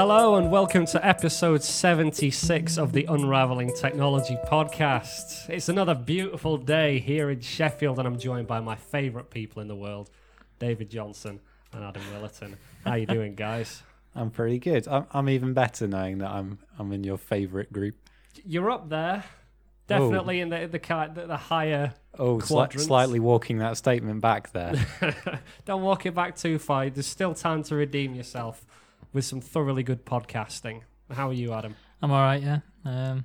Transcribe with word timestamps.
Hello 0.00 0.36
and 0.36 0.50
welcome 0.50 0.86
to 0.86 1.06
episode 1.06 1.62
76 1.62 2.78
of 2.78 2.94
the 2.94 3.04
Unraveling 3.04 3.70
Technology 3.76 4.38
podcast. 4.46 5.46
It's 5.50 5.68
another 5.68 5.94
beautiful 5.94 6.56
day 6.56 7.00
here 7.00 7.28
in 7.28 7.40
Sheffield, 7.42 7.98
and 7.98 8.08
I'm 8.08 8.18
joined 8.18 8.46
by 8.46 8.60
my 8.60 8.76
favourite 8.76 9.28
people 9.28 9.60
in 9.60 9.68
the 9.68 9.76
world, 9.76 10.08
David 10.58 10.88
Johnson 10.88 11.38
and 11.74 11.84
Adam 11.84 12.02
Willerton. 12.14 12.56
How 12.82 12.94
you 12.94 13.04
doing, 13.04 13.34
guys? 13.34 13.82
I'm 14.14 14.30
pretty 14.30 14.58
good. 14.58 14.88
I'm, 14.88 15.04
I'm 15.12 15.28
even 15.28 15.52
better 15.52 15.86
knowing 15.86 16.16
that 16.20 16.30
I'm 16.30 16.60
I'm 16.78 16.94
in 16.94 17.04
your 17.04 17.18
favourite 17.18 17.70
group. 17.70 17.96
You're 18.42 18.70
up 18.70 18.88
there, 18.88 19.22
definitely 19.86 20.40
oh. 20.40 20.44
in 20.44 20.48
the 20.48 20.60
the, 20.66 21.10
the, 21.14 21.26
the 21.26 21.36
higher. 21.36 21.92
Oh, 22.18 22.38
sli- 22.38 22.80
slightly 22.80 23.20
walking 23.20 23.58
that 23.58 23.76
statement 23.76 24.22
back 24.22 24.50
there. 24.52 24.76
Don't 25.66 25.82
walk 25.82 26.06
it 26.06 26.14
back 26.14 26.36
too 26.36 26.58
far. 26.58 26.88
There's 26.88 27.06
still 27.06 27.34
time 27.34 27.62
to 27.64 27.74
redeem 27.74 28.14
yourself 28.14 28.64
with 29.12 29.24
some 29.24 29.40
thoroughly 29.40 29.82
good 29.82 30.04
podcasting. 30.04 30.82
How 31.10 31.28
are 31.28 31.34
you, 31.34 31.52
Adam? 31.52 31.74
I'm 32.02 32.10
all 32.10 32.20
right, 32.20 32.42
yeah. 32.42 32.60
Um, 32.84 33.24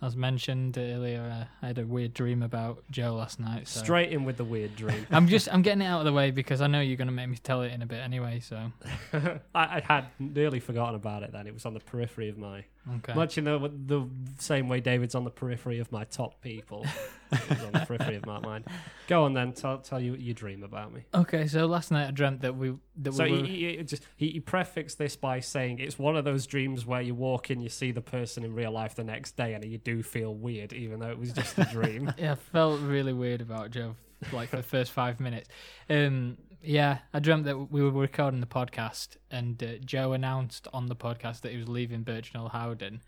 as 0.00 0.14
mentioned 0.14 0.78
earlier, 0.78 1.22
uh, 1.22 1.44
I 1.62 1.66
had 1.66 1.78
a 1.78 1.84
weird 1.84 2.14
dream 2.14 2.42
about 2.42 2.84
Joe 2.90 3.14
last 3.14 3.40
night. 3.40 3.66
So 3.66 3.80
Straight 3.80 4.12
in 4.12 4.24
with 4.24 4.36
the 4.36 4.44
weird 4.44 4.76
dream. 4.76 5.06
I'm 5.10 5.26
just 5.26 5.52
I'm 5.52 5.62
getting 5.62 5.82
it 5.82 5.86
out 5.86 6.00
of 6.00 6.04
the 6.04 6.12
way 6.12 6.30
because 6.30 6.60
I 6.60 6.68
know 6.68 6.80
you're 6.80 6.96
going 6.96 7.08
to 7.08 7.12
make 7.12 7.28
me 7.28 7.36
tell 7.42 7.62
it 7.62 7.72
in 7.72 7.82
a 7.82 7.86
bit 7.86 7.98
anyway. 7.98 8.40
So 8.40 8.70
I, 9.12 9.38
I 9.54 9.82
had 9.84 10.06
nearly 10.20 10.60
forgotten 10.60 10.94
about 10.94 11.24
it 11.24 11.32
then. 11.32 11.46
It 11.48 11.54
was 11.54 11.66
on 11.66 11.74
the 11.74 11.80
periphery 11.80 12.28
of 12.28 12.38
my 12.38 12.64
okay. 12.96 13.14
Much 13.14 13.38
in 13.38 13.44
the, 13.44 13.58
the 13.58 14.08
same 14.38 14.68
way 14.68 14.80
David's 14.80 15.14
on 15.14 15.24
the 15.24 15.30
periphery 15.30 15.78
of 15.78 15.90
my 15.92 16.04
top 16.04 16.40
people. 16.40 16.84
He's 17.30 17.62
on 17.62 17.72
the 17.72 17.84
periphery 17.86 18.16
of 18.16 18.26
my 18.26 18.40
mind. 18.40 18.64
Go 19.06 19.24
on 19.24 19.34
then, 19.34 19.52
tell, 19.52 19.78
tell 19.78 20.00
you 20.00 20.12
what 20.12 20.20
you 20.20 20.32
dream 20.34 20.62
about 20.62 20.92
me. 20.92 21.02
Okay, 21.14 21.46
so 21.46 21.66
last 21.66 21.90
night 21.90 22.08
I 22.08 22.10
dreamt 22.10 22.40
that 22.42 22.56
we 22.56 22.74
that 22.96 23.14
So 23.14 23.24
we 23.24 23.32
were, 23.32 23.44
he, 23.44 23.76
he, 23.76 23.82
just, 23.82 24.02
he, 24.16 24.30
he 24.30 24.40
prefixed 24.40 24.98
this 24.98 25.16
by 25.16 25.40
saying 25.40 25.78
it's 25.78 25.98
one 25.98 26.16
of 26.16 26.24
those 26.24 26.46
dreams 26.46 26.86
where 26.86 27.02
you 27.02 27.14
walk 27.14 27.50
in, 27.50 27.60
you 27.60 27.68
see 27.68 27.92
the 27.92 28.00
person 28.00 28.44
in 28.44 28.54
real 28.54 28.72
life 28.72 28.94
the 28.94 29.04
next 29.04 29.36
day, 29.36 29.54
and 29.54 29.64
you 29.64 29.78
do 29.78 30.02
feel 30.02 30.34
weird, 30.34 30.72
even 30.72 31.00
though 31.00 31.10
it 31.10 31.18
was 31.18 31.32
just 31.32 31.58
a 31.58 31.64
dream. 31.64 32.12
yeah, 32.18 32.32
I 32.32 32.34
felt 32.36 32.80
really 32.80 33.12
weird 33.12 33.40
about 33.40 33.70
Joe 33.70 33.94
like 34.32 34.48
for 34.48 34.56
the 34.56 34.62
first 34.62 34.92
five 34.92 35.20
minutes. 35.20 35.48
Um, 35.88 36.38
yeah, 36.62 36.98
I 37.12 37.20
dreamt 37.20 37.44
that 37.44 37.70
we 37.70 37.82
were 37.82 37.90
recording 37.90 38.40
the 38.40 38.46
podcast, 38.46 39.16
and 39.30 39.62
uh, 39.62 39.78
Joe 39.84 40.12
announced 40.12 40.66
on 40.72 40.86
the 40.86 40.96
podcast 40.96 41.42
that 41.42 41.52
he 41.52 41.58
was 41.58 41.68
leaving 41.68 42.04
Birchnell 42.04 42.50
Howden, 42.50 43.02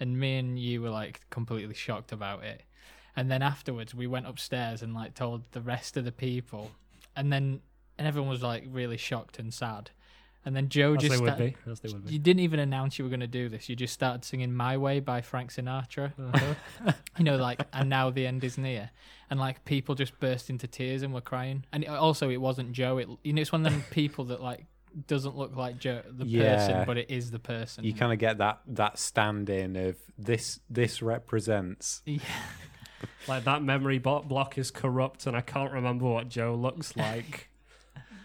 and 0.00 0.18
me 0.18 0.38
and 0.38 0.58
you 0.58 0.82
were 0.82 0.90
like 0.90 1.20
completely 1.30 1.74
shocked 1.74 2.12
about 2.12 2.44
it. 2.44 2.62
And 3.14 3.30
then 3.30 3.42
afterwards, 3.42 3.94
we 3.94 4.06
went 4.06 4.26
upstairs 4.26 4.82
and 4.82 4.94
like 4.94 5.14
told 5.14 5.42
the 5.52 5.60
rest 5.60 5.96
of 5.96 6.04
the 6.04 6.12
people, 6.12 6.72
and 7.14 7.32
then 7.32 7.60
and 7.98 8.06
everyone 8.06 8.30
was 8.30 8.42
like 8.42 8.64
really 8.70 8.96
shocked 8.96 9.38
and 9.38 9.54
sad. 9.54 9.90
And 10.46 10.54
then 10.54 10.68
Joe 10.68 10.94
As 10.94 11.02
just 11.02 11.14
they 11.16 11.20
would 11.20 11.34
sta- 11.34 11.38
be. 11.44 11.56
As 11.68 11.80
they 11.80 11.92
would 11.92 12.08
you 12.08 12.18
didn't 12.20 12.38
even 12.40 12.60
announce 12.60 12.98
you 12.98 13.04
were 13.04 13.08
going 13.10 13.18
to 13.20 13.26
do 13.26 13.48
this. 13.48 13.68
You 13.68 13.74
just 13.76 13.92
started 13.92 14.24
singing 14.24 14.54
"My 14.54 14.76
Way" 14.78 15.00
by 15.00 15.20
Frank 15.20 15.52
Sinatra 15.52 16.12
Uh-huh. 16.16 16.92
you 17.18 17.24
know, 17.24 17.36
like, 17.36 17.60
and 17.72 17.90
now 17.90 18.10
the 18.10 18.26
end 18.28 18.44
is 18.44 18.56
near, 18.56 18.90
and 19.28 19.40
like 19.40 19.64
people 19.64 19.96
just 19.96 20.18
burst 20.20 20.48
into 20.48 20.68
tears 20.68 21.02
and 21.02 21.12
were 21.12 21.20
crying. 21.20 21.64
And 21.72 21.82
it, 21.82 21.88
also, 21.88 22.30
it 22.30 22.40
wasn't 22.40 22.70
Joe. 22.72 22.98
It, 22.98 23.08
you 23.24 23.32
know, 23.32 23.42
it's 23.42 23.50
one 23.50 23.66
of 23.66 23.72
them 23.72 23.84
people 23.90 24.26
that 24.26 24.40
like 24.40 24.64
doesn't 25.08 25.36
look 25.36 25.56
like 25.56 25.78
Joe, 25.80 26.02
the 26.08 26.24
Yeah. 26.24 26.56
person, 26.56 26.84
but 26.86 26.96
it 26.96 27.10
is 27.10 27.32
the 27.32 27.40
person. 27.40 27.82
You 27.84 27.92
kind 27.92 28.12
of 28.12 28.18
get 28.20 28.38
that 28.38 28.60
that 28.68 28.98
stand 29.00 29.50
in 29.50 29.74
of 29.74 29.96
this 30.16 30.60
this 30.70 31.02
represents. 31.02 32.02
yeah, 32.06 32.20
Like 33.26 33.42
that 33.44 33.64
memory 33.64 33.98
block 33.98 34.56
is 34.58 34.70
corrupt, 34.70 35.26
and 35.26 35.36
I 35.36 35.40
can't 35.40 35.72
remember 35.72 36.04
what 36.06 36.28
Joe 36.28 36.54
looks 36.54 36.96
like, 36.96 37.48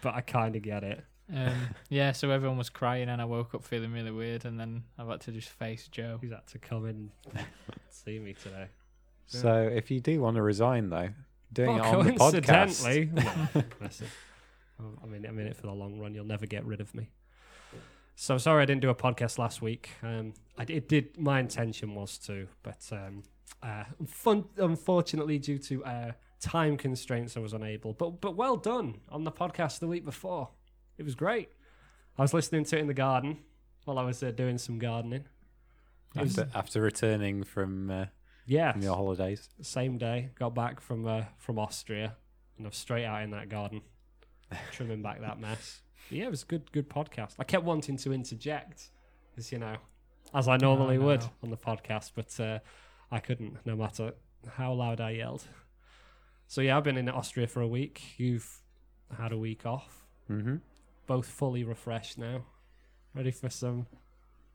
but 0.02 0.14
I 0.14 0.20
kind 0.20 0.54
of 0.54 0.62
get 0.62 0.84
it. 0.84 1.04
Um, 1.34 1.54
yeah. 1.88 2.12
So 2.12 2.30
everyone 2.30 2.58
was 2.58 2.68
crying, 2.70 3.08
and 3.08 3.20
I 3.20 3.24
woke 3.24 3.54
up 3.54 3.64
feeling 3.64 3.92
really 3.92 4.10
weird, 4.10 4.44
and 4.44 4.58
then 4.58 4.84
I 4.98 5.04
had 5.04 5.20
to 5.22 5.32
just 5.32 5.48
face 5.48 5.88
Joe. 5.88 6.18
He's 6.20 6.30
had 6.30 6.46
to 6.48 6.58
come 6.58 6.86
in 6.86 7.10
and 7.34 7.46
see 7.90 8.18
me 8.18 8.34
today. 8.34 8.66
So 9.26 9.62
if 9.62 9.90
you 9.90 10.00
do 10.00 10.20
want 10.20 10.36
to 10.36 10.42
resign 10.42 10.90
though, 10.90 11.08
doing 11.50 11.78
Well, 11.78 11.78
it 11.78 11.96
on 11.96 12.04
the 12.04 12.12
podcast. 12.12 12.84
coincidentally, 12.84 13.10
no, 13.14 13.62
bless 13.78 14.00
him. 14.00 14.08
I 15.02 15.06
mean, 15.06 15.24
I'm 15.24 15.38
in 15.38 15.46
it 15.46 15.56
for 15.56 15.68
the 15.68 15.72
long 15.72 15.98
run. 15.98 16.12
You'll 16.14 16.26
never 16.26 16.44
get 16.44 16.66
rid 16.66 16.82
of 16.82 16.94
me. 16.94 17.08
So 18.14 18.36
sorry 18.36 18.62
I 18.62 18.66
didn't 18.66 18.82
do 18.82 18.90
a 18.90 18.94
podcast 18.94 19.38
last 19.38 19.62
week. 19.62 19.90
Um, 20.02 20.34
I 20.58 20.66
did, 20.66 20.86
did. 20.86 21.18
My 21.18 21.40
intention 21.40 21.94
was 21.94 22.18
to, 22.26 22.46
but 22.62 22.86
um, 22.92 23.22
uh, 23.62 23.84
fun, 24.06 24.44
unfortunately, 24.58 25.38
due 25.38 25.58
to 25.58 25.84
uh, 25.84 26.12
time 26.40 26.76
constraints, 26.76 27.34
I 27.36 27.40
was 27.40 27.54
unable. 27.54 27.94
But 27.94 28.20
but 28.20 28.36
well 28.36 28.56
done 28.56 29.00
on 29.08 29.24
the 29.24 29.32
podcast 29.32 29.78
the 29.78 29.88
week 29.88 30.04
before. 30.04 30.50
It 30.98 31.04
was 31.04 31.14
great. 31.14 31.50
I 32.18 32.22
was 32.22 32.34
listening 32.34 32.64
to 32.66 32.76
it 32.76 32.80
in 32.80 32.86
the 32.86 32.94
garden 32.94 33.38
while 33.84 33.98
I 33.98 34.04
was 34.04 34.22
uh, 34.22 34.30
doing 34.30 34.58
some 34.58 34.78
gardening. 34.78 35.24
It 36.14 36.22
was- 36.22 36.38
After, 36.38 36.58
after 36.58 36.80
returning 36.82 37.42
from, 37.44 37.90
uh, 37.90 38.06
yeah, 38.46 38.72
from 38.72 38.82
your 38.82 38.96
holidays, 38.96 39.48
same 39.62 39.98
day 39.98 40.30
got 40.38 40.54
back 40.54 40.80
from 40.80 41.06
uh, 41.06 41.24
from 41.38 41.58
Austria 41.58 42.16
and 42.58 42.66
I 42.66 42.68
was 42.68 42.76
straight 42.76 43.04
out 43.04 43.22
in 43.22 43.30
that 43.30 43.48
garden 43.48 43.82
trimming 44.72 45.02
back 45.02 45.20
that 45.20 45.40
mess. 45.40 45.82
But 46.08 46.18
yeah 46.18 46.26
it 46.26 46.30
was 46.30 46.42
a 46.42 46.46
good 46.46 46.70
good 46.72 46.88
podcast. 46.90 47.34
I 47.38 47.44
kept 47.44 47.64
wanting 47.64 47.96
to 47.98 48.12
interject 48.12 48.90
as 49.38 49.52
you 49.52 49.58
know 49.58 49.76
as 50.34 50.48
I 50.48 50.56
normally 50.56 50.98
no. 50.98 51.06
would 51.06 51.24
on 51.42 51.50
the 51.50 51.56
podcast 51.56 52.12
but 52.14 52.38
uh, 52.40 52.58
I 53.10 53.18
couldn't 53.20 53.64
no 53.64 53.76
matter 53.76 54.12
how 54.56 54.72
loud 54.72 55.00
I 55.00 55.10
yelled. 55.10 55.44
So 56.46 56.60
yeah 56.60 56.76
I've 56.76 56.84
been 56.84 56.98
in 56.98 57.08
Austria 57.08 57.46
for 57.46 57.60
a 57.62 57.68
week. 57.68 58.02
You've 58.18 58.60
had 59.16 59.32
a 59.32 59.38
week 59.38 59.64
off. 59.64 60.04
Hmm 60.26 60.56
both 61.06 61.26
fully 61.26 61.64
refreshed 61.64 62.18
now 62.18 62.42
ready 63.14 63.30
for 63.30 63.50
some 63.50 63.86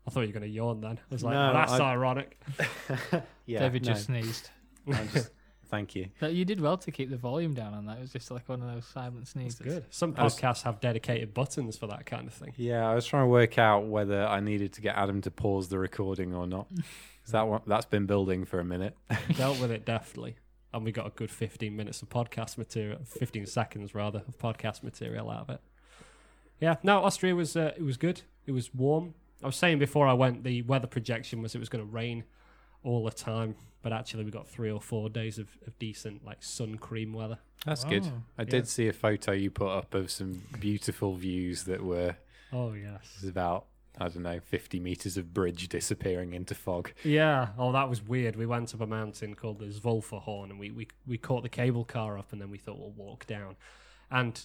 I 0.05 0.09
thought 0.09 0.21
you 0.21 0.27
were 0.27 0.33
going 0.39 0.43
to 0.49 0.55
yawn 0.55 0.81
then 0.81 0.99
I 0.99 1.13
was 1.13 1.23
like 1.23 1.33
No, 1.33 1.39
well, 1.39 1.53
that's 1.53 1.71
I- 1.73 1.91
ironic 1.91 2.39
yeah. 3.45 3.59
David 3.59 3.85
no, 3.85 3.93
just 3.93 4.05
sneezed. 4.05 4.49
I'm 4.87 5.09
just- 5.09 5.31
thank 5.69 5.95
you. 5.95 6.07
But 6.21 6.33
you 6.33 6.45
did 6.45 6.61
well 6.61 6.77
to 6.77 6.91
keep 6.91 7.09
the 7.09 7.17
volume 7.17 7.53
down 7.53 7.73
on 7.73 7.85
that. 7.87 7.97
It 7.97 8.01
was 8.01 8.13
just 8.13 8.31
like 8.31 8.47
one 8.47 8.61
of 8.61 8.73
those 8.73 8.85
silent 8.85 9.23
It's 9.23 9.31
sneezes. 9.31 9.59
good. 9.59 9.85
Some 9.89 10.15
I 10.17 10.23
was- 10.23 10.39
podcasts 10.39 10.61
have 10.63 10.79
dedicated 10.79 11.33
buttons 11.33 11.77
for 11.77 11.87
that 11.87 12.05
kind 12.05 12.25
of 12.25 12.33
thing. 12.33 12.53
Yeah, 12.55 12.89
I 12.89 12.95
was 12.95 13.05
trying 13.05 13.23
to 13.23 13.27
work 13.29 13.57
out 13.57 13.85
whether 13.87 14.25
I 14.25 14.39
needed 14.39 14.71
to 14.73 14.81
get 14.81 14.95
Adam 14.95 15.19
to 15.21 15.31
pause 15.31 15.67
the 15.67 15.77
recording 15.77 16.33
or 16.33 16.47
not. 16.47 16.67
'Cause 17.23 17.33
that 17.33 17.45
one, 17.49 17.59
that's 17.67 17.85
been 17.85 18.05
building 18.05 18.45
for 18.45 18.61
a 18.61 18.63
minute. 18.63 18.95
Dealt 19.35 19.59
with 19.59 19.69
it 19.71 19.83
deftly. 19.83 20.37
And 20.73 20.85
we 20.85 20.93
got 20.93 21.05
a 21.07 21.09
good 21.09 21.29
15 21.29 21.75
minutes 21.75 22.01
of 22.01 22.07
podcast 22.09 22.57
material, 22.57 22.99
15 23.03 23.45
seconds 23.45 23.93
rather, 23.93 24.23
of 24.25 24.37
podcast 24.37 24.81
material 24.83 25.29
out 25.29 25.41
of 25.41 25.49
it. 25.49 25.61
Yeah, 26.59 26.75
no, 26.83 27.03
Austria 27.03 27.35
was 27.35 27.55
uh, 27.55 27.73
it 27.77 27.83
was 27.83 27.97
good. 27.97 28.21
It 28.45 28.51
was 28.51 28.73
warm. 28.73 29.13
I 29.43 29.45
was 29.45 29.55
saying 29.55 29.79
before 29.79 30.07
I 30.07 30.13
went, 30.13 30.43
the 30.43 30.61
weather 30.63 30.87
projection 30.87 31.41
was 31.41 31.53
it 31.53 31.59
was 31.59 31.69
going 31.69 31.85
to 31.85 31.91
rain 31.91 32.23
all 32.83 33.03
the 33.05 33.11
time, 33.11 33.55
but 33.83 33.91
actually 33.93 34.23
we 34.23 34.31
got 34.31 34.47
three 34.47 34.71
or 34.71 34.81
four 34.81 35.09
days 35.09 35.37
of, 35.37 35.47
of 35.67 35.77
decent 35.77 36.25
like 36.25 36.41
sun 36.43 36.77
cream 36.77 37.13
weather. 37.13 37.37
That's 37.65 37.83
good. 37.83 38.03
Oh. 38.05 38.23
I 38.37 38.43
Yeah. 38.43 38.49
did 38.49 38.67
see 38.67 38.87
a 38.87 38.93
photo 38.93 39.31
you 39.33 39.51
put 39.51 39.69
up 39.69 39.93
of 39.93 40.09
some 40.09 40.43
beautiful 40.59 41.15
views 41.15 41.63
that 41.65 41.83
were 41.83 42.15
Oh 42.53 42.71
it 42.71 42.81
yes. 42.83 43.17
was 43.21 43.29
about 43.29 43.65
I 43.99 44.07
don't 44.09 44.21
know 44.23 44.39
50 44.39 44.79
meters 44.79 45.17
of 45.17 45.33
bridge 45.33 45.67
disappearing 45.69 46.33
into 46.33 46.53
fog. 46.55 46.91
Yeah. 47.03 47.49
Oh, 47.57 47.71
that 47.71 47.89
was 47.89 48.01
weird. 48.01 48.35
We 48.35 48.45
went 48.45 48.73
up 48.73 48.81
a 48.81 48.85
mountain 48.87 49.33
called 49.35 49.57
the 49.59 49.65
Zwölferhorn, 49.65 50.51
and 50.51 50.59
we, 50.59 50.69
we 50.71 50.87
we 51.07 51.17
caught 51.17 51.41
the 51.41 51.49
cable 51.49 51.83
car 51.83 52.17
up, 52.17 52.31
and 52.31 52.39
then 52.39 52.51
we 52.51 52.59
thought 52.59 52.77
we'll 52.79 52.91
walk 52.91 53.25
down. 53.25 53.55
And 54.11 54.39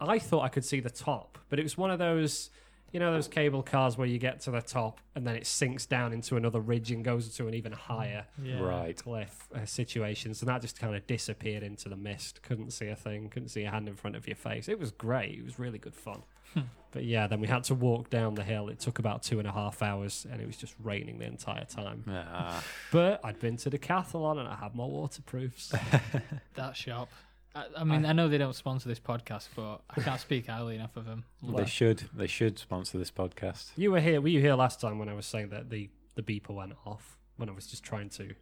I 0.00 0.18
thought 0.18 0.42
I 0.42 0.48
could 0.48 0.64
see 0.64 0.80
the 0.80 0.90
top, 0.90 1.38
but 1.48 1.58
it 1.58 1.62
was 1.62 1.76
one 1.78 1.90
of 1.90 1.98
those, 1.98 2.50
you 2.92 3.00
know, 3.00 3.12
those 3.12 3.28
cable 3.28 3.62
cars 3.62 3.96
where 3.98 4.06
you 4.06 4.18
get 4.18 4.40
to 4.42 4.50
the 4.50 4.60
top 4.62 5.00
and 5.14 5.26
then 5.26 5.34
it 5.36 5.46
sinks 5.46 5.86
down 5.86 6.12
into 6.12 6.36
another 6.36 6.60
ridge 6.60 6.90
and 6.90 7.04
goes 7.04 7.34
to 7.36 7.48
an 7.48 7.54
even 7.54 7.72
higher 7.72 8.26
Yeah. 8.42 8.60
Right. 8.60 8.96
cliff 8.96 9.48
uh, 9.54 9.64
situations, 9.66 10.42
and 10.42 10.48
that 10.48 10.60
just 10.62 10.78
kind 10.78 10.94
of 10.94 11.06
disappeared 11.06 11.62
into 11.62 11.88
the 11.88 11.96
mist. 11.96 12.42
Couldn't 12.42 12.70
see 12.72 12.88
a 12.88 12.96
thing. 12.96 13.28
Couldn't 13.30 13.48
see 13.48 13.64
a 13.64 13.70
hand 13.70 13.88
in 13.88 13.96
front 13.96 14.16
of 14.16 14.26
your 14.26 14.36
face. 14.36 14.68
It 14.68 14.78
was 14.78 14.90
great. 14.90 15.38
It 15.38 15.44
was 15.44 15.58
really 15.58 15.78
good 15.78 15.94
fun. 15.94 16.22
Hmm. 16.54 16.60
But 16.92 17.04
yeah, 17.04 17.26
then 17.26 17.40
we 17.40 17.46
had 17.48 17.64
to 17.64 17.74
walk 17.74 18.08
down 18.08 18.36
the 18.36 18.44
hill. 18.44 18.68
It 18.68 18.78
took 18.80 18.98
about 18.98 19.22
two 19.22 19.38
and 19.38 19.46
a 19.46 19.52
half 19.52 19.82
hours, 19.82 20.26
and 20.30 20.40
it 20.40 20.46
was 20.46 20.56
just 20.56 20.74
raining 20.82 21.18
the 21.18 21.26
entire 21.26 21.64
time. 21.66 22.04
Ah, 22.08 22.62
But 22.92 23.20
I'd 23.24 23.38
been 23.40 23.56
to 23.58 23.70
Decathlon 23.70 24.38
and 24.38 24.48
I 24.48 24.54
had 24.54 24.74
my 24.74 24.84
waterproofs. 24.84 25.74
That 26.54 26.74
shop. 26.76 27.10
I, 27.56 27.80
I 27.80 27.84
mean, 27.84 28.04
I, 28.04 28.12
know 28.12 28.28
they 28.28 28.38
don't 28.38 28.54
sponsor 28.54 28.88
this 28.88 29.00
podcast, 29.00 29.48
but 29.56 29.80
I 29.88 30.00
can't 30.02 30.20
speak 30.20 30.46
highly 30.48 30.74
enough 30.74 30.96
of 30.96 31.06
them. 31.06 31.24
they 31.42 31.64
should 31.64 32.04
they 32.14 32.26
should 32.26 32.58
sponsor 32.58 32.98
this 32.98 33.10
podcast. 33.10 33.70
you 33.76 33.90
were 33.92 34.00
here. 34.00 34.20
Were 34.20 34.28
you 34.28 34.40
here 34.40 34.54
last 34.54 34.80
time 34.80 34.98
when 34.98 35.08
I 35.08 35.14
was 35.14 35.26
saying 35.26 35.48
that 35.50 35.70
the 35.70 35.88
the 36.16 36.22
beeper 36.22 36.50
went 36.54 36.72
off 36.84 37.16
when 37.36 37.48
I 37.48 37.52
was 37.52 37.66
just 37.66 37.82
trying 37.82 38.10
to 38.10 38.34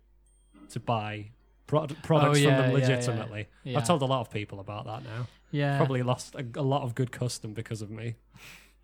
to 0.70 0.80
buy 0.80 1.30
pro- 1.66 1.86
products 2.02 2.38
Oh, 2.38 2.40
yeah, 2.40 2.62
from 2.62 2.72
them 2.72 2.80
yeah, 2.80 2.86
yeah. 2.88 2.94
legitimately? 2.96 3.48
Yeah. 3.62 3.78
I've 3.78 3.86
told 3.86 4.02
a 4.02 4.06
lot 4.06 4.20
of 4.20 4.30
people 4.30 4.58
about 4.60 4.86
that 4.86 5.04
now. 5.04 5.28
yeah. 5.52 5.76
Probably 5.76 6.02
lost 6.02 6.34
a, 6.34 6.44
a 6.56 6.62
lot 6.62 6.82
of 6.82 6.94
good 6.94 7.12
custom 7.12 7.52
because 7.54 7.82
of 7.82 7.90
me. 7.90 8.16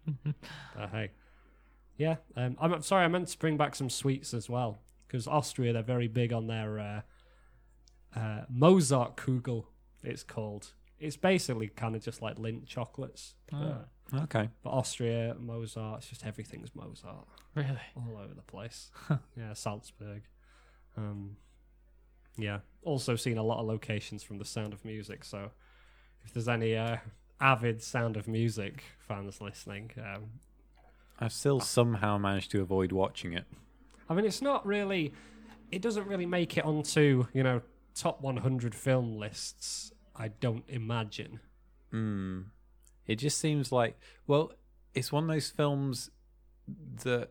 but 0.25 0.91
hey, 0.93 1.11
yeah. 1.97 2.17
Um, 2.37 2.57
I'm 2.61 2.83
sorry. 2.83 3.05
I 3.05 3.09
meant 3.09 3.29
to 3.29 3.39
bring 3.39 3.57
back 3.57 3.75
some 3.75 3.91
sweets 3.91 4.33
as 4.35 4.49
well 4.49 4.81
because 5.07 5.27
Austria 5.27 5.73
they're 5.73 5.83
very 5.83 6.09
big 6.09 6.33
on 6.33 6.47
their 6.47 6.79
uh, 6.79 8.19
uh, 8.19 8.45
Mozart 8.49 9.17
Kugel. 9.17 9.65
It's 10.03 10.23
called. 10.23 10.73
it's 10.99 11.17
basically 11.17 11.69
kind 11.69 11.97
of 11.97 12.03
just 12.03 12.21
like 12.23 12.37
Lindt 12.37 12.67
chocolates. 12.67 13.35
Oh, 13.53 13.79
But, 14.11 14.23
Okay. 14.25 14.49
but 14.63 14.71
Austria, 14.71 15.35
Mozart, 15.39 15.99
it's 16.01 16.09
just 16.09 16.27
everything's 16.27 16.75
Mozart 16.75 17.27
really? 17.55 17.79
all 17.97 18.19
over 18.23 18.35
the 18.35 18.43
place. 18.43 18.91
yeah, 19.37 19.53
Salzburg. 19.55 20.23
Um, 20.97 21.37
yeah, 22.37 22.59
also 22.83 23.17
seen 23.17 23.39
a 23.39 23.43
lot 23.43 23.61
of 23.61 23.67
locations 23.67 24.23
from 24.23 24.39
the 24.39 24.45
Sound 24.45 24.73
of 24.73 24.85
Music. 24.85 25.25
So 25.25 25.51
if 26.25 26.33
there's 26.33 26.49
any 26.49 26.77
uh, 26.77 26.97
avid 27.41 27.83
Sound 27.83 28.17
of 28.17 28.27
Music 28.29 28.83
fans 28.99 29.41
listening, 29.41 29.91
um, 29.99 30.25
I've 31.19 31.33
still 31.33 31.61
somehow 31.61 32.19
managed 32.19 32.51
to 32.53 32.63
avoid 32.63 32.93
watching 32.93 33.33
it. 33.35 33.45
I 34.09 34.15
mean, 34.15 34.25
it's 34.25 34.43
not 34.43 34.67
really. 34.67 35.13
It 35.71 35.83
doesn't 35.83 36.07
really 36.09 36.27
make 36.27 36.57
it 36.59 36.65
onto 36.65 37.27
you 37.33 37.43
know 37.43 37.61
top 37.95 38.21
100 38.21 38.75
film 38.75 39.17
lists. 39.17 39.93
I 40.17 40.29
don't 40.29 40.65
imagine. 40.69 41.41
Mm. 41.93 42.47
It 43.07 43.17
just 43.17 43.39
seems 43.39 43.73
like, 43.73 43.99
well, 44.27 44.53
it's 44.95 45.11
one 45.13 45.25
of 45.25 45.31
those 45.31 45.51
films 45.51 46.11
that 47.05 47.31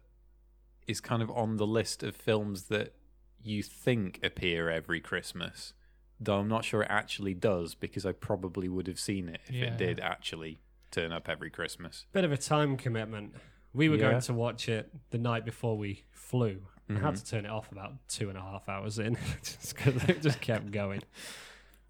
is 0.87 0.99
kind 0.99 1.21
of 1.21 1.29
on 1.31 1.57
the 1.57 1.67
list 1.67 2.03
of 2.03 2.15
films 2.15 2.63
that 2.63 2.93
you 3.41 3.61
think 3.63 4.19
appear 4.23 4.69
every 4.69 4.99
Christmas, 4.99 5.73
though 6.19 6.39
I'm 6.39 6.47
not 6.47 6.65
sure 6.65 6.81
it 6.81 6.89
actually 6.89 7.33
does 7.33 7.75
because 7.75 8.05
I 8.05 8.11
probably 8.11 8.67
would 8.67 8.87
have 8.87 8.99
seen 8.99 9.29
it 9.29 9.39
if 9.47 9.55
Yeah. 9.55 9.65
it 9.73 9.77
did 9.77 9.99
actually 9.99 10.59
turn 10.91 11.11
up 11.11 11.29
every 11.29 11.49
Christmas. 11.49 12.05
Bit 12.11 12.25
of 12.25 12.31
a 12.31 12.37
time 12.37 12.75
commitment. 12.75 13.35
We 13.71 13.87
were 13.87 13.95
Yeah. 13.97 14.09
going 14.11 14.21
to 14.21 14.33
watch 14.33 14.67
it 14.67 14.91
the 15.11 15.19
night 15.19 15.45
before 15.45 15.77
we 15.77 16.03
flew. 16.11 16.67
I 16.89 16.93
had 16.93 17.13
Mhm. 17.13 17.17
to 17.23 17.25
turn 17.29 17.45
it 17.45 17.49
off 17.51 17.71
about 17.71 17.93
two 18.07 18.29
and 18.29 18.37
a 18.37 18.41
half 18.41 18.67
hours 18.67 18.97
in, 18.99 19.15
just 19.43 19.75
because 19.75 20.03
it 20.09 20.21
just 20.21 20.41
kept 20.41 20.71
going. 20.71 21.01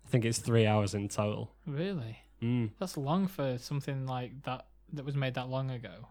I 0.06 0.10
think 0.10 0.26
it's 0.26 0.40
three 0.40 0.66
hours 0.66 0.94
in 0.94 1.08
total. 1.08 1.52
Really? 1.66 2.20
Mm. 2.42 2.72
That's 2.80 2.98
long 2.98 3.28
for 3.28 3.58
something 3.58 4.06
like 4.08 4.44
that 4.44 4.66
that 4.94 5.06
was 5.06 5.16
made 5.16 5.36
that 5.36 5.50
long 5.50 5.70
ago. 5.72 6.08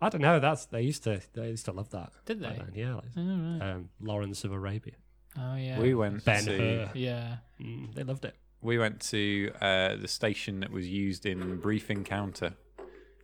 I 0.00 0.08
don't 0.08 0.20
know. 0.22 0.40
That's 0.40 0.66
they 0.66 0.82
used 0.82 1.04
to 1.04 1.20
they 1.34 1.50
used 1.50 1.64
to 1.66 1.72
love 1.72 1.90
that. 1.90 2.12
Did 2.24 2.40
they? 2.40 2.46
then, 2.56 2.72
Yeah, 2.74 2.94
like, 2.96 3.04
Oh, 3.16 3.58
right. 3.60 3.70
um, 3.72 3.88
Lawrence 4.00 4.44
of 4.44 4.52
Arabia. 4.52 4.94
oh 5.38 5.54
yeah. 5.56 5.78
We 5.80 5.94
went 5.94 6.24
Ben 6.24 6.44
to 6.44 6.56
Hur. 6.58 6.90
Yeah. 6.94 7.36
Mm, 7.60 7.94
they 7.94 8.02
loved 8.02 8.24
it. 8.24 8.34
we 8.62 8.78
went 8.78 9.00
to 9.02 9.52
uh, 9.60 9.96
the 9.96 10.08
station 10.08 10.60
that 10.60 10.70
was 10.70 10.88
used 10.88 11.26
in 11.26 11.60
Brief 11.60 11.90
Encounter, 11.90 12.54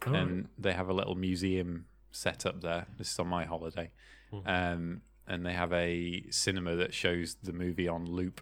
Oh, 0.06 0.12
and 0.14 0.48
they 0.58 0.72
have 0.72 0.88
a 0.88 0.92
little 0.92 1.14
museum 1.14 1.86
set 2.12 2.46
up 2.46 2.60
there. 2.60 2.86
This 2.98 3.10
is 3.12 3.18
on 3.18 3.26
my 3.26 3.44
holiday, 3.44 3.90
Mhm. 4.32 4.42
um, 4.46 5.02
and 5.26 5.44
they 5.44 5.52
have 5.54 5.72
a 5.72 6.24
cinema 6.30 6.76
that 6.76 6.94
shows 6.94 7.36
the 7.42 7.52
movie 7.52 7.88
on 7.88 8.06
loop, 8.06 8.40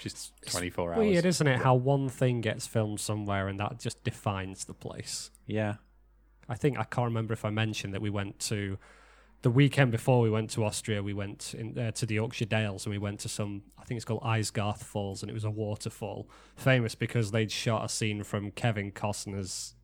just 0.00 0.32
twenty 0.48 0.70
four 0.70 0.92
hours. 0.94 0.98
Weird, 1.00 1.24
isn't 1.26 1.46
it? 1.46 1.58
How 1.60 1.74
one 1.74 2.08
thing 2.08 2.40
gets 2.40 2.66
filmed 2.66 3.00
somewhere 3.00 3.48
and 3.48 3.58
that 3.60 3.78
just 3.78 4.02
defines 4.04 4.64
the 4.64 4.74
place. 4.74 5.30
Yeah, 5.46 5.76
I 6.48 6.54
think 6.54 6.78
I 6.78 6.84
can't 6.84 7.06
remember 7.06 7.32
if 7.32 7.44
I 7.44 7.50
mentioned 7.50 7.92
that 7.94 8.00
we 8.00 8.10
went 8.10 8.38
to 8.40 8.78
the 9.42 9.50
weekend 9.50 9.92
before 9.92 10.20
we 10.22 10.30
went 10.30 10.50
to 10.50 10.64
Austria. 10.64 11.02
We 11.02 11.12
went 11.12 11.54
in, 11.54 11.78
uh, 11.78 11.90
to 11.92 12.06
the 12.06 12.14
Yorkshire 12.14 12.46
Dales 12.46 12.84
and 12.86 12.92
we 12.92 12.98
went 12.98 13.20
to 13.20 13.28
some. 13.28 13.62
I 13.78 13.84
think 13.84 13.96
it's 13.98 14.04
called 14.04 14.22
Aysgarth 14.22 14.82
Falls, 14.82 15.22
and 15.22 15.30
it 15.30 15.34
was 15.34 15.44
a 15.44 15.50
waterfall, 15.50 16.28
famous 16.56 16.94
because 16.94 17.30
they'd 17.30 17.52
shot 17.52 17.84
a 17.84 17.88
scene 17.88 18.22
from 18.24 18.50
Kevin 18.52 18.90
Costner's 18.92 19.74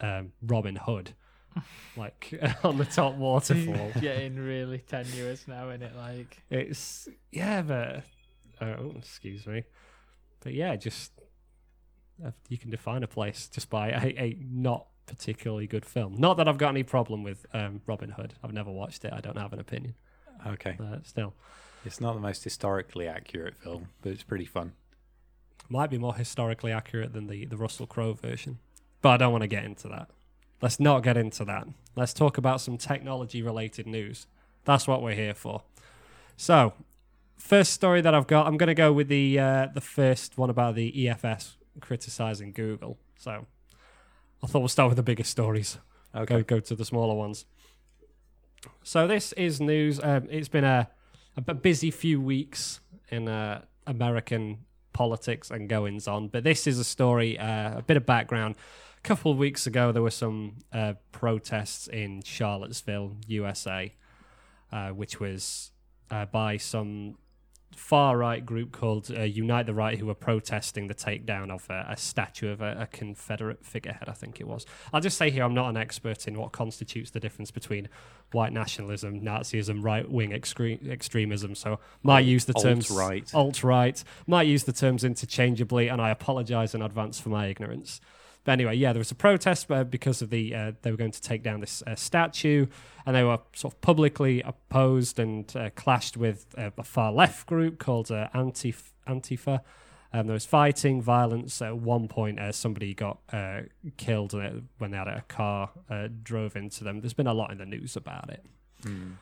um, 0.00 0.32
Robin 0.42 0.76
Hood, 0.76 1.14
like 1.96 2.32
on 2.64 2.78
the 2.78 2.84
top 2.84 3.14
waterfall. 3.16 3.90
Getting 4.00 4.36
really 4.36 4.78
tenuous 4.78 5.46
now, 5.48 5.68
isn't 5.70 5.82
it 5.82 5.96
like 5.96 6.42
It's 6.50 7.08
yeah, 7.32 7.62
but 7.62 8.02
oh, 8.60 8.94
excuse 8.98 9.46
me, 9.46 9.64
but 10.40 10.54
yeah, 10.54 10.76
just 10.76 11.12
uh, 12.24 12.30
you 12.48 12.58
can 12.58 12.70
define 12.70 13.02
a 13.02 13.08
place 13.08 13.48
just 13.48 13.70
by 13.70 13.88
a, 13.90 14.06
a 14.22 14.38
not 14.50 14.86
particularly 15.06 15.66
good 15.66 15.84
film. 15.84 16.14
Not 16.18 16.36
that 16.38 16.48
I've 16.48 16.58
got 16.58 16.70
any 16.70 16.82
problem 16.82 17.22
with 17.22 17.44
um, 17.52 17.80
Robin 17.86 18.10
Hood. 18.10 18.34
I've 18.42 18.52
never 18.52 18.70
watched 18.70 19.04
it. 19.04 19.12
I 19.12 19.20
don't 19.20 19.36
have 19.36 19.52
an 19.52 19.60
opinion. 19.60 19.94
okay. 20.46 20.76
But 20.78 21.06
still, 21.06 21.34
It's 21.84 22.00
not 22.00 22.14
the 22.14 22.20
most 22.20 22.44
historically 22.44 23.06
accurate 23.06 23.56
film, 23.56 23.88
but 24.02 24.12
it's 24.12 24.22
pretty 24.22 24.46
fun. 24.46 24.72
might 25.68 25.90
be 25.90 25.98
more 25.98 26.14
historically 26.14 26.72
accurate 26.72 27.12
than 27.12 27.26
the 27.26 27.44
the 27.46 27.56
Russell 27.56 27.86
Crowe 27.86 28.14
version. 28.14 28.58
But 29.02 29.10
I 29.10 29.16
don't 29.18 29.32
want 29.32 29.42
to 29.42 29.48
get 29.48 29.64
into 29.64 29.88
that. 29.88 30.08
Let's 30.64 30.80
not 30.80 31.02
get 31.02 31.18
into 31.18 31.44
that. 31.44 31.68
Let's 31.94 32.14
talk 32.14 32.38
about 32.38 32.58
some 32.58 32.78
technology 32.78 33.42
related 33.42 33.86
news. 33.86 34.26
That's 34.64 34.88
what 34.88 35.02
we're 35.02 35.14
here 35.14 35.34
for. 35.34 35.62
So, 36.38 36.72
first 37.36 37.74
story 37.74 38.00
that 38.00 38.14
I've 38.14 38.26
got, 38.26 38.46
I'm 38.46 38.56
going 38.56 38.68
to 38.68 38.74
go 38.74 38.90
with 38.90 39.08
the 39.08 39.38
uh, 39.38 39.66
the 39.74 39.82
first 39.82 40.38
one 40.38 40.48
about 40.48 40.74
the 40.74 41.06
EFF 41.06 41.58
criticizing 41.82 42.52
Google. 42.52 42.96
So, 43.18 43.44
I 44.42 44.46
thought 44.46 44.60
we'll 44.60 44.68
start 44.68 44.88
with 44.88 44.96
the 44.96 45.02
biggest 45.02 45.30
stories. 45.30 45.76
Okay. 46.14 46.36
Go 46.36 46.42
go 46.42 46.60
to 46.60 46.74
the 46.74 46.86
smaller 46.86 47.14
ones. 47.14 47.44
So 48.82 49.06
this 49.06 49.34
is 49.34 49.60
news. 49.60 50.00
Um, 50.02 50.28
it's 50.30 50.48
been 50.48 50.64
a, 50.64 50.88
a 51.36 51.52
busy 51.52 51.90
few 51.90 52.22
weeks 52.22 52.80
in 53.10 53.28
uh, 53.28 53.60
American 53.86 54.60
politics 54.94 55.50
and 55.50 55.68
goings 55.68 56.08
on, 56.08 56.28
but 56.28 56.42
this 56.42 56.66
is 56.66 56.78
a 56.78 56.84
story. 56.84 57.38
Uh, 57.38 57.80
a 57.80 57.82
bit 57.82 57.98
of 57.98 58.06
background. 58.06 58.54
A 59.04 59.06
couple 59.06 59.30
of 59.30 59.36
weeks 59.36 59.66
ago, 59.66 59.92
there 59.92 60.00
were 60.00 60.10
some 60.10 60.54
uh, 60.72 60.94
protests 61.12 61.88
in 61.88 62.22
Charlottesville, 62.22 63.18
USA, 63.26 63.92
uh, 64.72 64.88
which 64.92 65.20
was 65.20 65.72
uh, 66.10 66.24
by 66.24 66.56
some 66.56 67.18
far 67.76 68.16
right 68.16 68.46
group 68.46 68.72
called 68.72 69.10
uh, 69.10 69.20
Unite 69.20 69.66
the 69.66 69.74
Right, 69.74 69.98
who 69.98 70.06
were 70.06 70.14
protesting 70.14 70.86
the 70.86 70.94
takedown 70.94 71.50
of 71.50 71.68
a, 71.68 71.84
a 71.90 71.98
statue 71.98 72.50
of 72.50 72.62
a, 72.62 72.78
a 72.80 72.86
Confederate 72.86 73.62
figurehead. 73.62 74.08
I 74.08 74.12
think 74.12 74.40
it 74.40 74.48
was. 74.48 74.64
I'll 74.90 75.02
just 75.02 75.18
say 75.18 75.30
here, 75.30 75.44
I'm 75.44 75.52
not 75.52 75.68
an 75.68 75.76
expert 75.76 76.26
in 76.26 76.38
what 76.38 76.52
constitutes 76.52 77.10
the 77.10 77.20
difference 77.20 77.50
between 77.50 77.90
white 78.32 78.54
nationalism, 78.54 79.20
Nazism, 79.20 79.84
right 79.84 80.10
wing 80.10 80.30
extre- 80.30 80.90
extremism. 80.90 81.54
So 81.54 81.78
might 82.02 82.24
use 82.24 82.46
the 82.46 82.54
terms 82.54 82.90
Alt-right. 82.90 83.34
alt 83.34 83.62
right, 83.62 84.02
might 84.26 84.46
use 84.46 84.64
the 84.64 84.72
terms 84.72 85.04
interchangeably, 85.04 85.88
and 85.88 86.00
I 86.00 86.08
apologise 86.08 86.74
in 86.74 86.80
advance 86.80 87.20
for 87.20 87.28
my 87.28 87.48
ignorance. 87.48 88.00
But 88.44 88.52
anyway, 88.52 88.76
yeah, 88.76 88.92
there 88.92 89.00
was 89.00 89.10
a 89.10 89.14
protest 89.14 89.70
uh, 89.70 89.84
because 89.84 90.20
of 90.22 90.28
the 90.30 90.54
uh, 90.54 90.72
they 90.82 90.90
were 90.90 90.96
going 90.98 91.12
to 91.12 91.20
take 91.20 91.42
down 91.42 91.60
this 91.60 91.82
uh, 91.86 91.94
statue, 91.94 92.66
and 93.06 93.16
they 93.16 93.24
were 93.24 93.38
sort 93.54 93.72
of 93.74 93.80
publicly 93.80 94.42
opposed 94.42 95.18
and 95.18 95.50
uh, 95.56 95.70
clashed 95.70 96.16
with 96.16 96.46
uh, 96.58 96.70
a 96.76 96.84
far 96.84 97.10
left 97.12 97.46
group 97.46 97.78
called 97.78 98.10
uh, 98.10 98.28
Antif- 98.34 98.92
Antifa. 99.08 99.60
Um, 100.12 100.26
there 100.28 100.34
was 100.34 100.46
fighting, 100.46 101.02
violence. 101.02 101.60
At 101.62 101.78
one 101.78 102.06
point, 102.06 102.38
uh, 102.38 102.52
somebody 102.52 102.94
got 102.94 103.18
uh, 103.32 103.62
killed 103.96 104.32
when 104.78 104.90
they 104.90 104.96
had 104.96 105.08
a 105.08 105.24
car 105.26 105.70
uh, 105.90 106.08
drove 106.22 106.54
into 106.54 106.84
them. 106.84 107.00
There's 107.00 107.14
been 107.14 107.26
a 107.26 107.34
lot 107.34 107.50
in 107.50 107.58
the 107.58 107.66
news 107.66 107.96
about 107.96 108.30
it 108.30 108.44
Hmm. 108.82 109.12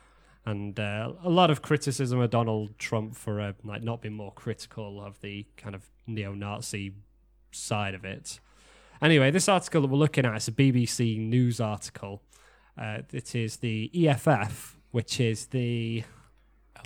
and 0.45 0.77
uh, 0.77 1.13
a 1.23 1.29
lot 1.29 1.49
of 1.49 1.61
criticism 1.61 2.19
of 2.19 2.29
Donald 2.29 2.77
Trump 2.77 3.15
for 3.15 3.39
uh, 3.39 3.53
like 3.63 3.81
not 3.81 4.01
being 4.01 4.13
more 4.13 4.33
critical 4.33 5.01
of 5.01 5.21
the 5.21 5.45
kind 5.55 5.73
of 5.73 5.89
neo-Nazi 6.05 6.93
side 7.51 7.93
of 7.95 8.03
it. 8.03 8.39
Anyway, 9.03 9.29
this 9.31 9.49
article 9.49 9.81
that 9.81 9.89
we're 9.89 9.97
looking 9.97 10.25
at 10.25 10.33
is 10.37 10.47
a 10.47 10.51
BBC 10.53 11.19
News 11.19 11.59
article. 11.59 12.21
Uh, 12.77 12.99
it 13.11 13.35
is 13.35 13.57
the 13.57 13.91
EFF, 13.93 14.77
which 14.91 15.19
is 15.19 15.47
the 15.47 16.05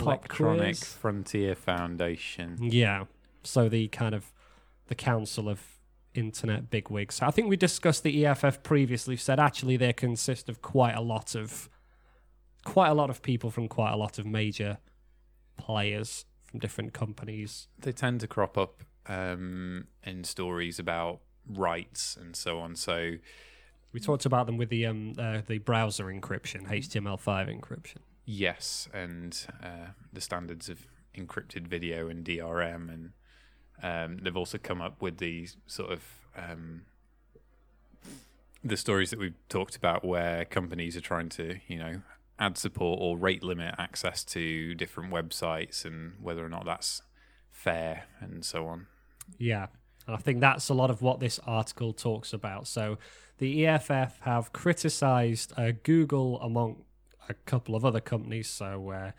Electronic. 0.00 0.76
Frontier 0.76 1.54
Foundation. 1.54 2.58
yeah, 2.60 3.04
so 3.44 3.68
the 3.68 3.86
kind 3.88 4.16
of 4.16 4.32
the 4.88 4.96
council 4.96 5.48
of 5.48 5.62
internet 6.12 6.70
bigwigs. 6.70 7.16
So 7.16 7.26
I 7.26 7.30
think 7.30 7.48
we 7.48 7.56
discussed 7.56 8.02
the 8.02 8.26
EFF 8.26 8.64
previously. 8.64 9.16
Said 9.16 9.38
actually 9.38 9.76
they 9.76 9.92
consist 9.92 10.48
of 10.48 10.60
quite 10.60 10.96
a 10.96 11.00
lot 11.00 11.36
of 11.36 11.68
quite 12.64 12.88
a 12.88 12.94
lot 12.94 13.10
of 13.10 13.22
people 13.22 13.50
from 13.50 13.68
quite 13.68 13.92
a 13.92 13.96
lot 13.96 14.18
of 14.18 14.26
major 14.26 14.78
players 15.56 16.24
from 16.44 16.58
different 16.58 16.92
companies. 16.92 17.68
They 17.78 17.92
tend 17.92 18.20
to 18.20 18.26
crop 18.26 18.58
up 18.58 18.82
um, 19.06 19.86
in 20.02 20.24
stories 20.24 20.80
about 20.80 21.20
rights 21.48 22.16
and 22.20 22.36
so 22.36 22.58
on. 22.60 22.76
So 22.76 23.14
We 23.92 24.00
talked 24.00 24.26
about 24.26 24.46
them 24.46 24.56
with 24.56 24.68
the 24.68 24.86
um 24.86 25.14
uh, 25.18 25.40
the 25.46 25.58
browser 25.58 26.04
encryption, 26.06 26.68
HTML5 26.68 27.60
encryption. 27.60 27.96
yes, 28.24 28.88
and 28.92 29.46
uh, 29.62 29.92
the 30.12 30.20
standards 30.20 30.68
of 30.68 30.86
encrypted 31.16 31.66
video 31.66 32.08
and 32.08 32.24
DRM, 32.24 32.88
and 32.92 33.12
um, 33.82 34.18
they've 34.22 34.36
also 34.36 34.58
come 34.58 34.80
up 34.82 35.00
with 35.02 35.18
the 35.18 35.48
sort 35.66 35.90
of 35.90 36.02
um, 36.36 36.82
the 38.64 38.76
stories 38.76 39.10
that 39.10 39.18
we've 39.18 39.34
talked 39.48 39.76
about 39.76 40.04
where 40.04 40.44
companies 40.44 40.96
are 40.96 41.00
trying 41.00 41.28
to, 41.30 41.58
you 41.68 41.78
know, 41.78 42.02
add 42.38 42.58
support 42.58 42.98
or 43.00 43.16
rate 43.16 43.42
limit 43.42 43.74
access 43.78 44.24
to 44.24 44.74
different 44.74 45.12
websites 45.12 45.84
and 45.84 46.12
whether 46.20 46.44
or 46.44 46.48
not 46.48 46.64
that's 46.64 47.02
fair 47.50 48.04
and 48.20 48.44
so 48.44 48.66
on. 48.66 48.86
Yeah. 49.38 49.66
And 50.08 50.16
I 50.16 50.20
think 50.20 50.40
that's 50.40 50.70
a 50.70 50.74
lot 50.74 50.88
of 50.90 51.02
what 51.02 51.20
this 51.20 51.38
article 51.46 51.92
talks 51.92 52.32
about. 52.32 52.66
So 52.66 52.96
the 53.36 53.66
EFF 53.66 54.20
have 54.20 54.54
criticized 54.54 55.52
uh, 55.54 55.72
Google 55.82 56.40
among 56.40 56.82
a 57.28 57.34
couple 57.34 57.76
of 57.76 57.84
other 57.84 58.00
companies. 58.00 58.48
So 58.48 58.90
uh, 58.90 59.10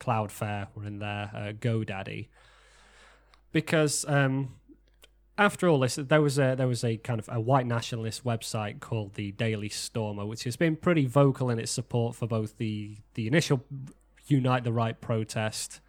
Cloudflare 0.00 0.66
were 0.74 0.84
in 0.84 0.98
there, 0.98 1.30
uh, 1.32 1.52
GoDaddy, 1.52 2.26
because 3.52 4.04
um, 4.08 4.56
after 5.38 5.68
all 5.68 5.78
this, 5.78 5.94
there 5.94 6.20
was 6.20 6.40
a 6.40 6.56
there 6.56 6.66
was 6.66 6.82
a 6.82 6.96
kind 6.96 7.20
of 7.20 7.28
a 7.30 7.40
white 7.40 7.66
nationalist 7.66 8.24
website 8.24 8.80
called 8.80 9.14
the 9.14 9.30
Daily 9.30 9.68
Stormer, 9.68 10.26
which 10.26 10.42
has 10.42 10.56
been 10.56 10.74
pretty 10.74 11.06
vocal 11.06 11.50
in 11.50 11.60
its 11.60 11.70
support 11.70 12.16
for 12.16 12.26
both 12.26 12.58
the 12.58 12.96
the 13.14 13.28
initial 13.28 13.62
Unite 14.26 14.64
the 14.64 14.72
Right 14.72 15.00
protest 15.00 15.80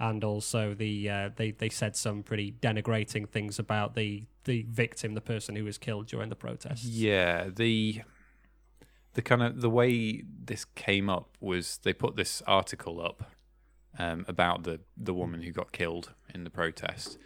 and 0.00 0.24
also 0.24 0.74
the 0.74 1.08
uh, 1.08 1.30
they 1.36 1.50
they 1.50 1.68
said 1.68 1.94
some 1.94 2.22
pretty 2.22 2.52
denigrating 2.52 3.28
things 3.28 3.58
about 3.58 3.94
the 3.94 4.24
the 4.44 4.66
victim, 4.68 5.14
the 5.14 5.20
person 5.20 5.54
who 5.54 5.64
was 5.64 5.76
killed 5.76 6.06
during 6.06 6.30
the 6.30 6.36
protest. 6.36 6.84
Yeah, 6.84 7.50
the 7.54 8.00
the 9.12 9.22
kind 9.22 9.42
of 9.42 9.60
the 9.60 9.70
way 9.70 10.24
this 10.26 10.64
came 10.64 11.10
up 11.10 11.36
was 11.40 11.78
they 11.82 11.92
put 11.92 12.16
this 12.16 12.42
article 12.46 13.00
up 13.00 13.30
um, 13.98 14.24
about 14.26 14.64
the 14.64 14.80
the 14.96 15.12
woman 15.12 15.42
who 15.42 15.52
got 15.52 15.70
killed 15.70 16.14
in 16.34 16.44
the 16.44 16.50
protest, 16.50 17.18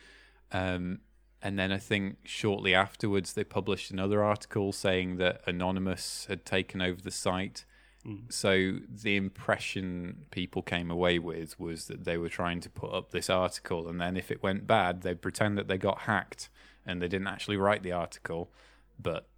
um, 0.50 0.98
and 1.40 1.56
then 1.56 1.70
I 1.70 1.78
think 1.78 2.16
shortly 2.24 2.74
afterwards 2.74 3.34
they 3.34 3.44
published 3.44 3.92
another 3.92 4.24
article 4.24 4.72
saying 4.72 5.16
that 5.18 5.42
Anonymous 5.46 6.26
had 6.28 6.44
taken 6.44 6.82
over 6.82 7.00
the 7.00 7.12
site. 7.12 7.64
Mm. 8.06 8.30
So 8.32 8.78
the 8.88 9.16
impression 9.16 10.26
people 10.30 10.62
came 10.62 10.90
away 10.90 11.18
with 11.18 11.58
was 11.58 11.86
that 11.86 12.04
they 12.04 12.16
were 12.18 12.28
trying 12.28 12.60
to 12.60 12.70
put 12.70 12.92
up 12.92 13.10
this 13.12 13.30
article, 13.30 13.88
and 13.88 14.00
then 14.00 14.16
if 14.16 14.30
it 14.30 14.42
went 14.42 14.66
bad, 14.66 15.02
they'd 15.02 15.22
pretend 15.22 15.56
that 15.58 15.68
they 15.68 15.78
got 15.78 16.00
hacked 16.00 16.48
and 16.86 17.00
they 17.00 17.08
didn't 17.08 17.28
actually 17.28 17.56
write 17.56 17.82
the 17.82 17.92
article, 17.92 18.52
but 19.00 19.28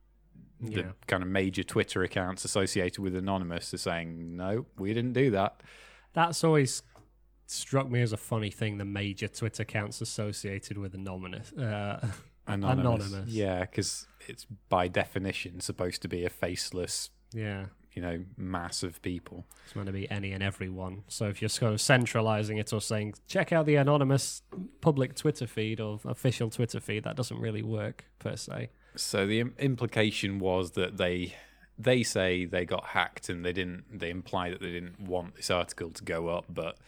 the 0.60 0.80
Yeah. 0.80 0.92
kind 1.06 1.22
of 1.22 1.28
major 1.28 1.62
Twitter 1.62 2.02
accounts 2.02 2.44
associated 2.44 2.98
with 3.00 3.14
Anonymous 3.14 3.72
are 3.72 3.78
saying, 3.78 4.36
no, 4.36 4.66
we 4.78 4.92
didn't 4.94 5.12
do 5.12 5.30
that. 5.30 5.62
That's 6.12 6.42
always 6.42 6.82
struck 7.46 7.88
me 7.88 8.00
as 8.00 8.12
a 8.12 8.16
funny 8.16 8.50
thing. 8.50 8.78
The 8.78 8.84
major 8.84 9.28
Twitter 9.28 9.62
accounts 9.62 10.00
associated 10.00 10.76
with 10.78 10.94
anonymous. 10.94 11.52
Uh, 11.52 12.04
Anonymous. 12.48 13.06
Anonymous. 13.06 13.28
Yeah, 13.34 13.60
because 13.60 14.06
it's 14.28 14.46
by 14.68 14.88
definition 14.88 15.60
supposed 15.60 16.00
to 16.02 16.08
be 16.08 16.24
a 16.24 16.30
faceless, 16.30 17.10
yeah. 17.32 17.66
You 17.96 18.02
know, 18.02 18.22
mass 18.36 18.82
of 18.82 19.00
people. 19.00 19.46
It's 19.64 19.74
meant 19.74 19.86
to 19.86 19.92
be 19.92 20.08
any 20.10 20.32
and 20.32 20.42
everyone. 20.42 21.02
So 21.08 21.28
if 21.28 21.40
you're 21.40 21.48
sort 21.48 21.72
of 21.72 21.80
centralizing 21.80 22.58
it 22.58 22.70
or 22.72 22.80
saying, 22.80 23.14
check 23.26 23.52
out 23.52 23.64
the 23.64 23.76
anonymous 23.76 24.42
public 24.82 25.14
Twitter 25.16 25.46
feed 25.46 25.80
or 25.80 25.98
official 26.04 26.50
Twitter 26.50 26.78
feed, 26.78 27.04
that 27.04 27.16
doesn't 27.16 27.40
really 27.40 27.62
work 27.62 28.04
per 28.18 28.36
se. 28.36 28.68
So 28.96 29.26
the 29.26 29.40
Im- 29.40 29.54
implication 29.58 30.38
was 30.38 30.72
that 30.72 30.98
they 30.98 31.34
they 31.78 32.02
say 32.02 32.44
they 32.44 32.64
got 32.64 32.88
hacked 32.88 33.30
and 33.30 33.44
they 33.44 33.52
didn't. 33.52 33.98
They 33.98 34.10
imply 34.10 34.50
that 34.50 34.60
they 34.60 34.72
didn't 34.72 35.00
want 35.00 35.36
this 35.36 35.50
article 35.50 35.90
to 35.90 36.04
go 36.04 36.28
up, 36.28 36.44
but 36.48 36.78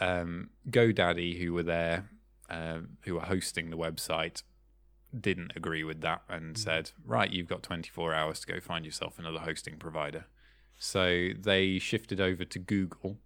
um, 0.00 0.50
GoDaddy, 0.70 1.38
who 1.38 1.52
were 1.54 1.62
there, 1.62 2.08
um, 2.50 2.96
who 3.02 3.14
were 3.14 3.22
hosting 3.22 3.70
the 3.70 3.78
website, 3.78 4.42
didn't 5.18 5.52
agree 5.56 5.82
with 5.82 6.02
that 6.02 6.22
and 6.28 6.58
said, 6.58 6.90
"Right, 7.04 7.30
you've 7.30 7.48
got 7.48 7.62
24 7.62 8.14
hours 8.14 8.40
to 8.40 8.46
go 8.46 8.60
find 8.60 8.84
yourself 8.84 9.18
another 9.18 9.40
hosting 9.40 9.76
provider." 9.76 10.26
So 10.78 11.30
they 11.38 11.78
shifted 11.78 12.20
over 12.20 12.44
to 12.44 12.58
Google, 12.58 13.18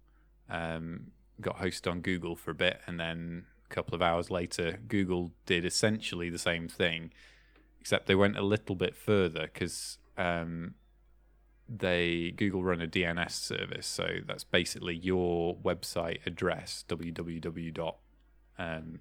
um, 0.49 1.11
got 1.39 1.59
hosted 1.59 1.89
on 1.91 2.01
Google 2.01 2.35
for 2.35 2.51
a 2.51 2.55
bit, 2.55 2.81
and 2.87 2.99
then 2.99 3.45
a 3.69 3.73
couple 3.73 3.93
of 3.95 4.01
hours 4.01 4.31
later, 4.31 4.79
Google 4.87 5.31
did 5.45 5.63
essentially 5.65 6.29
the 6.29 6.39
same 6.39 6.67
thing 6.67 7.11
except 7.83 8.07
they 8.07 8.15
went 8.15 8.37
a 8.37 8.41
little 8.41 8.75
bit 8.75 8.95
further 8.95 9.41
because 9.41 9.97
um, 10.17 10.73
they 11.67 12.31
Google 12.31 12.63
run 12.63 12.81
a 12.81 12.87
DNS 12.87 13.31
service, 13.31 13.85
so 13.85 14.19
that's 14.25 14.45
basically 14.45 14.95
your 14.95 15.57
website 15.57 16.25
address 16.25 16.85
www. 16.87 17.95
Um, 18.57 18.99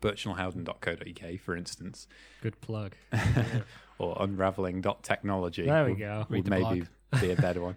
birchnellhowden.co.uk, 0.00 1.40
for 1.40 1.54
instance, 1.54 2.06
Good 2.40 2.60
plug. 2.62 2.94
or 3.98 4.16
unraveling.technology. 4.18 5.66
There 5.66 5.84
we 5.84 5.90
would- 5.90 5.98
go. 5.98 6.26
Would 6.30 6.36
Read 6.36 6.44
the 6.46 6.50
maybe 6.50 6.86
be 7.20 7.30
a 7.30 7.36
better 7.36 7.60
one. 7.60 7.76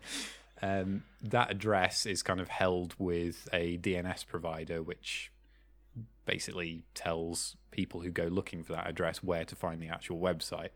Um, 0.61 1.03
that 1.21 1.51
address 1.51 2.05
is 2.05 2.23
kind 2.23 2.39
of 2.39 2.47
held 2.47 2.95
with 2.97 3.47
a 3.51 3.77
DNS 3.77 4.25
provider, 4.25 4.81
which 4.81 5.31
basically 6.25 6.83
tells 6.93 7.55
people 7.71 8.01
who 8.01 8.09
go 8.09 8.25
looking 8.25 8.63
for 8.63 8.73
that 8.73 8.87
address 8.87 9.21
where 9.23 9.45
to 9.45 9.55
find 9.55 9.81
the 9.81 9.89
actual 9.89 10.19
website. 10.19 10.69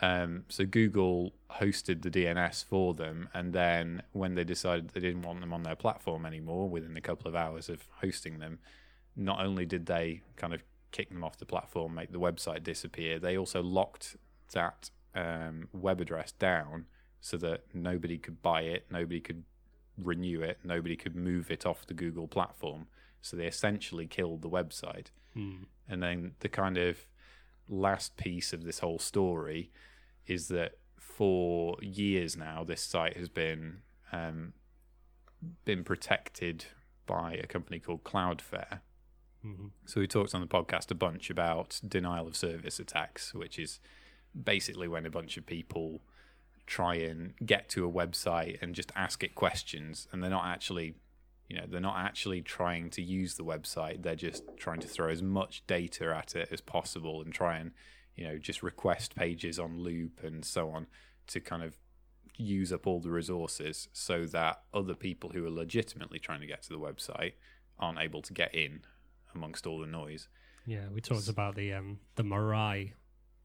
Um, 0.00 0.44
so 0.48 0.64
Google 0.64 1.34
hosted 1.50 2.02
the 2.02 2.10
DNS 2.10 2.64
for 2.64 2.94
them, 2.94 3.28
and 3.34 3.52
then 3.52 4.02
when 4.12 4.34
they 4.34 4.44
decided 4.44 4.90
they 4.90 5.00
didn't 5.00 5.22
want 5.22 5.40
them 5.40 5.52
on 5.52 5.64
their 5.64 5.74
platform 5.74 6.24
anymore, 6.24 6.68
within 6.68 6.96
a 6.96 7.00
couple 7.00 7.26
of 7.28 7.34
hours 7.34 7.68
of 7.68 7.88
hosting 8.00 8.38
them, 8.38 8.60
not 9.16 9.44
only 9.44 9.66
did 9.66 9.86
they 9.86 10.22
kind 10.36 10.54
of 10.54 10.62
kick 10.92 11.10
them 11.10 11.24
off 11.24 11.36
the 11.36 11.44
platform, 11.44 11.94
make 11.94 12.12
the 12.12 12.20
website 12.20 12.62
disappear, 12.62 13.18
they 13.18 13.36
also 13.36 13.60
locked 13.60 14.16
that 14.52 14.90
um, 15.14 15.68
web 15.72 16.00
address 16.00 16.32
down 16.32 16.86
so 17.20 17.36
that 17.38 17.64
nobody 17.74 18.18
could 18.18 18.42
buy 18.42 18.62
it, 18.62 18.86
nobody 18.90 19.20
could 19.20 19.44
renew 19.96 20.40
it, 20.42 20.58
nobody 20.64 20.96
could 20.96 21.16
move 21.16 21.50
it 21.50 21.66
off 21.66 21.86
the 21.86 21.94
Google 21.94 22.28
platform. 22.28 22.86
So 23.20 23.36
they 23.36 23.46
essentially 23.46 24.06
killed 24.06 24.42
the 24.42 24.48
website. 24.50 25.06
Hmm. 25.34 25.64
And 25.88 26.02
then 26.02 26.32
the 26.40 26.48
kind 26.48 26.78
of 26.78 27.06
last 27.68 28.16
piece 28.16 28.52
of 28.52 28.64
this 28.64 28.78
whole 28.78 28.98
story 28.98 29.70
is 30.26 30.48
that 30.48 30.72
for 30.96 31.76
years 31.82 32.36
now, 32.36 32.64
this 32.64 32.82
site 32.82 33.16
has 33.16 33.28
been 33.28 33.78
um, 34.12 34.52
been 35.64 35.84
protected 35.84 36.64
by 37.06 37.32
a 37.34 37.46
company 37.46 37.78
called 37.78 38.04
Cloudflare. 38.04 38.80
Mhm. 39.44 39.70
So 39.86 40.00
we 40.00 40.06
talked 40.06 40.34
on 40.34 40.40
the 40.40 40.46
podcast 40.46 40.90
a 40.90 40.94
bunch 40.94 41.30
about 41.30 41.80
denial 41.86 42.26
of 42.26 42.36
service 42.36 42.80
attacks, 42.80 43.34
which 43.34 43.58
is 43.58 43.80
basically 44.40 44.88
when 44.88 45.06
a 45.06 45.10
bunch 45.10 45.36
of 45.36 45.46
people 45.46 46.02
try 46.68 46.96
and 46.96 47.34
get 47.44 47.68
to 47.70 47.86
a 47.86 47.90
website 47.90 48.60
and 48.62 48.74
just 48.74 48.92
ask 48.94 49.24
it 49.24 49.34
questions, 49.34 50.06
and 50.12 50.22
they're 50.22 50.30
not 50.30 50.46
actually, 50.46 50.94
you 51.48 51.56
know, 51.56 51.64
they're 51.66 51.80
not 51.80 51.96
actually 51.98 52.42
trying 52.42 52.90
to 52.90 53.02
use 53.02 53.34
the 53.34 53.44
website. 53.44 54.02
They're 54.02 54.14
just 54.14 54.44
trying 54.58 54.80
to 54.80 54.88
throw 54.88 55.08
as 55.08 55.22
much 55.22 55.66
data 55.66 56.14
at 56.14 56.36
it 56.36 56.48
as 56.52 56.60
possible 56.60 57.22
and 57.22 57.32
try 57.32 57.56
and, 57.56 57.72
you 58.14 58.26
know, 58.26 58.36
just 58.36 58.62
request 58.62 59.16
pages 59.16 59.58
on 59.58 59.80
loop 59.80 60.22
and 60.22 60.44
so 60.44 60.70
on 60.70 60.86
to 61.28 61.40
kind 61.40 61.62
of 61.62 61.78
use 62.36 62.72
up 62.72 62.86
all 62.86 63.00
the 63.00 63.10
resources 63.10 63.88
so 63.92 64.26
that 64.26 64.60
other 64.72 64.94
people 64.94 65.30
who 65.30 65.44
are 65.46 65.50
legitimately 65.50 66.18
trying 66.18 66.40
to 66.40 66.46
get 66.46 66.62
to 66.62 66.68
the 66.68 66.78
website 66.78 67.32
aren't 67.78 67.98
able 67.98 68.20
to 68.22 68.32
get 68.34 68.54
in 68.54 68.82
amongst 69.34 69.66
all 69.66 69.80
the 69.80 69.86
noise. 69.86 70.28
Yeah, 70.66 70.84
we 70.92 71.00
talked 71.00 71.28
about 71.28 71.56
the 71.56 71.72
um 71.72 71.98
the 72.16 72.22
Mirai 72.22 72.92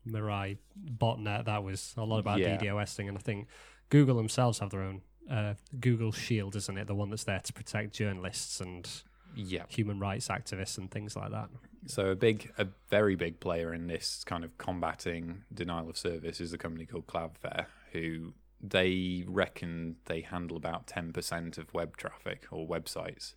Mirai 0.08 0.58
botnet. 0.98 1.46
That 1.46 1.64
was 1.64 1.94
a 1.98 2.04
lot 2.04 2.20
about 2.20 2.40
Yeah. 2.40 2.58
DDoS 2.58 2.96
thing, 2.96 3.08
and 3.10 3.18
I 3.18 3.22
think 3.22 3.48
Google 3.90 4.16
themselves 4.18 4.60
have 4.60 4.70
their 4.72 4.82
own 4.82 5.02
uh, 5.30 5.54
Google 5.80 6.12
Shield, 6.12 6.56
isn't 6.56 6.78
it? 6.78 6.86
The 6.88 6.96
one 6.96 7.10
that's 7.10 7.24
there 7.24 7.40
to 7.40 7.54
protect 7.54 7.94
journalists 7.94 8.60
and 8.60 8.90
Yeah. 9.36 9.64
human 9.70 9.98
rights 10.00 10.28
activists 10.28 10.78
and 10.78 10.92
things 10.92 11.16
like 11.16 11.32
that. 11.32 11.50
So 11.88 12.08
a 12.12 12.16
big, 12.16 12.52
a 12.58 12.68
very 12.90 13.16
big 13.16 13.40
player 13.40 13.74
in 13.74 13.88
this 13.88 14.24
kind 14.26 14.44
of 14.44 14.58
combating 14.58 15.44
denial 15.54 15.90
of 15.90 15.98
service 15.98 16.42
is 16.42 16.52
a 16.54 16.58
company 16.58 16.86
called 16.86 17.08
Cloudflare, 17.08 17.68
who 17.94 18.34
they 18.62 19.24
reckon 19.28 19.96
they 20.06 20.22
handle 20.22 20.56
about 20.58 20.88
ten 20.88 21.12
percent 21.14 21.58
of 21.58 21.74
web 21.74 21.96
traffic 21.98 22.46
or 22.52 22.68
websites. 22.68 23.36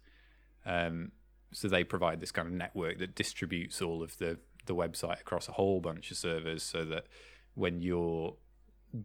Um, 0.64 1.12
so 1.52 1.68
they 1.68 1.84
provide 1.84 2.20
this 2.20 2.32
kind 2.32 2.46
of 2.48 2.54
network 2.54 2.98
that 2.98 3.14
distributes 3.14 3.80
all 3.80 4.02
of 4.02 4.18
the 4.18 4.38
the 4.66 4.74
website 4.74 5.20
across 5.20 5.48
a 5.48 5.52
whole 5.52 5.80
bunch 5.80 6.10
of 6.10 6.16
servers, 6.16 6.62
so 6.62 6.84
that 6.84 7.06
when 7.54 7.80
you're 7.80 8.36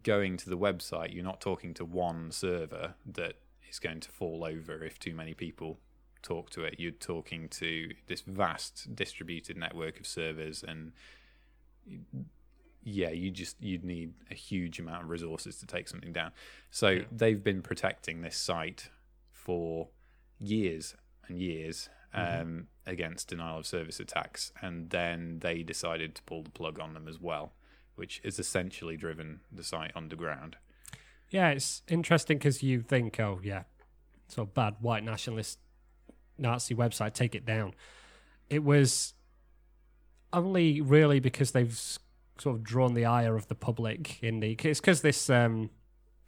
going 0.02 0.36
to 0.38 0.48
the 0.50 0.58
website, 0.58 1.14
you're 1.14 1.24
not 1.24 1.40
talking 1.40 1.74
to 1.74 1.84
one 1.84 2.30
server 2.30 2.94
that 3.06 3.34
is 3.68 3.78
going 3.78 4.00
to 4.00 4.10
fall 4.10 4.44
over 4.44 4.84
if 4.84 4.98
too 4.98 5.14
many 5.14 5.34
people 5.34 5.78
talk 6.22 6.50
to 6.50 6.62
it. 6.64 6.76
You're 6.78 6.92
talking 6.92 7.48
to 7.50 7.90
this 8.06 8.20
vast 8.20 8.94
distributed 8.94 9.56
network 9.56 9.98
of 9.98 10.06
servers, 10.06 10.62
and 10.62 10.92
yeah, 12.84 13.10
you 13.10 13.30
just 13.30 13.56
you'd 13.60 13.84
need 13.84 14.12
a 14.30 14.34
huge 14.34 14.78
amount 14.78 15.04
of 15.04 15.08
resources 15.10 15.56
to 15.58 15.66
take 15.66 15.88
something 15.88 16.12
down. 16.12 16.32
So 16.70 16.88
Yeah. 16.90 17.04
they've 17.10 17.42
been 17.42 17.62
protecting 17.62 18.22
this 18.22 18.36
site 18.36 18.90
for 19.30 19.88
years 20.38 20.94
and 21.28 21.38
years 21.38 21.88
um, 22.14 22.66
against 22.86 23.28
denial 23.28 23.58
of 23.58 23.66
service 23.66 24.00
attacks, 24.00 24.52
and 24.60 24.90
then 24.90 25.38
they 25.40 25.62
decided 25.62 26.14
to 26.16 26.22
pull 26.24 26.42
the 26.42 26.50
plug 26.50 26.78
on 26.78 26.94
them 26.94 27.08
as 27.08 27.18
well, 27.18 27.52
which 27.94 28.20
has 28.24 28.38
essentially 28.38 28.96
driven 28.96 29.40
the 29.50 29.64
site 29.64 29.92
underground. 29.94 30.56
Yeah, 31.30 31.50
it's 31.50 31.82
interesting 31.88 32.38
because 32.38 32.62
you 32.62 32.82
think, 32.82 33.18
oh 33.18 33.40
yeah, 33.42 33.62
so 34.28 34.44
bad 34.44 34.76
white 34.80 35.04
nationalist 35.04 35.58
Nazi 36.38 36.74
website, 36.74 37.14
take 37.14 37.34
it 37.34 37.46
down. 37.46 37.74
It 38.50 38.62
was 38.62 39.14
only 40.32 40.80
really 40.80 41.20
because 41.20 41.52
they've 41.52 41.78
sort 42.38 42.56
of 42.56 42.62
drawn 42.62 42.94
the 42.94 43.04
ire 43.04 43.36
of 43.36 43.48
the 43.48 43.54
public 43.54 44.22
in 44.22 44.40
the. 44.40 44.52
It's 44.52 44.80
because 44.80 45.00
this, 45.02 45.30
um, 45.30 45.70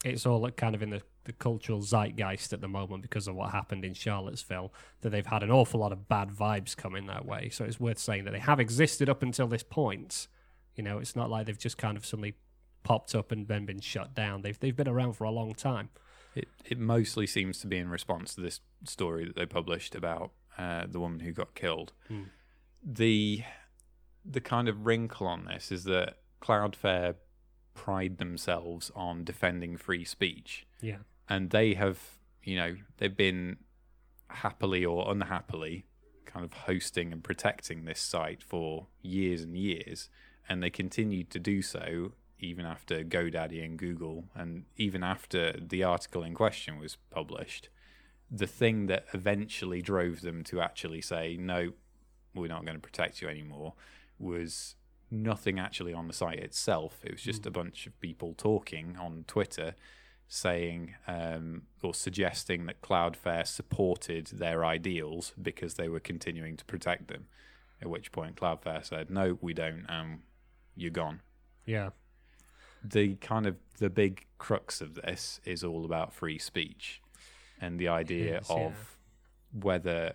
it's 0.05 0.27
all 0.27 0.49
kind 0.51 0.75
of 0.75 0.83
in 0.83 0.91
the, 0.91 1.03
the 1.25 1.33
cultural 1.33 1.81
zeitgeist 1.81 2.53
at 2.53 2.61
the 2.61 2.69
moment 2.69 3.03
because 3.03 3.27
of 3.27 3.35
what 3.35 3.51
happened 3.51 3.85
in 3.85 3.95
Charlottesville 3.95 4.73
that 5.01 5.11
they've 5.11 5.27
had 5.27 5.43
an 5.43 5.51
awful 5.51 5.81
lot 5.81 5.93
of 5.93 6.09
bad 6.09 6.29
vibes 6.29 6.77
coming 6.77 7.07
that 7.07 7.25
way. 7.25 7.49
So 7.51 7.65
it's 7.65 7.81
worth 7.81 7.99
saying 7.99 8.25
that 8.25 8.33
they 8.33 8.39
have 8.41 8.61
existed 8.61 9.09
up 9.09 9.23
until 9.23 9.47
this 9.47 9.63
point, 9.63 10.29
You 10.77 10.83
know, 10.83 10.99
it's 10.99 11.17
not 11.17 11.31
like 11.31 11.47
they've 11.47 11.59
just 11.59 11.79
kind 11.79 11.97
of 11.97 12.05
suddenly 12.05 12.35
popped 12.83 13.15
up 13.15 13.33
and 13.33 13.49
then 13.49 13.65
been 13.65 13.81
shut 13.81 14.15
down. 14.15 14.43
They've 14.43 14.59
they've 14.59 14.77
been 14.77 14.89
around 14.89 15.15
for 15.15 15.25
a 15.25 15.31
long 15.31 15.55
time. 15.55 15.89
It 16.35 16.49
it 16.65 16.79
mostly 16.79 17.27
seems 17.27 17.61
to 17.61 17.67
be 17.67 17.79
in 17.79 17.89
response 17.89 18.35
to 18.35 18.41
this 18.41 18.61
story 18.85 19.25
that 19.25 19.37
they 19.37 19.47
published 19.47 19.95
about 19.95 20.33
uh, 20.59 20.87
the 20.87 21.01
woman 21.01 21.21
who 21.21 21.33
got 21.33 21.55
killed. 21.55 21.93
Hmm. 22.09 22.23
The 22.83 23.43
the 24.25 24.41
kind 24.41 24.69
of 24.69 24.85
wrinkle 24.87 25.27
on 25.27 25.45
this 25.47 25.71
is 25.73 25.85
that 25.85 26.19
Cloudflare 26.43 27.15
pride 27.75 28.19
themselves 28.19 28.91
on 28.95 29.25
defending 29.25 29.77
free 29.77 30.05
speech, 30.05 30.67
Yeah. 30.81 30.99
And 31.29 31.51
they 31.51 31.75
have 31.75 31.99
you 32.43 32.57
know 32.57 32.77
they've 32.99 33.17
been 33.17 33.57
happily 34.29 34.85
or 34.85 35.11
unhappily 35.11 35.85
kind 36.27 36.45
of 36.45 36.53
hosting 36.53 37.13
and 37.13 37.23
protecting 37.23 37.85
this 37.85 38.01
site 38.01 38.43
for 38.43 38.89
years 39.03 39.43
and 39.43 39.57
years, 39.57 40.09
and 40.49 40.63
they 40.63 40.71
continued 40.71 41.31
to 41.31 41.39
do 41.39 41.63
so 41.63 42.13
even 42.41 42.67
after 42.67 43.03
GoDaddy 43.05 43.65
and 43.65 43.79
Google, 43.79 44.25
and 44.35 44.65
even 44.77 45.03
after 45.03 45.53
the 45.53 45.83
article 45.83 46.23
in 46.23 46.35
question 46.35 46.79
was 46.79 46.97
published. 47.11 47.69
The 48.31 48.47
thing 48.47 48.87
that 48.87 49.07
eventually 49.13 49.81
drove 49.81 50.21
them 50.21 50.43
to 50.45 50.61
actually 50.61 51.01
say, 51.01 51.37
no, 51.39 51.73
we're 52.35 52.49
not 52.49 52.65
going 52.65 52.77
to 52.77 52.83
protect 52.83 53.23
you 53.23 53.29
anymore, 53.29 53.75
was 54.19 54.75
nothing 55.11 55.59
actually 55.59 55.95
on 55.95 56.09
the 56.09 56.13
site 56.13 56.41
itself. 56.41 56.99
It 57.05 57.13
was 57.13 57.23
just 57.23 57.43
hmm. 57.43 57.49
a 57.49 57.53
bunch 57.53 57.87
of 57.87 57.99
people 58.01 58.35
talking 58.37 58.97
on 59.01 59.25
Twitter 59.27 59.75
saying 60.29 60.95
um, 61.07 61.63
or 61.83 61.95
suggesting 61.95 62.67
that 62.67 62.81
Cloudflare 62.81 63.47
supported 63.47 64.27
their 64.29 64.65
ideals 64.65 65.33
because 65.41 65.75
they 65.75 65.89
were 65.89 66.01
continuing 66.01 66.57
to 66.57 66.65
protect 66.65 67.09
them. 67.09 67.27
At 67.83 67.91
which 67.91 68.13
point 68.13 68.37
Cloudflare 68.37 68.85
said, 68.85 69.11
"No, 69.11 69.39
we 69.41 69.53
don't. 69.53 69.85
Um, 69.89 70.23
you're 70.75 70.91
gone." 70.91 71.21
Yeah. 71.67 71.91
The 72.83 73.17
kind 73.17 73.47
of 73.47 73.57
the 73.79 73.91
big 73.91 74.27
crux 74.39 74.81
of 74.81 74.95
this 74.95 75.41
is 75.45 75.65
all 75.65 75.85
about 75.85 76.13
free 76.13 76.39
speech 76.39 77.03
and 77.61 77.79
the 77.79 77.89
idea 77.89 78.39
is, 78.39 78.51
of 78.51 78.59
yeah. 78.59 78.73
whether 79.53 80.13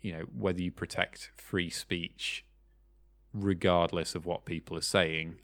you 0.00 0.12
know 0.12 0.24
whether 0.36 0.60
you 0.60 0.70
protect 0.70 1.30
free 1.36 1.70
speech 1.70 2.44
regardless 3.32 4.14
of 4.14 4.26
what 4.26 4.44
people 4.44 4.76
are 4.76 4.82
saying 4.82 5.36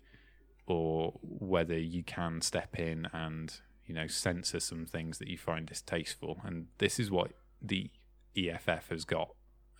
or 0.66 1.12
whether 1.22 1.78
you 1.78 2.02
can 2.02 2.40
step 2.40 2.78
in 2.78 3.06
and 3.12 3.60
you 3.86 3.94
know 3.94 4.06
censor 4.06 4.60
some 4.60 4.86
things 4.86 5.18
that 5.18 5.28
you 5.28 5.38
find 5.38 5.66
distasteful. 5.66 6.40
And 6.44 6.66
this 6.78 6.98
is 6.98 7.10
what 7.10 7.32
the 7.60 7.90
EFF 8.36 8.88
has 8.88 9.04
got 9.04 9.30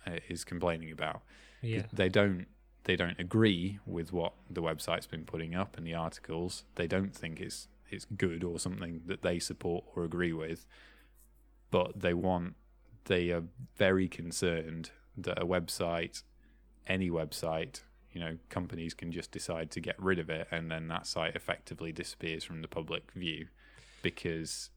uh, 0.05 0.19
is 0.29 0.43
complaining 0.43 0.91
about. 0.91 1.21
Yeah. 1.61 1.83
they 1.91 2.09
don't 2.09 2.45
they 2.83 2.95
don't 2.95 3.19
agree 3.19 3.79
with 3.87 4.13
what 4.13 4.33
the 4.49 4.61
website's 4.61 5.07
been 5.07 5.25
putting 5.25 5.55
up 5.55 5.77
and 5.77 5.85
the 5.85 5.95
articles. 5.95 6.63
They 6.75 6.87
don't 6.87 7.15
think 7.15 7.39
it's 7.39 7.67
it's 7.89 8.05
good 8.05 8.43
or 8.43 8.59
something 8.59 9.01
that 9.05 9.21
they 9.21 9.39
support 9.39 9.85
or 9.95 10.03
agree 10.03 10.33
with. 10.33 10.65
But 11.71 11.99
they 11.99 12.13
want 12.13 12.55
they 13.05 13.31
are 13.31 13.43
very 13.77 14.07
concerned 14.07 14.91
that 15.17 15.41
a 15.41 15.45
website 15.45 16.23
any 16.87 17.09
website 17.09 17.81
you 18.11 18.19
know 18.19 18.37
companies 18.49 18.93
can 18.93 19.11
just 19.11 19.31
decide 19.31 19.71
to 19.71 19.79
get 19.79 19.95
rid 20.01 20.19
of 20.19 20.29
it 20.29 20.47
and 20.51 20.71
then 20.71 20.87
that 20.87 21.07
site 21.07 21.35
effectively 21.35 21.91
disappears 21.91 22.43
from 22.43 22.61
the 22.61 22.67
public 22.67 23.11
view 23.11 23.47
because 24.05 24.69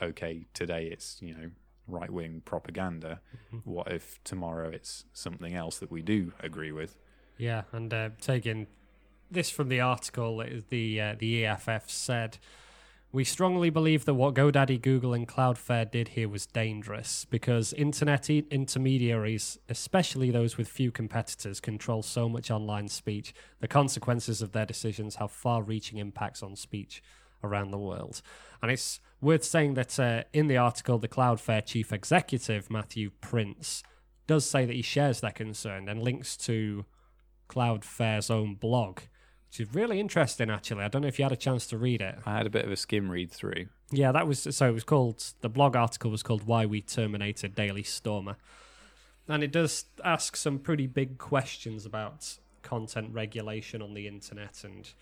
okay 0.00 0.46
today 0.54 0.86
it's 0.86 1.18
you 1.20 1.34
know 1.34 1.50
right 1.88 2.10
wing 2.10 2.40
propaganda 2.44 3.20
what 3.64 3.90
if 3.90 4.22
tomorrow 4.22 4.68
it's 4.70 5.04
something 5.12 5.54
else 5.54 5.78
that 5.80 5.90
we 5.90 6.02
do 6.02 6.32
agree 6.38 6.70
with? 6.70 6.96
Yeah, 7.36 7.62
and 7.72 7.92
uh, 7.92 8.10
taking 8.20 8.68
this 9.30 9.50
from 9.50 9.68
the 9.68 9.80
article, 9.80 10.44
the 10.68 11.00
uh, 11.00 11.14
the 11.18 11.44
EFF 11.44 11.90
said, 11.90 12.38
"We 13.12 13.24
strongly 13.24 13.70
believe 13.70 14.04
that 14.04 14.14
what 14.14 14.34
GoDaddy, 14.34 14.80
Google, 14.80 15.14
and 15.14 15.26
Cloudflare 15.26 15.90
did 15.90 16.08
here 16.08 16.28
was 16.28 16.46
dangerous 16.46 17.24
because 17.24 17.72
internet 17.72 18.30
i- 18.30 18.44
intermediaries, 18.50 19.58
especially 19.68 20.30
those 20.30 20.56
with 20.56 20.68
few 20.68 20.90
competitors, 20.92 21.60
control 21.60 22.02
so 22.02 22.28
much 22.28 22.50
online 22.50 22.88
speech. 22.88 23.34
The 23.60 23.68
consequences 23.68 24.42
of 24.42 24.52
their 24.52 24.66
decisions 24.66 25.16
have 25.16 25.32
far-reaching 25.32 25.98
impacts 25.98 26.42
on 26.42 26.54
speech 26.56 27.02
around 27.42 27.70
the 27.70 27.78
world." 27.78 28.22
And 28.62 28.70
it's 28.70 29.00
worth 29.20 29.44
saying 29.44 29.74
that 29.74 29.98
uh, 29.98 30.24
in 30.32 30.46
the 30.46 30.56
article, 30.56 30.98
the 30.98 31.08
Cloudflare 31.08 31.64
chief 31.64 31.92
executive 31.92 32.70
Matthew 32.70 33.10
Prince 33.20 33.82
does 34.26 34.48
say 34.48 34.64
that 34.64 34.74
he 34.74 34.82
shares 34.82 35.20
their 35.20 35.32
concern 35.32 35.88
and 35.88 36.02
links 36.02 36.36
to 36.36 36.84
Cloudflare's 37.48 38.30
own 38.30 38.54
blog, 38.54 39.00
which 39.48 39.60
is 39.60 39.74
really 39.74 39.98
interesting. 39.98 40.50
Actually, 40.50 40.84
I 40.84 40.88
don't 40.88 41.02
know 41.02 41.08
if 41.08 41.18
you 41.18 41.24
had 41.24 41.32
a 41.32 41.36
chance 41.36 41.66
to 41.68 41.78
read 41.78 42.00
it. 42.00 42.16
i 42.24 42.36
had 42.36 42.46
a 42.46 42.50
bit 42.50 42.64
of 42.64 42.70
a 42.70 42.76
skim 42.76 43.10
read 43.10 43.30
through 43.30 43.66
Yeah, 43.90 44.12
that 44.12 44.26
was 44.26 44.46
so. 44.54 44.68
It 44.68 44.74
was 44.74 44.84
called 44.84 45.24
the 45.40 45.48
blog 45.48 45.74
article 45.74 46.10
was 46.10 46.22
called 46.22 46.46
"Why 46.46 46.64
We 46.66 46.80
Terminated 46.80 47.54
Daily 47.54 47.82
Stormer," 47.82 48.36
and 49.26 49.42
it 49.42 49.50
does 49.50 49.86
ask 50.04 50.36
some 50.36 50.58
pretty 50.58 50.86
big 50.86 51.18
questions 51.18 51.84
about 51.84 52.38
content 52.62 53.12
regulation 53.12 53.80
on 53.82 53.94
the 53.94 54.06
internet 54.06 54.62
and 54.62 54.92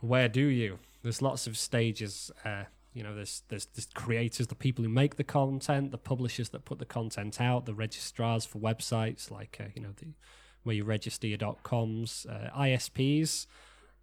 where 0.00 0.28
do 0.28 0.44
you? 0.44 0.78
There's 1.02 1.22
lots 1.22 1.46
of 1.46 1.56
stages. 1.56 2.30
Uh, 2.44 2.64
you 2.92 3.02
know, 3.02 3.14
there's, 3.14 3.42
there's 3.48 3.66
there's 3.66 3.88
creators, 3.94 4.48
the 4.48 4.54
people 4.54 4.84
who 4.84 4.90
make 4.90 5.16
the 5.16 5.24
content, 5.24 5.92
the 5.92 5.98
publishers 5.98 6.48
that 6.50 6.64
put 6.64 6.78
the 6.78 6.84
content 6.84 7.40
out, 7.40 7.66
the 7.66 7.74
registrars 7.74 8.44
for 8.44 8.58
websites 8.58 9.30
like 9.30 9.58
uh, 9.60 9.64
you 9.74 9.82
know 9.82 9.92
the 9.96 10.06
where 10.62 10.76
you 10.76 10.84
register 10.84 11.26
your 11.26 11.56
coms, 11.62 12.26
uh, 12.28 12.50
ISPs, 12.58 13.46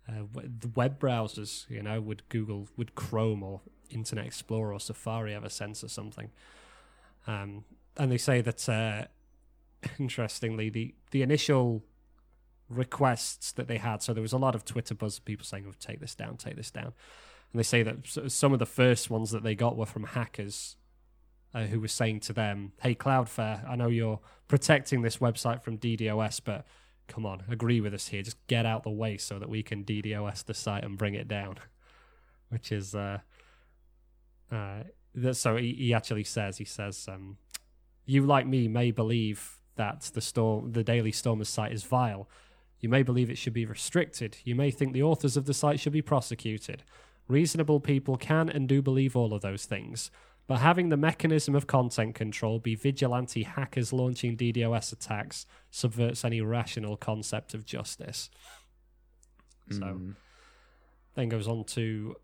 uh, 0.10 0.23
the 0.33 0.69
web 0.69 0.99
browsers. 0.99 1.69
You 1.69 1.83
know, 1.83 2.01
would 2.01 2.23
Google, 2.29 2.67
would 2.77 2.95
Chrome 2.95 3.43
or 3.43 3.62
Internet 3.89 4.25
Explorer 4.25 4.73
or 4.73 4.79
Safari 4.79 5.36
ever 5.36 5.49
censor 5.49 5.88
something? 5.88 6.31
Um, 7.27 7.65
and 7.97 8.12
they 8.12 8.17
say 8.17 8.41
that 8.41 8.67
uh, 8.69 9.05
interestingly, 9.99 10.69
the 10.69 10.95
the 11.12 11.21
initial 11.21 11.83
requests 12.69 13.51
that 13.53 13.67
they 13.67 13.77
had. 13.77 14.01
So 14.01 14.13
there 14.13 14.21
was 14.21 14.34
a 14.34 14.38
lot 14.38 14.56
of 14.56 14.65
Twitter 14.65 14.95
buzz 14.95 15.17
of 15.17 15.25
people 15.25 15.45
saying, 15.45 15.65
"Oh, 15.67 15.73
take 15.80 15.99
this 15.99 16.15
down, 16.15 16.38
take 16.38 16.56
this 16.56 16.71
down." 16.71 16.93
And 17.51 17.60
they 17.60 17.63
say 17.63 17.84
that 17.84 18.32
some 18.32 18.53
of 18.53 18.60
the 18.60 18.65
first 18.65 19.10
ones 19.10 19.32
that 19.32 19.43
they 19.43 19.56
got 19.56 19.77
were 19.77 19.86
from 19.86 20.03
hackers 20.03 20.75
uh, 21.53 21.63
who 21.65 21.80
were 21.80 21.88
saying 21.88 22.21
to 22.21 22.34
them, 22.34 22.73
"Hey, 22.82 22.95
Cloudflare, 22.95 23.67
I 23.67 23.75
know 23.75 23.88
you're 23.88 24.19
protecting 24.47 25.01
this 25.01 25.17
website 25.17 25.63
from 25.63 25.77
DDoS, 25.77 26.41
but 26.43 26.65
come 27.08 27.25
on, 27.25 27.43
agree 27.49 27.80
with 27.80 27.93
us 27.93 28.10
here. 28.10 28.21
Just 28.21 28.45
get 28.47 28.65
out 28.65 28.84
the 28.84 28.89
way 28.89 29.17
so 29.17 29.39
that 29.39 29.49
we 29.49 29.63
can 29.63 29.86
DDoS 29.86 30.43
the 30.45 30.53
site 30.53 30.84
and 30.84 30.97
bring 30.97 31.15
it 31.15 31.27
down." 31.27 31.56
Which 32.49 32.71
is, 32.71 32.95
uh, 32.95 33.19
uh, 34.49 34.84
so 35.34 35.58
he, 35.58 35.73
he 35.73 35.93
actually 35.93 36.23
says, 36.23 36.58
he 36.58 36.65
says, 36.65 37.08
um, 37.10 37.38
"You 38.06 38.25
like 38.25 38.47
me 38.47 38.67
may 38.67 38.91
believe 38.91 39.58
that 39.75 40.10
the 40.13 40.21
storm, 40.21 40.71
the 40.71 40.84
Daily 40.84 41.12
Stormers 41.12 41.49
site 41.49 41.71
is 41.71 41.84
vile." 41.84 42.30
You 42.80 42.90
may 42.90 43.04
believe 43.04 43.30
it 43.30 43.38
should 43.38 43.54
be 43.54 43.66
restricted. 43.66 44.38
You 44.44 44.56
may 44.56 44.72
think 44.72 44.94
the 44.94 45.04
authors 45.04 45.36
of 45.38 45.46
the 45.46 45.54
site 45.54 45.80
should 45.80 45.94
be 45.94 46.02
prosecuted. 46.02 46.84
Reasonable 47.28 47.80
people 47.80 48.18
can 48.18 48.50
and 48.50 48.70
do 48.70 48.82
believe 48.82 49.16
all 49.16 49.34
of 49.34 49.42
those 49.42 49.66
things. 49.66 50.12
But 50.46 50.60
having 50.60 50.90
the 50.90 50.96
mechanism 50.98 51.56
of 51.56 51.68
content 51.68 52.16
control 52.16 52.60
be 52.60 52.76
vigilante 52.76 53.44
hackers 53.44 53.92
launching 53.92 54.38
DDoS 54.38 54.94
attacks 54.94 55.46
subverts 55.72 56.24
any 56.24 56.40
rational 56.40 56.96
concept 56.96 57.54
of 57.54 57.66
justice. 57.66 58.30
So 59.70 59.80
Mm. 59.80 60.16
then 61.16 61.28
goes 61.30 61.48
on 61.48 61.66
to 61.66 62.16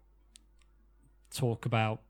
talk 1.32 1.66
about 1.66 2.02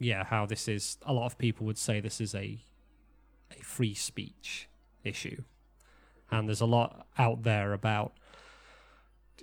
yeah 0.00 0.24
how 0.24 0.46
this 0.46 0.66
is 0.66 0.96
a 1.02 1.12
lot 1.12 1.26
of 1.26 1.36
people 1.38 1.66
would 1.66 1.76
say 1.78 2.00
this 2.00 2.20
is 2.20 2.34
a 2.34 2.58
a 3.56 3.62
free 3.62 3.92
speech 3.94 4.68
issue 5.04 5.42
and 6.32 6.48
there's 6.48 6.60
a 6.60 6.66
lot 6.66 7.06
out 7.16 7.44
there 7.44 7.72
about 7.72 8.14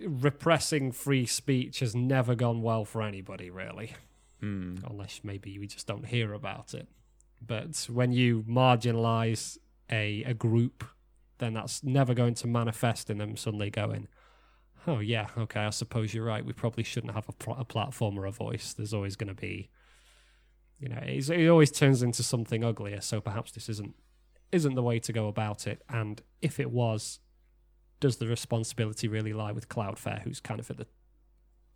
repressing 0.06 0.91
free 0.91 1.25
speech 1.25 1.80
has 1.80 1.95
never 1.95 2.36
gone 2.36 2.62
well 2.62 2.86
for 2.86 3.02
anybody 3.02 3.49
really 3.49 3.93
Mm. 4.41 4.89
unless 4.89 5.19
maybe 5.21 5.60
we 5.60 5.67
just 5.67 5.86
don't 5.86 6.06
hear 6.06 6.32
about 6.32 6.73
it. 6.73 6.88
But 7.45 7.86
when 7.91 8.13
you 8.13 8.43
marginalize 8.47 9.58
a, 9.91 10.23
a 10.23 10.34
group, 10.34 10.86
then 11.39 11.54
that's 11.56 11.84
never 11.84 12.13
going 12.13 12.36
to 12.36 12.47
manifest 12.47 13.10
in 13.10 13.17
them 13.17 13.36
suddenly 13.36 13.69
going, 13.69 14.08
oh, 14.88 14.99
yeah, 14.99 15.28
okay, 15.38 15.60
I 15.60 15.71
suppose 15.71 16.13
you're 16.13 16.23
right. 16.23 16.45
We 16.45 16.54
probably 16.54 16.86
shouldn't 16.86 17.15
have 17.15 17.28
a, 17.28 17.34
pl- 17.34 17.58
a 17.60 17.65
platform 17.65 18.17
or 18.17 18.25
a 18.28 18.32
voice. 18.32 18.71
There's 18.71 18.93
always 18.93 19.17
going 19.17 19.28
to 19.28 19.34
be, 19.41 19.69
you 20.80 20.88
know, 20.88 21.02
it's, 21.04 21.30
it 21.30 21.47
always 21.49 21.69
turns 21.71 22.02
into 22.02 22.23
something 22.23 22.63
uglier. 22.63 23.02
So 23.02 23.19
perhaps 23.19 23.52
this 23.52 23.67
isn't 23.67 23.93
isn't 24.51 24.75
the 24.75 24.83
way 24.83 24.99
to 24.99 25.13
go 25.13 25.27
about 25.27 25.67
it. 25.67 25.83
And 25.89 26.21
if 26.41 26.59
it 26.59 26.71
was, 26.71 27.19
does 27.99 28.17
the 28.17 28.27
responsibility 28.27 29.07
really 29.07 29.33
lie 29.33 29.51
with 29.51 29.69
Cloudflare, 29.69 30.21
who's 30.21 30.39
kind 30.39 30.59
of 30.59 30.69
at 30.69 30.77
the 30.77 30.88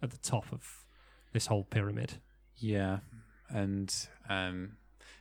at 0.02 0.12
the 0.12 0.18
top 0.18 0.46
of 0.52 0.86
this 1.32 1.48
whole 1.48 1.64
pyramid? 1.64 2.16
Yeah, 2.58 3.00
and 3.50 3.94
um, 4.30 4.78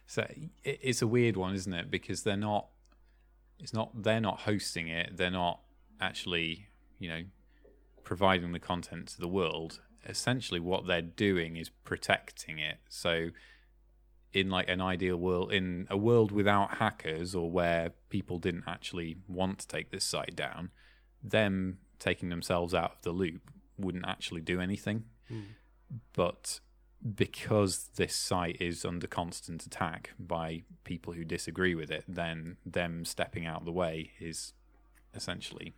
so 0.06 0.22
it, 0.64 0.80
it's 0.82 1.02
a 1.02 1.06
weird 1.06 1.36
one, 1.36 1.54
isn't 1.54 1.72
it? 1.72 1.90
Because 1.90 2.22
they're 2.22 2.36
not. 2.36 2.68
It's 3.58 3.72
not. 3.72 4.02
They're 4.02 4.20
not 4.20 4.40
hosting 4.40 4.88
it. 4.88 5.16
They're 5.16 5.30
not 5.30 5.60
actually, 6.00 6.66
you 6.98 7.08
know, 7.08 7.22
providing 8.04 8.52
the 8.52 8.58
content 8.58 9.08
to 9.08 9.20
the 9.20 9.28
world, 9.28 9.80
essentially 10.08 10.60
what 10.60 10.86
they're 10.86 11.02
doing 11.02 11.56
is 11.56 11.70
protecting 11.84 12.58
it. 12.58 12.78
So, 12.88 13.30
in 14.32 14.48
like 14.48 14.68
an 14.68 14.80
ideal 14.80 15.16
world, 15.16 15.52
in 15.52 15.86
a 15.90 15.96
world 15.96 16.32
without 16.32 16.76
hackers 16.78 17.34
or 17.34 17.50
where 17.50 17.92
people 18.08 18.38
didn't 18.38 18.64
actually 18.66 19.16
want 19.28 19.58
to 19.60 19.68
take 19.68 19.90
this 19.90 20.04
site 20.04 20.34
down, 20.34 20.70
them 21.22 21.78
taking 21.98 22.30
themselves 22.30 22.74
out 22.74 22.92
of 22.92 23.02
the 23.02 23.12
loop 23.12 23.50
wouldn't 23.78 24.06
actually 24.06 24.40
do 24.40 24.60
anything. 24.60 25.04
Hmm. 25.28 25.40
But 26.14 26.60
because 27.14 27.90
this 27.96 28.14
site 28.14 28.60
is 28.60 28.84
under 28.84 29.06
constant 29.06 29.66
attack 29.66 30.12
by 30.18 30.62
people 30.84 31.12
who 31.12 31.24
disagree 31.24 31.74
with 31.74 31.90
it, 31.90 32.04
then 32.08 32.56
them 32.64 33.04
stepping 33.04 33.44
out 33.44 33.60
of 33.60 33.64
the 33.64 33.72
way 33.72 34.12
is 34.20 34.52
essentially 35.14 35.74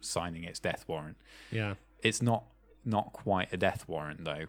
signing 0.00 0.44
its 0.44 0.60
death 0.60 0.84
warrant. 0.86 1.16
Yeah. 1.50 1.74
It's 2.02 2.22
not 2.22 2.44
not 2.84 3.12
quite 3.12 3.52
a 3.52 3.56
death 3.56 3.88
warrant 3.88 4.24
though, 4.24 4.46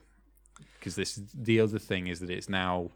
because 0.80 0.96
this 0.96 1.20
the 1.34 1.60
other 1.60 1.80
thing 1.80 2.08
is 2.08 2.20
that 2.20 2.30
it's 2.30 2.50
now 2.50 2.92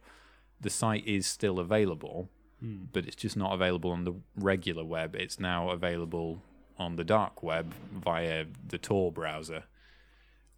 the 0.60 0.70
site 0.70 1.06
is 1.08 1.28
still 1.28 1.60
available, 1.60 2.30
hmm. 2.60 2.86
but 2.92 3.06
it's 3.06 3.16
just 3.16 3.38
not 3.38 3.54
available 3.54 3.92
on 3.92 4.04
the 4.04 4.14
regular 4.36 4.84
web. 4.84 5.16
It's 5.16 5.40
now 5.40 5.70
available 5.70 6.42
on 6.78 6.96
the 6.96 7.04
dark 7.04 7.44
web 7.44 7.74
via 7.92 8.46
the 8.68 8.78
Tor 8.78 9.12
browser. 9.12 9.64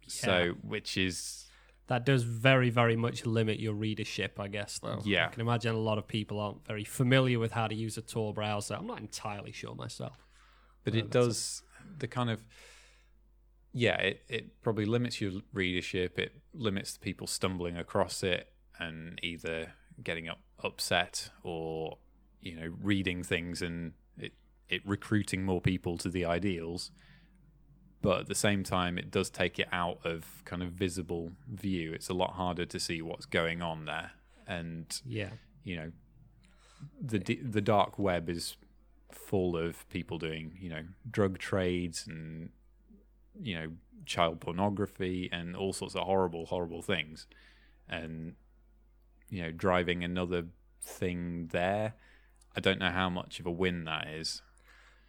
So, 0.06 0.54
which 0.62 0.96
is 0.96 1.46
That 1.86 2.04
does 2.04 2.24
very, 2.24 2.68
very 2.68 2.96
much 2.96 3.24
limit 3.26 3.60
your 3.60 3.74
readership, 3.74 4.40
I 4.40 4.48
guess, 4.48 4.80
though. 4.80 5.00
Yeah. 5.04 5.26
I 5.26 5.28
can 5.28 5.40
imagine 5.40 5.74
a 5.74 5.78
lot 5.78 5.98
of 5.98 6.08
people 6.08 6.40
aren't 6.40 6.66
very 6.66 6.84
familiar 6.84 7.38
with 7.38 7.52
how 7.52 7.68
to 7.68 7.74
use 7.74 7.96
a 7.96 8.02
Tor 8.02 8.34
browser. 8.34 8.74
I'm 8.74 8.86
not 8.86 8.98
entirely 8.98 9.52
sure 9.52 9.74
myself. 9.74 10.26
but 10.84 10.94
it 10.94 11.10
does 11.10 11.62
the 11.98 12.08
kind 12.08 12.30
of 12.30 12.42
yeah 13.72 13.96
it, 13.96 14.22
it 14.28 14.62
probably 14.62 14.84
limits 14.84 15.20
your 15.20 15.32
readership 15.52 16.18
it 16.18 16.32
limits 16.54 16.92
the 16.94 16.98
people 16.98 17.26
stumbling 17.26 17.76
across 17.76 18.22
it 18.22 18.52
and 18.78 19.18
either 19.22 19.72
getting 20.02 20.28
up, 20.28 20.40
upset 20.62 21.30
or 21.42 21.98
you 22.40 22.56
know 22.56 22.72
reading 22.82 23.22
things 23.22 23.60
and 23.62 23.92
it, 24.18 24.32
it 24.68 24.82
recruiting 24.86 25.44
more 25.44 25.60
people 25.60 25.98
to 25.98 26.08
the 26.08 26.24
ideals. 26.24 26.90
But 28.02 28.20
at 28.20 28.26
the 28.28 28.34
same 28.34 28.62
time 28.64 28.96
it 28.98 29.10
does 29.10 29.28
take 29.30 29.58
it 29.58 29.68
out 29.72 29.98
of 30.04 30.42
kind 30.44 30.62
of 30.62 30.70
visible 30.72 31.32
view. 31.48 31.92
It's 31.92 32.08
a 32.08 32.14
lot 32.14 32.32
harder 32.32 32.64
to 32.64 32.80
see 32.80 33.02
what's 33.02 33.26
going 33.26 33.60
on 33.62 33.84
there. 33.84 34.12
And 34.46 34.86
Yeah. 35.04 35.30
you 35.64 35.76
know 35.76 35.92
the 37.00 37.18
the 37.18 37.60
dark 37.60 37.98
web 37.98 38.28
is 38.30 38.56
full 39.12 39.56
of 39.56 39.86
people 39.90 40.18
doing 40.18 40.56
you 40.58 40.70
know 40.70 40.82
drug 41.10 41.36
trades 41.38 42.06
and 42.06 42.50
you 43.42 43.54
know 43.54 43.68
child 44.06 44.40
pornography 44.40 45.28
and 45.30 45.54
all 45.54 45.72
sorts 45.74 45.94
of 45.94 46.04
horrible 46.04 46.46
horrible 46.46 46.80
things. 46.80 47.26
And 47.88 48.36
you 49.30 49.42
know 49.42 49.50
driving 49.50 50.04
another 50.04 50.44
thing 50.82 51.48
there 51.52 51.94
i 52.56 52.60
don't 52.60 52.78
know 52.78 52.90
how 52.90 53.08
much 53.08 53.40
of 53.40 53.46
a 53.46 53.50
win 53.50 53.84
that 53.84 54.06
is 54.08 54.42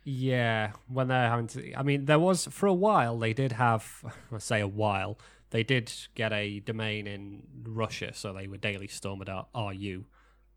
Yeah, 0.04 0.72
when 0.88 1.08
they're 1.10 1.30
having 1.30 1.48
to. 1.50 1.74
I 1.76 1.84
mean, 1.84 2.06
there 2.06 2.18
was 2.18 2.48
for 2.48 2.66
a 2.66 2.74
while 2.74 3.20
they 3.20 3.34
did 3.34 3.52
have. 3.52 3.84
Say 4.40 4.60
a 4.60 4.68
while. 4.68 5.20
They 5.52 5.64
did 5.64 5.92
get 6.16 6.34
a 6.34 6.60
domain 6.60 7.06
in 7.06 7.44
Russia, 7.64 8.12
so 8.14 8.34
they 8.34 8.48
were 8.48 8.58
daily 8.58 8.88
stormer 8.88 9.26
dot 9.26 9.50
RU, 9.56 10.06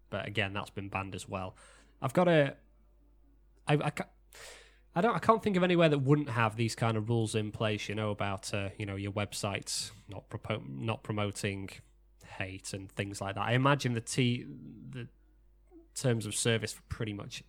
but 0.08 0.26
again, 0.26 0.54
that's 0.54 0.70
been 0.70 0.88
banned 0.88 1.14
as 1.14 1.28
well. 1.28 1.56
I've 2.00 2.14
got 2.14 2.26
a. 2.28 2.56
I, 3.68 3.74
I, 3.74 3.90
ca- 3.90 4.08
I 4.96 5.00
don't. 5.02 5.14
I 5.14 5.18
can't 5.18 5.42
think 5.42 5.56
of 5.58 5.62
anywhere 5.62 5.90
that 5.90 5.98
wouldn't 5.98 6.30
have 6.30 6.56
these 6.56 6.74
kind 6.74 6.96
of 6.96 7.10
rules 7.10 7.34
in 7.34 7.50
place. 7.50 7.88
You 7.88 7.96
know 7.96 8.10
about 8.12 8.54
uh, 8.54 8.70
you 8.78 8.86
know 8.86 8.96
your 8.96 9.12
websites 9.12 9.90
not 10.08 10.30
propo- 10.30 10.66
not 10.66 11.02
promoting 11.02 11.68
hate 12.38 12.72
and 12.72 12.90
things 12.92 13.20
like 13.20 13.34
that. 13.36 13.42
I 13.42 13.52
imagine 13.52 13.94
the 13.94 14.00
t 14.00 14.44
the 14.90 15.08
terms 15.94 16.26
of 16.26 16.34
service 16.34 16.72
for 16.72 16.82
pretty 16.88 17.12
much 17.12 17.42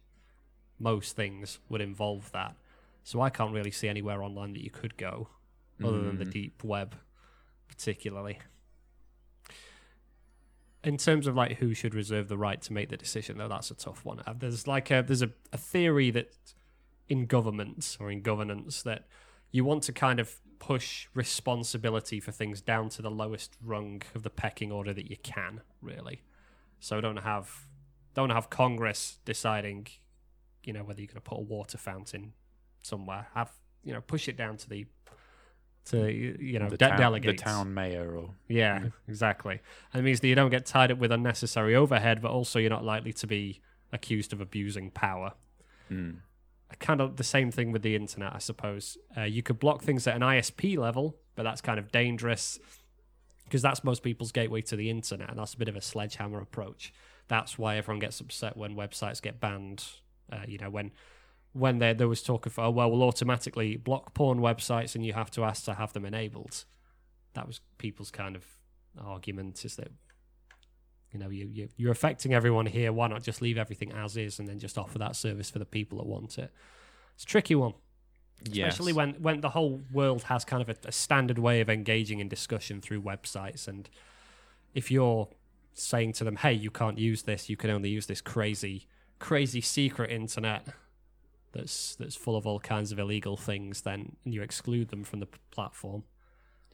most 0.80 1.16
things 1.16 1.60
would 1.70 1.82
involve 1.82 2.32
that. 2.32 2.56
So 3.04 3.22
I 3.22 3.30
can't 3.30 3.54
really 3.54 3.72
see 3.72 3.88
anywhere 3.88 4.22
online 4.24 4.54
that 4.54 4.64
you 4.64 4.70
could 4.72 4.98
go 4.98 5.30
other 5.84 6.02
than 6.04 6.18
the 6.18 6.26
Mm. 6.26 6.32
deep 6.32 6.64
web, 6.64 6.96
particularly. 7.68 8.40
In 10.84 10.98
terms 10.98 11.26
of 11.26 11.36
like 11.36 11.58
who 11.58 11.74
should 11.74 11.96
reserve 11.96 12.28
the 12.28 12.38
right 12.38 12.62
to 12.62 12.72
make 12.74 12.90
the 12.90 12.98
decision, 12.98 13.38
though, 13.40 13.48
that's 13.48 13.72
a 13.72 13.76
tough 13.76 14.06
one. 14.06 14.22
Uh, 14.28 14.34
There's 14.38 14.68
like 14.68 14.92
a 14.92 15.02
there's 15.06 15.24
a, 15.24 15.32
a 15.52 15.58
theory 15.58 16.12
that 16.12 16.32
in 17.10 17.26
government 17.26 17.98
or 18.00 18.12
in 18.12 18.22
governance 18.22 18.84
that 18.84 19.08
you 19.52 19.64
want 19.66 19.84
to 19.84 19.94
kind 19.94 20.20
of 20.20 20.40
push 20.60 21.08
responsibility 21.14 22.20
for 22.20 22.32
things 22.32 22.62
down 22.62 22.90
to 22.90 23.02
the 23.02 23.12
lowest 23.12 23.56
rung 23.64 24.02
of 24.14 24.24
the 24.24 24.30
pecking 24.30 24.72
order 24.72 24.94
that 24.94 25.10
you 25.10 25.18
can, 25.18 25.62
really. 25.82 26.22
So 26.80 27.02
don't 27.02 27.18
have 27.18 27.66
don't 28.14 28.30
have 28.30 28.50
Congress 28.50 29.20
deciding, 29.26 29.88
you 30.64 30.74
know, 30.74 30.84
whether 30.84 31.02
you're 31.02 31.08
going 31.08 31.16
to 31.16 31.22
put 31.22 31.38
a 31.38 31.42
water 31.42 31.78
fountain 31.78 32.34
somewhere. 32.82 33.28
Have 33.34 33.52
you 33.84 33.94
know, 33.94 34.02
push 34.02 34.28
it 34.28 34.36
down 34.36 34.58
to 34.58 34.70
the 34.70 34.86
to 35.86 36.12
you 36.12 36.60
know 36.60 36.70
the, 36.70 36.78
de- 36.78 36.90
town, 36.90 37.22
the 37.22 37.34
town 37.34 37.74
mayor 37.74 38.18
or 38.18 38.32
Yeah, 38.48 38.88
exactly. 39.08 39.62
And 39.94 40.02
it 40.02 40.04
means 40.04 40.20
that 40.20 40.28
you 40.28 40.36
don't 40.36 40.50
get 40.50 40.66
tied 40.66 40.92
up 40.92 40.98
with 40.98 41.12
unnecessary 41.12 41.76
overhead, 41.76 42.22
but 42.22 42.32
also 42.32 42.60
you're 42.60 42.72
not 42.72 42.84
likely 42.84 43.14
to 43.14 43.28
be 43.28 43.62
accused 43.94 44.34
of 44.34 44.42
abusing 44.42 44.90
power. 44.92 45.34
mm, 45.92 46.18
Kind 46.80 47.02
of 47.02 47.18
the 47.18 47.24
same 47.24 47.52
thing 47.52 47.72
with 47.72 47.82
the 47.82 47.96
internet, 47.96 48.34
I 48.34 48.40
suppose. 48.40 48.98
Uh, 49.18 49.24
you 49.24 49.44
could 49.44 49.60
block 49.60 49.82
things 49.82 50.08
at 50.08 50.16
an 50.16 50.22
ISP 50.22 50.78
level, 50.78 51.18
but 51.36 51.44
that's 51.44 51.62
kind 51.62 51.80
of 51.80 51.92
dangerous 51.92 52.60
because 53.46 53.62
that's 53.62 53.84
most 53.84 54.04
people's 54.04 54.32
gateway 54.32 54.62
to 54.62 54.76
the 54.76 54.90
internet, 54.90 55.30
and 55.30 55.40
that's 55.40 55.54
a 55.54 55.58
bit 55.58 55.70
of 55.70 55.76
a 55.76 55.82
sledgehammer 55.82 56.42
approach. 56.42 56.92
That's 57.28 57.58
why 57.58 57.78
everyone 57.78 58.00
gets 58.00 58.20
upset 58.20 58.58
when 58.58 58.76
websites 58.76 59.22
get 59.22 59.40
banned. 59.40 59.86
Uh, 60.32 60.40
you 60.48 60.58
know, 60.58 60.70
when 60.70 60.92
when 61.54 61.80
there 61.80 61.94
there 61.94 62.08
was 62.08 62.22
talk 62.22 62.46
of 62.46 62.58
oh 62.60 62.70
well, 62.72 62.92
we'll 62.92 63.04
automatically 63.04 63.78
block 63.78 64.14
porn 64.14 64.40
websites, 64.40 64.96
and 64.96 65.06
you 65.06 65.14
have 65.14 65.32
to 65.32 65.44
ask 65.44 65.66
to 65.66 65.76
have 65.76 65.94
them 65.94 66.06
enabled. 66.06 66.66
That 67.34 67.48
was 67.48 67.62
people's 67.78 68.12
kind 68.12 68.36
of 68.36 68.46
argument 69.00 69.64
is 69.66 69.76
that 69.76 69.90
you 71.16 71.24
know 71.24 71.30
you, 71.30 71.50
you 71.52 71.70
you're 71.78 71.92
affecting 71.92 72.34
everyone 72.34 72.66
here. 72.66 72.92
Why 72.92 73.08
not 73.08 73.24
just 73.24 73.42
leave 73.42 73.58
everything 73.58 73.92
as 73.94 74.18
is 74.18 74.38
and 74.40 74.48
then 74.48 74.60
just 74.60 74.78
offer 74.78 74.98
that 75.00 75.16
service 75.16 75.50
for 75.50 75.60
the 75.60 75.66
people 75.66 75.98
that 76.00 76.06
want 76.06 76.38
it? 76.38 76.52
It's 77.16 77.24
a 77.24 77.28
tricky 77.28 77.56
one 77.56 77.74
especially 78.44 78.92
yes. 78.92 78.96
when 78.96 79.14
when 79.14 79.42
the 79.42 79.50
whole 79.50 79.82
world 79.92 80.24
has 80.24 80.44
kind 80.44 80.62
of 80.62 80.70
a, 80.70 80.76
a 80.86 80.92
standard 80.92 81.40
way 81.40 81.62
of 81.62 81.70
engaging 81.70 82.20
in 82.20 82.28
discussion 82.28 82.82
through 82.82 83.02
websites 83.02 83.68
and 83.68 83.90
if 84.74 84.92
you're 84.92 85.28
saying 85.74 86.12
to 86.12 86.24
them 86.24 86.36
hey 86.36 86.54
you 86.54 86.70
can't 86.70 86.98
use 86.98 87.24
this 87.24 87.50
you 87.50 87.58
can 87.58 87.70
only 87.70 87.90
use 87.90 88.06
this 88.08 88.22
crazy 88.22 88.88
crazy 89.20 89.62
secret 89.62 90.12
internet 90.12 90.68
that's 91.54 91.96
that's 91.96 92.16
full 92.16 92.36
of 92.36 92.46
all 92.46 92.60
kinds 92.60 92.92
of 92.92 93.00
illegal 93.00 93.38
things 93.38 93.82
then 93.82 94.16
and 94.26 94.34
you 94.34 94.42
exclude 94.42 94.90
them 94.90 95.04
from 95.04 95.22
the 95.22 95.26
p- 95.26 95.40
platform 95.52 96.04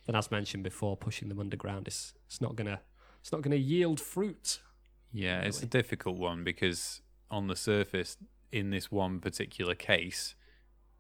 then 0.08 0.15
as 0.15 0.32
mentioned 0.32 0.63
before 0.63 0.97
pushing 0.97 1.30
them 1.30 1.39
underground 1.39 1.88
is 1.88 2.13
it's 2.25 2.41
not 2.41 2.56
gonna 2.56 2.82
it's 3.22 3.32
not 3.32 3.42
gonna 3.42 3.56
yield 3.56 4.00
fruit 4.00 4.60
Yeah, 5.14 5.42
it's 5.42 5.62
a 5.62 5.66
difficult 5.66 6.18
one 6.18 6.44
because 6.44 7.02
on 7.30 7.48
the 7.48 7.56
surface, 7.56 8.18
in 8.52 8.70
this 8.70 8.92
one 8.92 9.20
particular 9.20 9.76
case, 9.76 10.36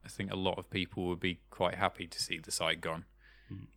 I 0.05 0.09
think 0.09 0.31
a 0.31 0.35
lot 0.35 0.57
of 0.57 0.69
people 0.69 1.07
would 1.07 1.19
be 1.19 1.39
quite 1.49 1.75
happy 1.75 2.07
to 2.07 2.21
see 2.21 2.37
the 2.37 2.51
site 2.51 2.81
gone. 2.81 3.05
Mm. 3.51 3.67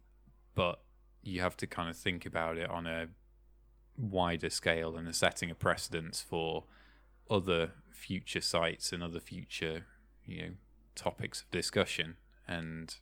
But 0.55 0.81
you 1.23 1.41
have 1.41 1.57
to 1.59 1.67
kind 1.67 1.89
of 1.89 1.97
think 1.97 2.27
about 2.27 2.59
it 2.59 2.69
on 2.69 2.87
a 2.87 3.09
wider 3.97 4.51
scale 4.51 4.97
and 4.97 5.07
a 5.07 5.13
setting 5.13 5.51
of 5.51 5.59
precedence 5.59 6.21
for 6.21 6.65
other 7.31 7.73
future 7.91 8.41
sites 8.41 8.93
and 8.93 9.03
other 9.03 9.21
future, 9.21 9.87
you 10.25 10.43
know, 10.43 10.49
topics 10.97 11.43
of 11.43 11.51
discussion. 11.51 12.17
And 12.49 12.97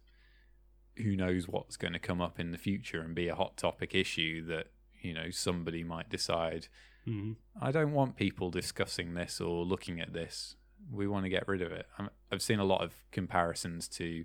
who 0.99 1.17
knows 1.17 1.49
what's 1.49 1.77
going 1.77 1.95
to 1.95 1.99
come 1.99 2.21
up 2.21 2.39
in 2.39 2.51
the 2.51 2.59
future 2.59 3.01
and 3.01 3.15
be 3.15 3.29
a 3.29 3.35
hot 3.35 3.57
topic 3.57 3.95
issue 3.95 4.45
that, 4.47 4.67
you 5.03 5.13
know, 5.15 5.31
somebody 5.31 5.85
might 5.85 6.09
decide 6.09 6.69
mm. 7.07 7.37
I 7.61 7.71
don't 7.73 7.93
want 7.93 8.17
people 8.17 8.51
discussing 8.51 9.15
this 9.15 9.41
or 9.41 9.65
looking 9.65 10.01
at 10.01 10.13
this. 10.13 10.57
We 10.93 11.07
want 11.07 11.25
to 11.25 11.29
get 11.31 11.47
rid 11.47 11.63
of 11.63 11.71
it. 11.73 11.87
I'm, 11.99 12.11
I've 12.31 12.43
seen 12.43 12.59
a 12.59 12.65
lot 12.65 12.83
of 12.83 12.93
comparisons 13.13 13.89
to 13.89 14.25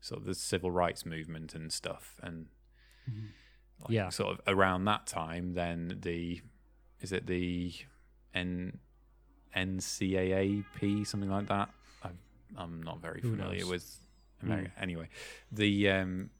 sort 0.00 0.20
of 0.20 0.26
the 0.26 0.34
civil 0.34 0.70
rights 0.70 1.06
movement 1.06 1.54
and 1.54 1.72
stuff, 1.72 2.18
and 2.22 2.46
like, 3.80 3.90
Yeah. 3.90 4.08
sort 4.08 4.32
of 4.32 4.40
around 4.46 4.84
that 4.86 5.06
time, 5.06 5.54
then 5.54 5.98
the 6.02 6.40
is 7.00 7.12
it 7.12 7.26
the 7.26 7.72
N 8.34 8.78
NCAAP 9.56 11.06
something 11.06 11.30
like 11.30 11.46
that? 11.48 11.70
I, 12.02 12.08
I'm 12.56 12.82
not 12.82 13.00
very 13.00 13.20
Who 13.20 13.30
familiar 13.30 13.60
knows? 13.60 13.68
with 13.70 13.98
America. 14.42 14.72
Anyway, 14.80 15.08
the 15.50 15.88
um, 15.90 16.30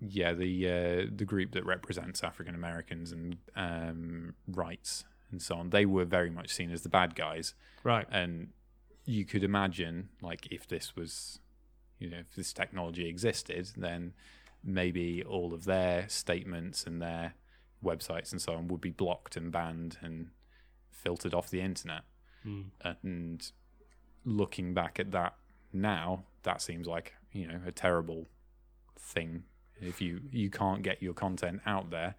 yeah, 0.00 0.32
the 0.32 0.68
uh, 0.68 1.06
the 1.14 1.24
group 1.24 1.52
that 1.52 1.64
represents 1.64 2.22
African 2.22 2.54
Americans 2.54 3.12
and 3.12 3.36
um, 3.54 4.34
rights 4.48 5.04
and 5.30 5.42
so 5.42 5.56
on, 5.56 5.70
they 5.70 5.86
were 5.86 6.04
very 6.04 6.30
much 6.30 6.50
seen 6.50 6.70
as 6.70 6.82
the 6.82 6.88
bad 6.88 7.14
guys. 7.14 7.54
right 7.82 8.06
And 8.10 8.48
you 9.04 9.24
could 9.24 9.44
imagine, 9.44 10.08
like, 10.20 10.48
if 10.50 10.66
this 10.66 10.96
was 10.96 11.40
you 11.98 12.10
know, 12.10 12.18
if 12.18 12.34
this 12.34 12.52
technology 12.52 13.08
existed, 13.08 13.70
then 13.76 14.12
maybe 14.62 15.22
all 15.22 15.54
of 15.54 15.64
their 15.64 16.08
statements 16.08 16.84
and 16.84 17.00
their 17.00 17.34
websites 17.84 18.32
and 18.32 18.40
so 18.40 18.54
on 18.54 18.68
would 18.68 18.80
be 18.80 18.90
blocked 18.90 19.36
and 19.36 19.52
banned 19.52 19.96
and 20.02 20.28
filtered 20.90 21.34
off 21.34 21.50
the 21.50 21.60
internet. 21.60 22.02
Mm. 22.44 22.64
And 23.02 23.52
looking 24.24 24.74
back 24.74 24.98
at 24.98 25.12
that 25.12 25.34
now, 25.72 26.24
that 26.42 26.60
seems 26.60 26.86
like 26.86 27.14
you 27.32 27.46
know 27.46 27.60
a 27.66 27.72
terrible 27.72 28.28
thing. 28.98 29.44
If 29.80 30.00
you 30.00 30.20
you 30.30 30.50
can't 30.50 30.82
get 30.82 31.02
your 31.02 31.14
content 31.14 31.60
out 31.66 31.90
there, 31.90 32.14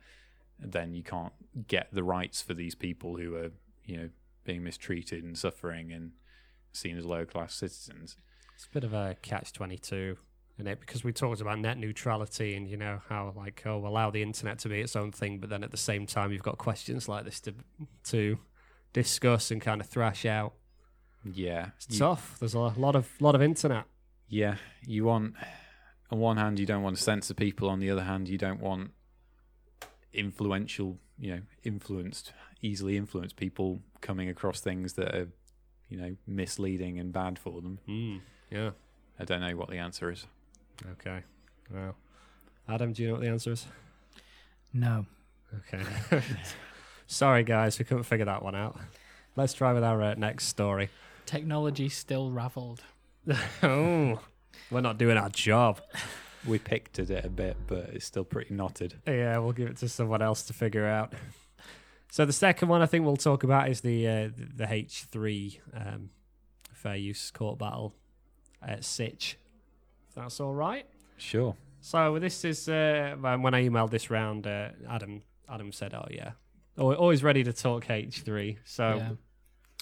then 0.60 0.93
you 0.93 1.04
can't 1.04 1.34
get 1.67 1.88
the 1.91 2.04
rights 2.04 2.41
for 2.41 2.54
these 2.54 2.76
people 2.76 3.17
who 3.17 3.36
are 3.36 3.52
you 3.86 3.98
know 3.98 4.10
being 4.43 4.63
mistreated 4.63 5.24
and 5.24 5.38
suffering 5.38 5.91
and 5.91 6.12
seen 6.72 6.98
as 6.98 7.06
low 7.06 7.26
class 7.26 7.54
citizens. 7.56 8.15
It's 8.56 8.65
a 8.65 8.70
bit 8.74 8.84
of 8.84 8.93
a 8.93 9.15
catch 9.22 9.52
twenty 9.54 9.78
two 9.78 10.17
in 10.60 10.65
it 10.67 10.80
because 10.80 11.04
we 11.04 11.12
talked 11.13 11.41
about 11.41 11.60
net 11.60 11.78
neutrality 11.78 12.56
and 12.56 12.67
you 12.67 12.78
know 12.78 13.02
how 13.10 13.32
like 13.36 13.62
oh 13.65 13.86
allow 13.86 14.10
the 14.10 14.22
internet 14.24 14.60
to 14.60 14.70
be 14.70 14.82
its 14.82 14.96
own 14.96 15.12
thing, 15.12 15.39
but 15.39 15.50
then 15.50 15.63
at 15.63 15.72
the 15.72 15.78
same 15.78 16.06
time 16.06 16.32
you've 16.32 16.43
got 16.43 16.58
questions 16.58 17.08
like 17.10 17.26
this 17.26 17.39
to 17.41 17.54
to 18.06 18.38
discuss 18.93 19.52
and 19.52 19.62
kind 19.62 19.82
of 19.82 19.88
thrash 19.88 20.26
out. 20.26 20.54
Yeah, 21.24 21.72
It's 21.78 21.88
you- 21.91 22.00
tough. 22.00 22.38
There's 22.39 22.54
a 22.54 22.60
lot 22.60 22.96
of 22.96 23.10
lot 23.20 23.36
of 23.36 23.41
internet. 23.41 23.86
yeah. 24.30 24.56
You 24.86 25.06
want 25.06 25.36
on 26.10 26.20
one 26.20 26.38
hand 26.38 26.60
you 26.60 26.65
don't 26.65 26.84
want 26.84 26.98
to 26.98 27.02
censor 27.02 27.34
people, 27.34 27.70
on 27.70 27.80
the 27.80 27.89
other 27.89 28.04
hand 28.04 28.28
you 28.28 28.38
don't 28.38 28.60
want 28.60 28.91
influential, 30.13 30.98
you 31.20 31.36
know, 31.36 31.41
influenced, 31.63 32.34
easily 32.62 32.98
influenced 32.98 33.36
people 33.36 33.82
coming 34.02 34.30
across 34.30 34.60
things 34.62 34.93
that 34.93 35.13
are, 35.13 35.30
you 35.89 35.98
know, 35.98 36.15
misleading 36.26 37.00
and 37.00 37.13
bad 37.13 37.38
for 37.38 37.62
them. 37.62 37.80
Mm. 37.88 38.22
Yeah. 38.50 38.72
I 39.20 39.26
don't 39.26 39.41
know 39.41 39.56
what 39.56 39.70
the 39.70 39.78
answer 39.78 40.12
is. 40.12 40.26
Okay. 40.93 41.24
Well, 41.74 41.96
Adam, 42.67 42.93
do 42.93 43.02
you 43.02 43.08
know 43.10 43.13
what 43.15 43.22
the 43.22 43.30
answer 43.30 43.52
is? 43.52 43.65
No. 44.74 45.06
Okay. 45.74 46.22
Sorry, 47.08 47.43
guys, 47.43 47.80
we 47.80 47.86
couldn't 47.86 48.04
figure 48.04 48.26
that 48.26 48.43
one 48.43 48.56
out. 48.56 48.78
Let's 49.36 49.54
try 49.54 49.74
with 49.74 49.84
our 49.84 50.02
uh, 50.02 50.15
next 50.15 50.48
story. 50.48 50.89
Technology 51.26 51.89
still 51.89 52.32
raveled. 52.32 52.84
oh, 53.63 54.20
we're 54.72 54.82
not 54.82 54.98
doing 54.98 55.17
our 55.17 55.30
job. 55.30 55.82
We 56.46 56.60
picked 56.60 56.98
at 57.00 57.10
it 57.10 57.26
a 57.26 57.30
bit, 57.30 57.58
but 57.67 57.89
it's 57.93 58.06
still 58.06 58.24
pretty 58.24 58.54
knotted. 58.54 58.96
Yeah, 59.06 59.38
we'll 59.39 59.52
give 59.52 59.67
it 59.67 59.78
to 59.78 59.89
someone 59.89 60.22
else 60.22 60.43
to 60.43 60.54
figure 60.54 60.86
out. 60.86 61.12
So 62.10 62.26
the 62.26 62.32
second 62.32 62.70
one 62.70 62.82
I 62.82 62.86
think 62.86 63.04
we'll 63.06 63.17
talk 63.17 63.43
about 63.43 63.70
is 63.70 63.82
the 63.82 64.08
uh, 64.08 64.30
the 64.56 64.63
H3 64.65 65.60
um, 65.74 66.10
fair 66.72 66.96
use 66.96 67.32
court 67.32 67.60
battle 67.60 67.96
at 68.62 68.86
Sitch. 68.86 69.38
If 70.08 70.15
that's 70.15 70.39
all 70.39 70.54
right. 70.54 70.86
Sure. 71.17 71.56
So 71.82 72.17
this 72.20 72.46
is 72.46 72.70
uh, 72.70 73.15
when 73.20 73.41
when 73.41 73.54
I 73.54 73.67
emailed 73.67 73.89
this 73.89 74.10
round. 74.10 74.48
Uh, 74.48 74.70
Adam 74.89 75.24
Adam 75.50 75.74
said, 75.74 75.93
"Oh 75.93 76.08
yeah, 76.10 76.32
always 76.78 77.24
ready 77.24 77.43
to 77.43 77.52
talk 77.52 77.88
H3." 77.88 78.58
So 78.63 78.96
yeah. 78.96 79.10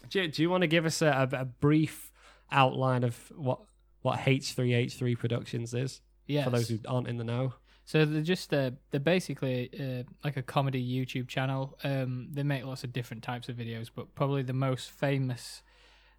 do, 0.09 0.21
you- 0.21 0.27
do 0.29 0.41
you 0.41 0.49
want 0.49 0.61
to 0.61 0.67
give 0.67 0.85
us 0.85 1.01
a, 1.03 1.29
a, 1.31 1.41
a 1.41 1.45
brief 1.45 2.11
outline 2.51 3.03
of 3.03 3.31
what 3.35 3.59
what 4.05 4.19
H3 4.19 4.55
H3 4.85 5.17
Productions 5.17 5.73
is 5.73 6.01
Yes. 6.27 6.43
for 6.43 6.51
those 6.51 6.69
who 6.69 6.77
aren't 6.87 7.07
in 7.07 7.17
the 7.17 7.23
know? 7.23 7.53
So 7.85 8.05
they're 8.05 8.21
just 8.21 8.53
uh, 8.53 8.71
they're 8.91 8.99
basically 8.99 9.69
uh, 9.79 10.03
like 10.23 10.37
a 10.37 10.43
comedy 10.43 10.83
YouTube 10.83 11.27
channel. 11.27 11.77
Um, 11.83 12.27
they 12.31 12.43
make 12.43 12.63
lots 12.65 12.83
of 12.83 12.93
different 12.93 13.23
types 13.23 13.49
of 13.49 13.55
videos, 13.55 13.89
but 13.95 14.13
probably 14.13 14.43
the 14.43 14.53
most 14.53 14.91
famous, 14.91 15.63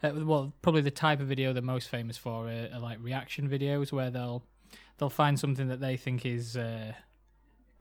uh, 0.03 0.11
well, 0.17 0.53
probably 0.63 0.81
the 0.83 0.91
type 0.91 1.21
of 1.21 1.29
video 1.29 1.53
they're 1.53 1.63
most 1.63 1.89
famous 1.89 2.17
for 2.17 2.49
are, 2.49 2.69
are 2.75 2.81
like 2.81 2.99
reaction 3.01 3.49
videos 3.49 3.93
where 3.93 4.11
they'll 4.11 4.43
they'll 4.99 5.09
find 5.11 5.39
something 5.39 5.69
that 5.69 5.81
they 5.81 5.97
think 5.97 6.27
is 6.27 6.57
uh, 6.57 6.93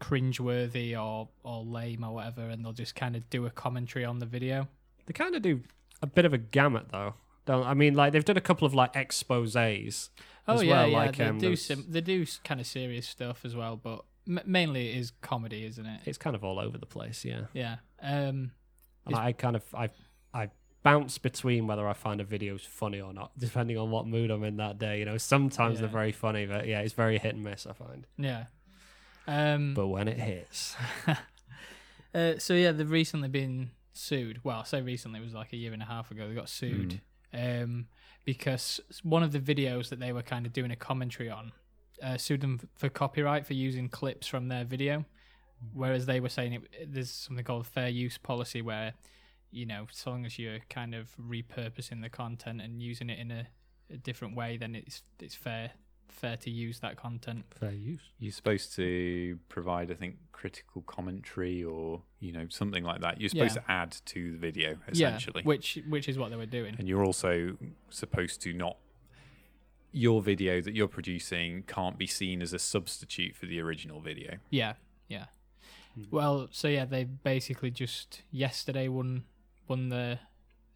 cringeworthy 0.01 0.99
or 0.99 1.29
or 1.43 1.63
lame 1.63 2.03
or 2.03 2.13
whatever, 2.13 2.43
and 2.49 2.63
they'll 2.63 2.73
just 2.73 2.95
kind 2.95 3.15
of 3.15 3.27
do 3.31 3.45
a 3.45 3.49
commentary 3.49 4.05
on 4.05 4.19
the 4.19 4.25
video. 4.25 4.67
They 5.05 5.13
kind 5.13 5.35
of 5.35 5.41
do 5.41 5.61
a 6.01 6.07
bit 6.07 6.25
of 6.25 6.33
a 6.33 6.37
gamut, 6.37 6.87
though. 6.91 7.13
Don't 7.45 7.65
I 7.65 7.73
mean 7.73 7.93
like 7.95 8.11
they've 8.13 8.25
done 8.25 8.37
a 8.37 8.41
couple 8.41 8.65
of 8.65 8.73
like 8.73 8.93
exposés. 8.93 10.09
Oh 10.47 10.55
as 10.55 10.63
yeah, 10.63 10.71
well, 10.71 10.87
yeah. 10.89 10.97
like, 10.97 11.15
they 11.17 11.25
um, 11.25 11.39
do 11.39 11.55
some, 11.55 11.85
they 11.89 12.01
do 12.01 12.25
kind 12.43 12.59
of 12.61 12.67
serious 12.67 13.07
stuff 13.07 13.45
as 13.45 13.55
well, 13.55 13.75
but 13.75 14.05
m- 14.27 14.41
mainly 14.45 14.89
it 14.91 14.97
is 14.97 15.11
comedy, 15.21 15.65
isn't 15.65 15.85
it? 15.85 16.01
It's 16.05 16.19
kind 16.19 16.35
of 16.35 16.43
all 16.43 16.59
over 16.59 16.77
the 16.77 16.85
place, 16.85 17.25
yeah. 17.25 17.45
Yeah. 17.53 17.77
Um, 18.01 18.51
And 19.07 19.15
I 19.15 19.31
kind 19.31 19.55
of 19.55 19.63
I 19.73 19.89
I 20.33 20.49
bounce 20.83 21.17
between 21.17 21.65
whether 21.65 21.87
I 21.87 21.93
find 21.93 22.21
a 22.21 22.23
video's 22.23 22.63
funny 22.63 23.01
or 23.01 23.11
not, 23.11 23.31
depending 23.39 23.77
on 23.77 23.89
what 23.89 24.05
mood 24.07 24.29
I'm 24.29 24.43
in 24.43 24.57
that 24.57 24.77
day. 24.77 24.99
You 24.99 25.05
know, 25.05 25.17
sometimes 25.17 25.79
they're 25.79 25.87
very 25.89 26.11
funny, 26.11 26.45
but 26.45 26.67
yeah, 26.67 26.81
it's 26.81 26.93
very 26.93 27.17
hit 27.17 27.33
and 27.35 27.43
miss. 27.43 27.65
I 27.65 27.73
find. 27.73 28.05
yeah. 28.17 28.45
Um, 29.27 29.73
But 29.73 29.87
when 29.87 30.07
it 30.07 30.19
hits, 30.19 30.75
uh, 32.13 32.37
so 32.37 32.53
yeah, 32.53 32.71
they've 32.71 32.89
recently 32.89 33.29
been 33.29 33.71
sued. 33.93 34.41
Well, 34.43 34.59
I 34.59 34.63
say 34.63 34.81
recently, 34.83 35.19
it 35.19 35.23
was 35.23 35.33
like 35.33 35.53
a 35.53 35.57
year 35.57 35.73
and 35.73 35.81
a 35.81 35.85
half 35.85 36.11
ago. 36.11 36.27
They 36.27 36.35
got 36.35 36.49
sued 36.49 37.01
um, 37.35 37.87
because 38.23 38.79
one 39.03 39.23
of 39.23 39.31
the 39.31 39.39
videos 39.39 39.89
that 39.89 39.99
they 39.99 40.11
were 40.11 40.23
kind 40.23 40.45
of 40.45 40.53
doing 40.53 40.71
a 40.71 40.75
commentary 40.75 41.29
on 41.29 41.51
uh, 42.01 42.17
sued 42.17 42.41
them 42.41 42.59
for 42.75 42.89
copyright 42.89 43.45
for 43.45 43.53
using 43.53 43.89
clips 43.89 44.27
from 44.27 44.47
their 44.47 44.63
video, 44.63 45.05
whereas 45.73 46.05
they 46.05 46.19
were 46.19 46.29
saying 46.29 46.53
it, 46.53 46.93
there's 46.93 47.11
something 47.11 47.45
called 47.45 47.67
fair 47.67 47.89
use 47.89 48.17
policy 48.17 48.61
where 48.61 48.93
you 49.55 49.65
know, 49.65 49.87
so 49.89 50.11
long 50.11 50.25
as 50.25 50.37
you're 50.37 50.59
kind 50.69 50.93
of 50.93 51.15
repurposing 51.17 52.01
the 52.01 52.09
content 52.09 52.61
and 52.61 52.83
using 52.83 53.09
it 53.09 53.17
in 53.17 53.31
a, 53.31 53.47
a 53.89 53.95
different 53.95 54.35
way, 54.35 54.57
then 54.57 54.75
it's 54.75 55.01
it's 55.19 55.33
fair 55.33 55.71
fair 56.15 56.37
to 56.37 56.49
use 56.49 56.79
that 56.79 56.95
content. 56.95 57.45
fair 57.59 57.71
use. 57.73 57.99
You're 58.19 58.31
supposed 58.31 58.73
to 58.75 59.37
provide, 59.49 59.91
I 59.91 59.95
think, 59.95 60.15
critical 60.31 60.81
commentary 60.83 61.63
or 61.63 62.01
you 62.19 62.31
know 62.31 62.47
something 62.49 62.83
like 62.83 63.01
that. 63.01 63.19
You're 63.19 63.29
supposed 63.29 63.55
Yeah. 63.55 63.61
to 63.63 63.71
add 63.71 63.91
to 64.05 64.31
the 64.31 64.37
video 64.37 64.77
essentially, 64.87 65.41
Yeah, 65.43 65.47
which 65.47 65.79
which 65.87 66.07
is 66.09 66.17
what 66.17 66.29
they 66.31 66.35
were 66.37 66.45
doing. 66.45 66.75
and 66.79 66.87
you're 66.87 67.05
also 67.05 67.57
supposed 67.89 68.41
to 68.41 68.53
not. 68.53 68.77
Your 69.91 70.21
video 70.21 70.59
that 70.59 70.75
you're 70.75 70.89
producing 70.89 71.63
can't 71.63 71.97
be 71.97 72.05
seen 72.05 72.41
as 72.41 72.51
a 72.51 72.59
substitute 72.59 73.33
for 73.33 73.45
the 73.45 73.61
original 73.61 74.01
video. 74.01 74.39
Yeah, 74.49 74.73
yeah. 75.07 75.27
Hmm. 75.95 76.03
Well, 76.11 76.47
so 76.51 76.67
yeah, 76.67 76.83
they 76.83 77.05
basically 77.05 77.71
just 77.71 78.21
yesterday 78.29 78.87
won 78.89 79.23
won 79.69 79.89
the. 79.89 80.19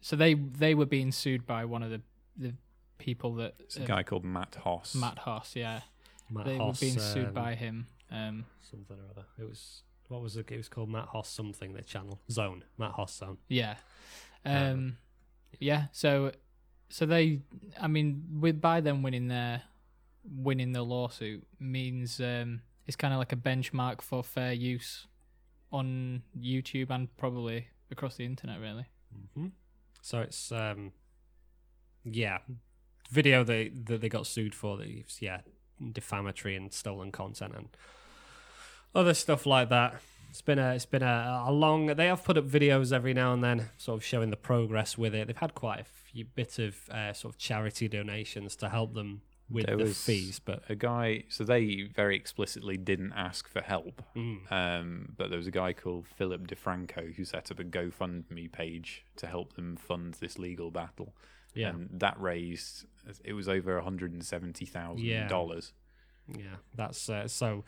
So 0.00 0.16
they 0.16 0.32
they 0.34 0.74
were 0.74 0.86
being 0.86 1.12
sued 1.12 1.46
by 1.46 1.66
one 1.66 1.82
of 1.82 1.90
the 1.90 2.00
the 2.36 2.54
people 3.00 3.34
that 3.36 3.54
It's 3.58 3.76
a 3.76 3.82
uh, 3.82 3.86
guy 3.86 4.02
called 4.04 4.24
Matt 4.24 4.54
Hoss. 4.62 4.94
Matt 4.94 5.18
Hoss. 5.18 5.56
Yeah, 5.56 5.80
Matt 6.30 6.46
they 6.46 6.56
Hoss, 6.56 6.80
were 6.80 6.86
being 6.86 6.98
sued 7.00 7.28
um, 7.28 7.34
by 7.34 7.54
him. 7.54 7.86
Um, 8.10 8.44
something 8.70 8.96
or 8.96 9.10
other. 9.10 9.26
It 9.38 9.48
was 9.48 9.82
what 10.08 10.20
was 10.22 10.36
it? 10.36 10.50
It 10.50 10.56
was 10.56 10.68
called 10.68 10.88
Matt 10.90 11.06
Hoss 11.06 11.28
something. 11.28 11.72
The 11.72 11.82
channel 11.82 12.20
Zone. 12.30 12.64
Matt 12.78 12.92
Hoss 12.92 13.14
Zone. 13.16 13.38
yeah, 13.48 13.76
Um, 14.44 14.54
um, 14.54 14.96
yeah. 15.58 15.86
So 15.92 16.32
so 16.88 17.06
they, 17.06 17.40
I 17.80 17.86
mean, 17.86 18.24
with 18.40 18.60
by 18.60 18.80
them 18.80 19.02
winning 19.02 19.28
their 19.28 19.62
winning 20.24 20.72
the 20.72 20.82
lawsuit 20.82 21.46
means 21.58 22.20
um, 22.20 22.60
it's 22.86 22.96
kind 22.96 23.14
of 23.14 23.18
like 23.18 23.32
a 23.32 23.36
benchmark 23.36 24.02
for 24.02 24.22
fair 24.22 24.52
use 24.52 25.06
on 25.72 26.22
YouTube 26.38 26.90
and 26.90 27.16
probably 27.16 27.68
across 27.90 28.16
the 28.16 28.24
internet, 28.24 28.60
really. 28.60 28.86
hmm 29.34 29.46
So 30.02 30.20
it's 30.20 30.50
um, 30.52 30.92
yeah, 32.04 32.38
video 33.10 33.44
they 33.44 33.68
that 33.68 34.00
they 34.00 34.08
got 34.08 34.26
sued 34.26 34.54
for. 34.54 34.76
That 34.76 34.86
is, 34.88 35.20
yeah, 35.20 35.40
defamatory 35.92 36.56
and 36.56 36.72
stolen 36.72 37.10
content 37.12 37.54
and 37.56 37.68
other 38.94 39.14
stuff 39.14 39.46
like 39.46 39.68
that. 39.70 39.94
It's 40.30 40.42
been 40.42 40.58
a 40.58 40.74
it's 40.74 40.86
been 40.86 41.02
a, 41.02 41.44
a 41.46 41.52
long. 41.52 41.86
They 41.86 42.06
have 42.06 42.22
put 42.24 42.36
up 42.38 42.46
videos 42.46 42.92
every 42.92 43.14
now 43.14 43.32
and 43.32 43.42
then, 43.42 43.70
sort 43.78 43.96
of 43.98 44.04
showing 44.04 44.30
the 44.30 44.36
progress 44.36 44.96
with 44.96 45.14
it. 45.14 45.26
They've 45.26 45.36
had 45.36 45.54
quite 45.54 45.80
a 45.80 45.84
few 45.84 46.24
bit 46.24 46.58
of 46.58 46.88
uh, 46.90 47.12
sort 47.12 47.34
of 47.34 47.38
charity 47.38 47.88
donations 47.88 48.54
to 48.56 48.68
help 48.68 48.94
them 48.94 49.22
with 49.48 49.66
There 49.66 49.76
the 49.76 49.82
was- 49.84 50.00
fees, 50.00 50.38
but 50.38 50.62
A 50.68 50.76
guy, 50.76 51.24
so 51.28 51.42
they 51.42 51.82
very 51.82 52.14
explicitly 52.14 52.76
didn't 52.76 53.12
ask 53.14 53.48
for 53.48 53.60
help. 53.60 54.00
mm, 54.14 54.38
Um, 54.52 55.14
but 55.16 55.28
there 55.30 55.36
was 55.38 55.48
a 55.48 55.50
guy 55.52 55.72
called 55.72 56.06
Philip 56.06 56.46
DeFranco 56.46 57.12
who 57.16 57.24
set 57.24 57.50
up 57.50 57.58
a 57.58 57.64
GoFundMe 57.64 58.50
page 58.52 59.04
to 59.16 59.26
help 59.26 59.54
them 59.54 59.74
fund 59.76 60.14
this 60.14 60.38
legal 60.38 60.70
battle. 60.70 61.16
Yeah, 61.54 61.70
And 61.70 61.88
that 62.00 62.20
raised, 62.20 62.86
it 63.24 63.32
was 63.32 63.48
over 63.48 63.80
$170,000. 63.80 65.72
Yeah, 66.38 66.56
that's 66.76 67.08
uh, 67.08 67.26
so 67.26 67.64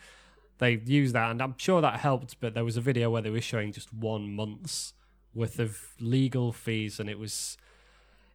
they 0.59 0.81
used 0.85 1.15
that, 1.15 1.31
and 1.33 1.43
I'm 1.43 1.55
sure 1.59 1.81
that 1.81 1.99
helped. 1.99 2.39
But 2.41 2.55
there 2.55 2.65
was 2.65 2.77
a 2.77 2.81
video 2.81 3.11
where 3.11 3.21
they 3.23 3.31
were 3.31 3.41
showing 3.41 3.73
just 3.73 3.93
one 3.93 4.33
month's 4.33 4.95
worth 5.35 5.59
of 5.59 5.81
legal 5.99 6.53
fees, 6.53 7.01
and 7.01 7.11
it 7.11 7.19
was 7.19 7.57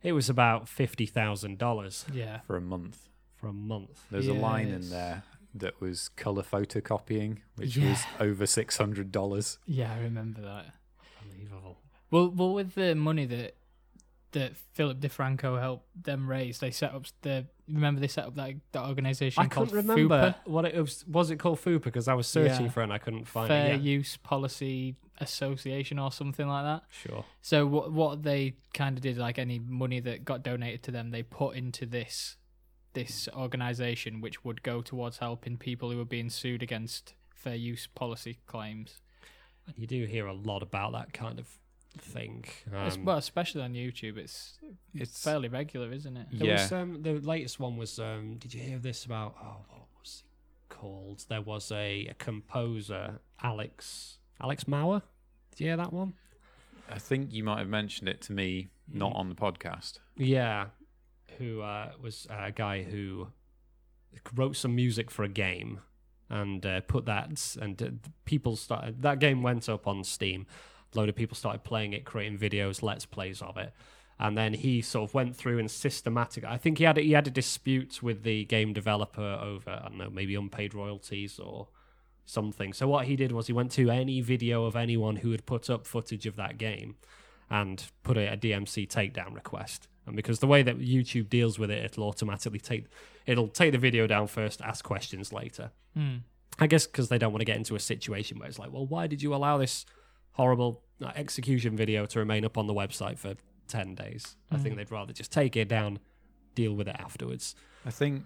it 0.03 0.11
was 0.11 0.29
about 0.29 0.67
fifty 0.67 1.05
thousand 1.05 1.57
dollars 1.59 2.05
Yeah. 2.13 2.41
for 2.41 2.57
a 2.57 2.61
month. 2.61 3.07
for 3.37 3.47
a 3.47 3.53
month. 3.53 4.01
There's 4.11 4.27
a 4.27 4.33
line 4.33 4.67
in 4.69 4.89
there 4.89 5.23
that 5.53 5.79
was 5.79 6.09
color 6.09 6.41
photocopying, 6.43 7.37
which 7.55 7.77
Yeah. 7.77 7.91
was 7.91 8.03
over 8.19 8.45
$600. 8.45 9.59
Yeah, 9.67 9.93
I 9.93 9.99
remember 9.99 10.41
that. 10.41 10.73
Unbelievable. 11.21 11.77
Well, 12.09 12.29
well, 12.31 12.53
with 12.53 12.73
the 12.73 12.95
money 12.95 13.25
that 13.27 13.55
that 14.31 14.57
Philip 14.73 14.99
DeFranco 14.99 15.59
helped 15.59 15.87
them 16.03 16.29
raise. 16.29 16.59
They 16.59 16.71
set 16.71 16.93
up 16.93 17.05
the 17.21 17.45
remember 17.67 17.99
they 18.01 18.07
set 18.07 18.25
up 18.25 18.35
that 18.35 18.55
that 18.73 18.85
organization 18.87 19.43
I 19.43 19.47
called 19.47 19.69
couldn't 19.69 19.87
remember 19.87 20.15
FUPA, 20.33 20.35
what 20.45 20.65
it 20.65 20.75
was. 20.75 21.05
Was 21.07 21.31
it 21.31 21.37
called 21.37 21.59
FUPA? 21.59 21.83
Because 21.83 22.07
I 22.07 22.13
was 22.13 22.27
searching 22.27 22.65
Yeah. 22.65 22.71
for 22.71 22.81
it 22.81 22.85
and 22.85 22.93
I 22.93 22.97
couldn't 22.97 23.25
find 23.25 23.47
Fair 23.47 23.73
it. 23.73 23.81
Yeah. 23.81 23.91
Use 23.97 24.17
Policy 24.17 24.95
Association 25.19 25.97
or 25.99 26.11
something 26.11 26.47
like 26.47 26.63
that. 26.65 26.83
Sure. 26.89 27.25
So 27.41 27.65
what 27.65 27.91
what 27.91 28.23
they 28.23 28.55
kind 28.73 28.97
of 28.97 29.01
did, 29.01 29.17
like 29.17 29.39
any 29.39 29.59
money 29.59 29.99
that 30.01 30.25
got 30.25 30.43
donated 30.43 30.83
to 30.83 30.91
them, 30.91 31.11
they 31.11 31.23
put 31.23 31.55
into 31.55 31.85
this 31.85 32.35
this 32.93 33.29
organization, 33.35 34.21
which 34.21 34.43
would 34.43 34.63
go 34.63 34.81
towards 34.81 35.17
helping 35.19 35.57
people 35.57 35.91
who 35.91 35.97
were 35.97 36.05
being 36.05 36.29
sued 36.29 36.63
against 36.63 37.13
fair 37.33 37.55
use 37.55 37.87
policy 37.87 38.39
claims. 38.47 38.99
You 39.75 39.85
do 39.85 40.05
hear 40.05 40.25
a 40.25 40.33
lot 40.33 40.63
about 40.63 40.93
that 40.93 41.13
kind 41.13 41.39
of 41.39 41.47
thing. 42.01 42.45
Es- 42.73 42.95
Um, 42.97 43.05
well, 43.05 43.17
especially 43.17 43.61
on 43.61 43.73
YouTube, 43.73 44.17
it's 44.17 44.59
It's 44.93 45.23
fairly 45.23 45.47
regular, 45.49 45.91
isn't 45.91 46.17
it? 46.17 46.27
There 46.31 46.47
Yeah. 46.47 46.61
was 46.61 46.71
um, 46.71 47.01
the 47.03 47.13
latest 47.13 47.59
one 47.59 47.77
was 47.77 47.99
um, 47.99 48.37
did 48.37 48.53
you 48.53 48.61
hear 48.61 48.79
this 48.79 49.05
about 49.05 49.35
oh 49.41 49.65
what 49.69 49.87
was 49.99 50.23
it 50.25 50.69
called? 50.73 51.25
There 51.29 51.41
was 51.41 51.71
a, 51.71 52.07
a 52.07 52.13
composer 52.15 53.19
Alex 53.41 54.17
Alex 54.41 54.63
Mauer. 54.65 55.01
Did 55.51 55.59
you 55.61 55.67
hear 55.67 55.77
that 55.77 55.93
one? 55.93 56.13
I 56.89 56.99
think 56.99 57.33
you 57.33 57.43
might 57.43 57.59
have 57.59 57.67
mentioned 57.67 58.07
it 58.07 58.21
to 58.23 58.31
me, 58.33 58.69
not 58.87 59.13
Mm. 59.13 59.19
on 59.19 59.29
the 59.29 59.35
podcast. 59.35 59.99
Yeah, 60.15 60.67
who 61.37 61.61
uh, 61.61 61.91
was 62.01 62.25
a 62.29 62.51
guy 62.51 62.83
who 62.83 63.27
wrote 64.33 64.55
some 64.55 64.75
music 64.75 65.11
for 65.11 65.23
a 65.23 65.29
game 65.29 65.79
and 66.29 66.65
uh, 66.65 66.81
put 66.81 67.05
that 67.05 67.55
and 67.61 67.81
uh, 67.81 67.89
people 68.25 68.55
started 68.55 69.01
that 69.01 69.19
game 69.19 69.41
went 69.43 69.69
up 69.69 69.87
on 69.87 70.03
Steam. 70.03 70.45
A 70.93 70.97
load 70.97 71.09
of 71.09 71.15
people 71.15 71.35
started 71.35 71.63
playing 71.63 71.93
it, 71.93 72.05
creating 72.05 72.37
videos, 72.37 72.81
let's 72.81 73.05
plays 73.05 73.41
of 73.41 73.57
it. 73.57 73.73
And 74.19 74.37
then 74.37 74.53
he 74.53 74.81
sort 74.81 75.09
of 75.09 75.13
went 75.13 75.35
through 75.35 75.59
and 75.59 75.69
systematic. 75.69 76.43
I 76.43 76.57
think 76.57 76.79
he 76.79 76.85
had 76.85 76.97
a, 76.97 77.01
he 77.01 77.11
had 77.11 77.27
a 77.27 77.31
dispute 77.31 78.01
with 78.01 78.23
the 78.23 78.45
game 78.45 78.73
developer 78.73 79.21
over 79.21 79.69
I 79.69 79.89
don't 79.89 79.97
know 79.97 80.09
maybe 80.09 80.33
unpaid 80.35 80.73
royalties 80.73 81.39
or 81.39 81.67
something. 82.25 82.73
So 82.73 82.87
what 82.87 83.05
he 83.05 83.15
did 83.15 83.31
was 83.31 83.47
he 83.47 83.53
went 83.53 83.71
to 83.73 83.89
any 83.91 84.21
video 84.21 84.65
of 84.65 84.75
anyone 84.75 85.17
who 85.17 85.31
had 85.31 85.45
put 85.45 85.69
up 85.69 85.85
footage 85.85 86.25
of 86.25 86.35
that 86.37 86.57
game 86.57 86.95
and 87.49 87.83
put 88.03 88.17
a, 88.17 88.33
a 88.33 88.37
DMC 88.37 88.87
takedown 88.87 89.35
request. 89.35 89.87
And 90.05 90.15
because 90.15 90.39
the 90.39 90.47
way 90.47 90.63
that 90.63 90.79
YouTube 90.79 91.29
deals 91.29 91.59
with 91.59 91.69
it, 91.69 91.83
it'll 91.83 92.05
automatically 92.07 92.59
take 92.59 92.85
it'll 93.25 93.49
take 93.49 93.71
the 93.71 93.77
video 93.77 94.07
down 94.07 94.27
first, 94.27 94.61
ask 94.61 94.83
questions 94.83 95.31
later. 95.31 95.71
Hmm. 95.93 96.17
I 96.59 96.67
guess 96.67 96.87
because 96.87 97.09
they 97.09 97.17
don't 97.17 97.31
want 97.31 97.41
to 97.41 97.45
get 97.45 97.57
into 97.57 97.75
a 97.75 97.79
situation 97.79 98.39
where 98.39 98.47
it's 98.47 98.57
like, 98.57 98.71
well, 98.71 98.87
why 98.87 99.05
did 99.05 99.21
you 99.21 99.35
allow 99.35 99.57
this 99.57 99.85
horrible 100.37 100.81
uh, 101.03 101.11
execution 101.15 101.75
video 101.75 102.05
to 102.05 102.19
remain 102.19 102.45
up 102.45 102.57
on 102.57 102.67
the 102.67 102.73
website 102.73 103.17
for 103.19 103.35
ten 103.67 103.93
days? 103.95 104.37
I 104.51 104.57
think 104.57 104.73
Mhm. 104.75 104.77
they'd 104.77 104.91
rather 104.91 105.13
just 105.13 105.31
take 105.31 105.55
it 105.57 105.67
down, 105.67 105.99
deal 106.55 106.73
with 106.73 106.87
it 106.87 106.95
afterwards. 106.97 107.55
I 107.85 107.91
think 107.91 108.23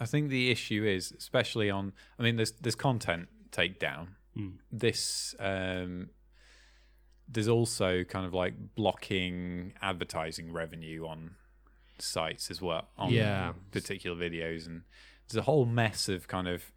I 0.00 0.06
think 0.06 0.30
the 0.30 0.50
issue 0.50 0.84
is, 0.84 1.12
especially 1.12 1.70
on 1.70 1.92
I 2.18 2.22
mean 2.22 2.36
there's 2.36 2.52
there's 2.52 2.74
content 2.74 3.28
takedown. 3.52 4.08
Mm. 4.36 4.58
This 4.72 5.34
um 5.38 6.10
there's 7.28 7.48
also 7.48 8.02
kind 8.04 8.26
of 8.26 8.34
like 8.34 8.74
blocking 8.74 9.72
advertising 9.80 10.52
revenue 10.52 11.06
on 11.06 11.36
sites 12.00 12.50
as 12.50 12.60
well 12.60 12.88
on 12.98 13.12
Yeah. 13.12 13.52
particular 13.70 14.16
videos 14.16 14.66
and 14.66 14.82
there's 15.28 15.36
a 15.38 15.42
whole 15.42 15.64
mess 15.66 16.08
of 16.08 16.26
kind 16.26 16.48
of 16.48 16.72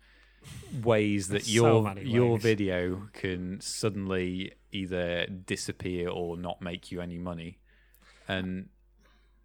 ways 0.81 1.27
that 1.27 1.43
There's 1.43 1.55
so 1.55 1.81
your 1.87 1.99
your 1.99 2.33
ways. 2.33 2.41
video 2.43 3.09
can 3.13 3.61
suddenly 3.61 4.53
either 4.71 5.25
disappear 5.27 6.09
or 6.09 6.35
not 6.37 6.61
make 6.61 6.91
you 6.91 6.99
any 7.01 7.17
money 7.17 7.59
and 8.27 8.69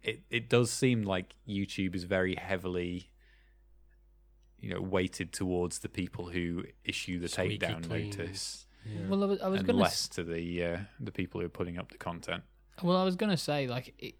it 0.03 0.21
it 0.29 0.49
does 0.49 0.71
seem 0.71 1.03
like 1.03 1.35
YouTube 1.47 1.93
is 1.95 2.03
very 2.05 2.35
heavily 2.35 3.09
you 4.59 4.73
know 4.73 4.81
weighted 4.81 5.31
towards 5.31 5.79
the 5.79 5.89
people 5.89 6.29
who 6.29 6.63
issue 6.83 7.19
the 7.19 7.27
Squeaky 7.27 7.59
takedown 7.59 7.87
clean. 7.87 8.09
notice 8.09 8.65
Yeah. 8.85 9.07
Well, 9.09 9.23
I 9.23 9.27
was, 9.27 9.41
I 9.41 9.47
was 9.49 9.59
and 9.59 9.67
gonna 9.67 9.79
less 9.79 10.07
to 10.09 10.23
the 10.23 10.63
uh, 10.63 10.77
the 10.99 11.11
people 11.11 11.39
who 11.41 11.45
are 11.45 11.49
putting 11.49 11.77
up 11.77 11.91
the 11.91 11.97
content 11.97 12.43
Well, 12.81 12.97
I 12.97 13.03
was 13.03 13.15
gonna 13.15 13.37
say 13.37 13.67
like 13.67 13.93
it, 13.99 14.15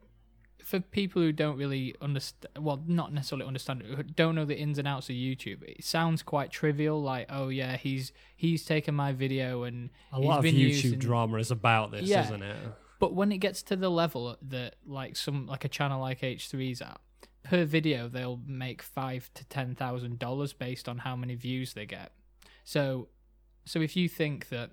for 0.69 0.79
people 0.79 1.21
who 1.21 1.31
don't 1.31 1.57
really 1.57 1.95
understand, 1.99 2.63
well, 2.63 2.79
not 2.85 3.11
necessarily 3.11 3.47
understand, 3.47 3.81
who 3.81 4.03
don't 4.03 4.35
know 4.35 4.45
the 4.45 4.55
ins 4.57 4.77
and 4.77 4.87
outs 4.87 5.09
of 5.09 5.15
YouTube. 5.15 5.63
It 5.63 5.83
sounds 5.83 6.21
quite 6.23 6.51
trivial, 6.51 7.01
like 7.01 7.25
oh 7.29 7.49
yeah, 7.49 7.75
he's 7.77 8.11
he's 8.35 8.63
taken 8.65 8.93
my 8.93 9.11
video 9.11 9.63
and 9.63 9.89
a 10.13 10.17
he's 10.17 10.25
lot 10.25 10.39
of 10.39 10.45
YouTube 10.45 10.53
using- 10.83 10.99
drama 10.99 11.37
is 11.37 11.49
about 11.51 11.91
this, 11.91 12.03
Yeah. 12.07 12.23
isn't 12.25 12.43
it? 12.43 12.57
But 12.99 13.13
when 13.15 13.31
it 13.31 13.37
gets 13.39 13.63
to 13.63 13.75
the 13.75 13.89
level 13.89 14.37
that 14.41 14.75
like 14.85 15.15
some 15.15 15.47
like 15.47 15.65
a 15.65 15.69
channel 15.69 15.99
like 16.01 16.21
H3's 16.21 16.81
at, 16.81 16.99
per 17.43 17.63
video 17.65 18.07
they'll 18.09 18.41
make 18.45 18.81
five 18.83 19.31
to 19.33 19.45
ten 19.45 19.73
thousand 19.73 20.19
dollars 20.19 20.53
based 20.53 20.87
on 20.87 20.99
how 20.99 21.15
many 21.15 21.33
views 21.35 21.73
they 21.73 21.85
get. 21.87 22.11
So 22.63 23.07
so 23.65 23.81
if 23.81 23.95
you 23.95 24.07
think 24.07 24.49
that 24.49 24.71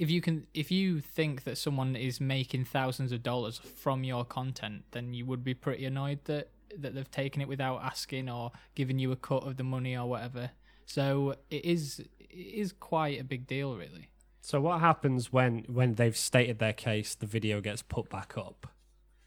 if 0.00 0.10
you 0.10 0.22
can 0.22 0.46
if 0.54 0.70
you 0.70 0.98
think 0.98 1.44
that 1.44 1.58
someone 1.58 1.94
is 1.94 2.22
making 2.22 2.64
thousands 2.64 3.12
of 3.12 3.22
dollars 3.22 3.58
from 3.58 4.02
your 4.02 4.24
content, 4.24 4.84
then 4.92 5.12
you 5.12 5.26
would 5.26 5.44
be 5.44 5.52
pretty 5.52 5.84
annoyed 5.84 6.20
that 6.24 6.48
that 6.78 6.94
they've 6.94 7.10
taken 7.10 7.42
it 7.42 7.48
without 7.48 7.82
asking 7.82 8.30
or 8.30 8.50
giving 8.74 8.98
you 8.98 9.12
a 9.12 9.16
cut 9.16 9.42
of 9.46 9.58
the 9.58 9.62
money 9.62 9.94
or 9.94 10.08
whatever. 10.08 10.52
So 10.86 11.34
it 11.50 11.66
is 11.66 12.00
it 12.18 12.30
is 12.30 12.72
quite 12.72 13.20
a 13.20 13.24
big 13.24 13.46
deal 13.46 13.76
really. 13.76 14.08
So 14.40 14.58
what 14.58 14.80
happens 14.80 15.34
when 15.34 15.66
when 15.68 15.96
they've 15.96 16.16
stated 16.16 16.60
their 16.60 16.72
case, 16.72 17.14
the 17.14 17.26
video 17.26 17.60
gets 17.60 17.82
put 17.82 18.08
back 18.08 18.38
up? 18.38 18.68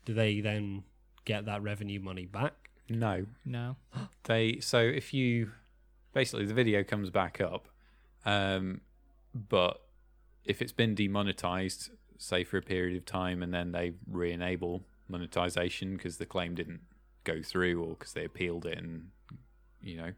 Do 0.05 0.15
they 0.15 0.41
then 0.41 0.85
get 1.23 1.45
that 1.45 1.61
revenue 1.61 1.99
money 1.99 2.25
back? 2.25 2.71
no 2.89 3.27
No. 3.45 3.75
they 4.23 4.59
so 4.59 4.79
if 4.79 5.13
you 5.13 5.51
basically 6.13 6.45
the 6.47 6.53
video 6.55 6.83
comes 6.83 7.11
back 7.11 7.39
up 7.39 7.67
um 8.25 8.81
but 9.33 9.81
if 10.45 10.61
it's 10.61 10.71
been 10.71 10.95
demonetized 10.95 11.89
say 12.17 12.43
for 12.43 12.57
a 12.57 12.61
period 12.61 12.95
of 12.97 13.05
time 13.05 13.41
and 13.43 13.53
then 13.53 13.71
they 13.71 13.93
re-enable 14.07 14.83
monetization 15.09 15.95
because 15.97 16.17
the 16.17 16.25
claim 16.25 16.55
didn't 16.55 16.81
go 17.23 17.41
through 17.41 17.81
or 17.83 17.95
because 17.95 18.13
they 18.13 18.23
appealed 18.25 18.65
it 18.65 18.77
and 18.77 19.07
you 19.81 19.97
know 19.97 20.11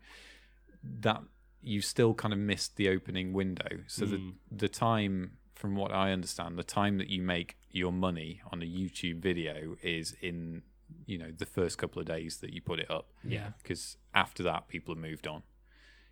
that 0.83 1.21
you 1.61 1.81
still 1.81 2.13
kind 2.13 2.33
of 2.33 2.39
missed 2.39 2.75
the 2.75 2.89
opening 2.89 3.33
window 3.33 3.79
so 3.87 4.05
Mm. 4.05 4.09
the 4.51 4.55
the 4.57 4.69
time 4.69 5.37
from 5.55 5.75
what 5.75 5.91
i 5.91 6.11
understand 6.11 6.57
the 6.57 6.63
time 6.63 6.97
that 6.97 7.09
you 7.09 7.21
make 7.21 7.57
your 7.71 7.91
money 7.91 8.41
on 8.51 8.61
a 8.61 8.65
youtube 8.65 9.19
video 9.19 9.75
is 9.81 10.15
in 10.21 10.61
you 11.07 11.17
know 11.17 11.31
the 11.35 11.45
first 11.45 11.77
couple 11.77 11.99
of 11.99 12.05
days 12.07 12.37
that 12.37 12.51
you 12.53 12.61
put 12.61 12.79
it 12.79 12.89
up 12.91 13.07
Yeah. 13.23 13.49
because 13.61 13.97
after 14.13 14.43
that 14.43 14.67
people 14.67 14.93
have 14.93 15.01
moved 15.01 15.27
on 15.27 15.41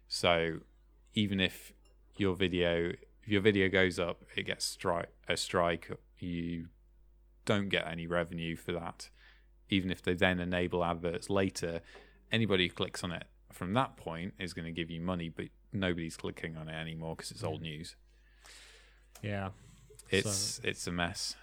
so 0.07 0.59
even 1.13 1.39
if 1.39 1.73
your 2.17 2.35
video 2.35 2.93
if 3.23 3.29
your 3.31 3.41
video 3.41 3.69
goes 3.69 3.99
up 3.99 4.23
it 4.35 4.43
gets 4.43 4.65
strike 4.65 5.09
a 5.27 5.35
strike 5.37 5.89
you 6.19 6.67
don't 7.45 7.69
get 7.69 7.87
any 7.87 8.07
revenue 8.07 8.55
for 8.55 8.71
that 8.71 9.09
even 9.69 9.89
if 9.91 10.01
they 10.01 10.13
then 10.13 10.39
enable 10.39 10.83
adverts 10.83 11.29
later 11.29 11.81
anybody 12.31 12.67
who 12.67 12.73
clicks 12.73 13.03
on 13.03 13.11
it 13.11 13.25
from 13.51 13.73
that 13.73 13.95
point 13.97 14.33
is 14.39 14.53
going 14.53 14.65
to 14.65 14.71
give 14.71 14.89
you 14.89 14.99
money 15.01 15.29
but 15.29 15.45
nobody's 15.71 16.17
clicking 16.17 16.55
on 16.57 16.67
it 16.67 16.73
anymore 16.73 17.15
because 17.15 17.31
it's 17.31 17.43
old 17.43 17.61
news 17.61 17.95
Yeah. 19.21 19.49
it's 20.09 20.59
it's 20.63 20.85
a 20.87 20.91
mess 20.91 21.35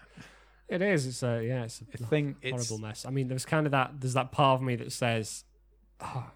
It 0.68 0.82
is. 0.82 1.04
It's 1.04 1.22
a 1.24 1.42
yeah. 1.44 1.64
It's 1.64 1.80
a 1.80 1.84
i 2.04 2.06
think 2.06 2.44
horrible 2.44 2.78
mess. 2.78 3.04
I 3.04 3.10
mean, 3.10 3.26
there's 3.26 3.44
kind 3.44 3.66
of 3.66 3.72
that. 3.72 3.90
There's 4.00 4.14
that 4.14 4.30
part 4.30 4.60
of 4.60 4.62
me 4.64 4.76
that 4.76 4.92
says, 4.92 5.42
oh, 6.00 6.30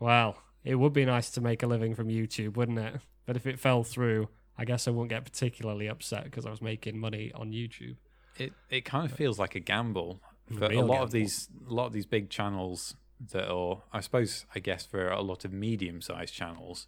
"Well, 0.00 0.38
it 0.64 0.76
would 0.76 0.94
be 0.94 1.04
nice 1.04 1.30
to 1.32 1.42
make 1.42 1.62
a 1.62 1.66
living 1.66 1.94
from 1.94 2.08
YouTube, 2.08 2.56
wouldn't 2.56 2.78
it?" 2.78 2.94
But 3.26 3.36
if 3.36 3.46
it 3.46 3.60
fell 3.60 3.84
through, 3.84 4.28
I 4.60 4.64
guess 4.64 4.88
I 4.88 4.90
wouldn't 4.90 5.10
get 5.10 5.24
particularly 5.24 5.86
upset 5.88 6.24
because 6.24 6.44
I 6.44 6.50
was 6.50 6.60
making 6.60 6.98
money 6.98 7.30
on 7.34 7.52
YouTube. 7.52 7.96
it 8.36 8.52
it 8.70 8.84
kind 8.84 9.04
of 9.10 9.16
feels 9.16 9.38
like 9.38 9.54
a 9.54 9.60
gamble 9.60 10.20
for 10.56 10.64
a 10.64 10.68
Real 10.70 10.86
lot 10.86 11.02
of 11.02 11.10
these 11.12 11.48
a 11.68 11.72
lot 11.72 11.86
of 11.86 11.92
these 11.92 12.06
big 12.06 12.28
channels 12.30 12.94
that 13.32 13.48
are 13.50 13.82
I 13.92 14.00
suppose 14.00 14.46
I 14.54 14.58
guess 14.60 14.84
for 14.86 15.08
a 15.10 15.20
lot 15.22 15.44
of 15.44 15.52
medium 15.52 16.00
sized 16.00 16.34
channels 16.34 16.86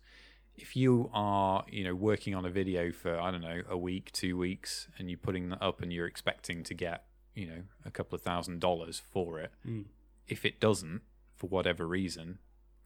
if 0.57 0.77
you 0.77 1.11
are 1.13 1.65
you 1.71 1.85
know 1.85 1.95
working 1.95 2.35
on 2.35 2.45
a 2.45 2.51
video 2.51 2.91
for 2.93 3.19
I 3.19 3.31
don't 3.31 3.41
know 3.43 3.63
a 3.69 3.77
week 3.79 4.11
two 4.13 4.37
weeks 4.37 4.89
and 4.99 5.09
you're 5.11 5.19
putting 5.19 5.49
that 5.51 5.63
up 5.63 5.81
and 5.83 5.93
you're 5.93 6.07
expecting 6.07 6.63
to 6.65 6.75
get 6.75 7.05
you 7.35 7.47
know 7.47 7.63
a 7.85 7.91
couple 7.91 8.15
of 8.17 8.23
thousand 8.23 8.61
dollars 8.61 9.01
for 9.13 9.39
it 9.41 9.53
Mm. 9.67 9.85
if 10.29 10.45
it 10.45 10.61
doesn't 10.61 11.03
for 11.37 11.47
whatever 11.49 11.87
reason 11.87 12.39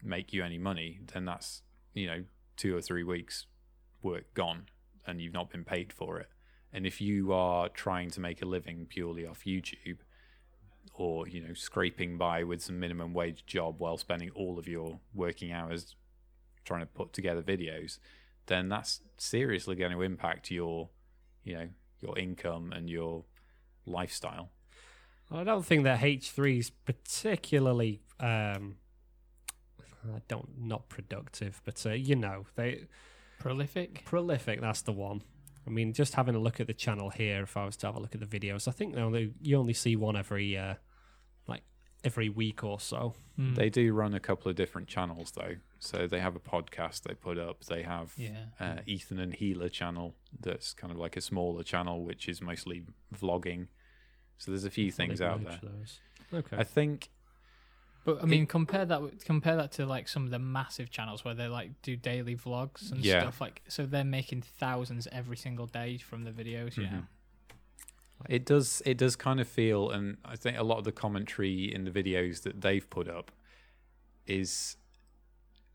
make 0.03 0.33
you 0.33 0.43
any 0.45 0.59
money 0.59 1.01
then 1.13 1.25
that's 1.25 1.63
you 1.95 2.07
know 2.07 2.25
two 2.57 2.77
or 2.77 2.81
three 2.81 3.03
weeks 3.05 3.47
work 4.03 4.25
gone 4.35 4.67
and 5.07 5.21
you've 5.21 5.33
not 5.33 5.51
been 5.51 5.65
paid 5.65 5.93
for 5.93 6.19
it 6.19 6.29
and 6.73 6.87
if 6.87 7.01
you 7.01 7.33
are 7.33 7.69
trying 7.69 8.11
to 8.11 8.21
make 8.21 8.43
a 8.43 8.47
living 8.47 8.87
purely 8.89 9.27
off 9.27 9.45
YouTube 9.47 9.99
or 10.95 11.27
you 11.29 11.41
know 11.41 11.55
scraping 11.55 12.19
by 12.19 12.45
with 12.45 12.63
some 12.63 12.79
minimum 12.79 13.13
wage 13.13 13.45
job 13.47 13.77
while 13.79 13.97
spending 13.97 14.31
all 14.31 14.59
of 14.59 14.69
your 14.69 14.99
working 15.15 15.53
hours 15.53 15.97
trying 16.65 16.81
to 16.81 16.87
put 16.87 17.13
together 17.13 17.43
videos 17.43 17.99
then 18.47 18.69
that's 18.69 19.01
seriously 19.17 19.75
going 19.75 19.93
to 19.93 20.03
impact 20.03 20.51
your 20.51 20.89
you 21.43 21.55
know 21.55 21.69
your 22.01 22.19
income 22.19 22.73
and 22.73 22.91
your 22.91 23.25
lifestyle 23.87 24.51
I 25.31 25.45
don't 25.45 25.65
think 25.65 25.85
that 25.85 26.01
H3 26.01 26.59
is 26.59 26.71
particularly. 26.71 28.01
Um, 28.21 28.77
I 30.05 30.21
don't 30.29 30.51
not 30.59 30.89
productive, 30.89 31.63
but 31.65 31.85
uh, 31.87 31.91
you 31.91 32.15
know 32.15 32.45
they 32.57 32.85
Prolific. 33.45 34.05
prolific. 34.05 34.61
That's 34.61 34.83
the 34.83 34.93
one. 34.93 35.23
I 35.67 35.71
mean, 35.71 35.93
just 35.93 36.15
having 36.15 36.35
a 36.35 36.39
look 36.39 36.61
at 36.61 36.67
the 36.67 36.75
channel 36.75 37.11
here. 37.11 37.43
If 37.43 37.57
I 37.57 37.65
was 37.65 37.77
to 37.79 37.87
have 37.87 37.97
a 37.97 38.01
look 38.01 38.15
at 38.15 38.21
the 38.21 38.27
videos, 38.27 38.69
I 38.69 38.71
think 38.71 38.95
they 38.95 39.01
only, 39.01 39.33
you 39.41 39.57
only 39.59 39.75
see 39.75 39.97
one 39.97 40.17
every 40.17 40.57
uh, 40.57 40.75
like 41.47 41.63
every 42.03 42.29
week 42.29 42.65
or 42.65 42.81
so. 42.81 43.15
Mm. 43.39 43.55
They 43.55 43.71
do 43.71 43.93
run 43.93 44.15
a 44.15 44.21
couple 44.21 44.51
of 44.51 44.57
different 44.57 44.89
channels 44.89 45.33
though. 45.33 45.57
So 45.79 46.07
they 46.07 46.21
have 46.21 46.37
a 46.37 46.41
podcast 46.41 47.03
they 47.03 47.15
put 47.15 47.39
up. 47.39 47.65
They 47.65 47.83
have 47.83 48.13
yeah. 48.17 48.47
uh, 48.59 48.77
Ethan 48.87 49.19
and 49.19 49.35
Hila 49.35 49.71
channel 49.71 50.15
that's 50.41 50.73
kind 50.73 50.91
of 50.91 50.99
like 50.99 51.17
a 51.17 51.21
smaller 51.21 51.63
channel 51.63 52.03
which 52.03 52.29
is 52.29 52.41
mostly 52.41 52.85
vlogging. 53.15 53.69
So 54.39 54.51
there's 54.51 54.65
a 54.65 54.71
few 54.71 54.91
things 54.91 55.21
out 55.21 55.45
there. 55.45 55.61
those. 55.63 56.01
Okay. 56.33 56.57
I 56.57 56.65
think 56.65 57.11
But 58.05 58.23
I 58.23 58.27
mean, 58.27 58.47
compare 58.47 58.85
that 58.85 59.01
with- 59.03 59.25
compare 59.25 59.57
that 59.57 59.73
to 59.73 59.87
like 59.87 60.09
some 60.09 60.25
of 60.25 60.31
the 60.31 60.39
massive 60.39 60.91
channels 60.91 61.25
where 61.25 61.35
they 61.35 61.47
like 61.49 61.81
do 61.83 61.97
daily 61.97 62.37
vlogs 62.37 62.93
and 62.93 63.03
Yeah. 63.05 63.21
stuff. 63.23 63.41
Like, 63.41 63.63
so 63.69 63.87
they're 63.87 64.05
making 64.05 64.43
thousands 64.43 65.07
every 65.11 65.37
single 65.39 65.67
day 65.67 65.97
from 65.99 66.25
the 66.25 66.31
videos. 66.31 66.77
Yeah. 66.77 66.89
Mhm. 66.89 67.07
It 68.29 68.45
does. 68.47 68.83
It 68.87 68.97
does 68.99 69.17
kind 69.17 69.41
of 69.41 69.49
feel, 69.49 69.91
and 69.91 70.19
I 70.25 70.37
think 70.37 70.57
a 70.59 70.63
lot 70.63 70.79
of 70.79 70.85
the 70.85 70.93
commentary 70.93 71.73
in 71.75 71.85
the 71.85 71.91
videos 71.91 72.43
that 72.43 72.61
they've 72.61 72.89
put 72.89 73.09
up 73.09 73.33
is 74.27 74.77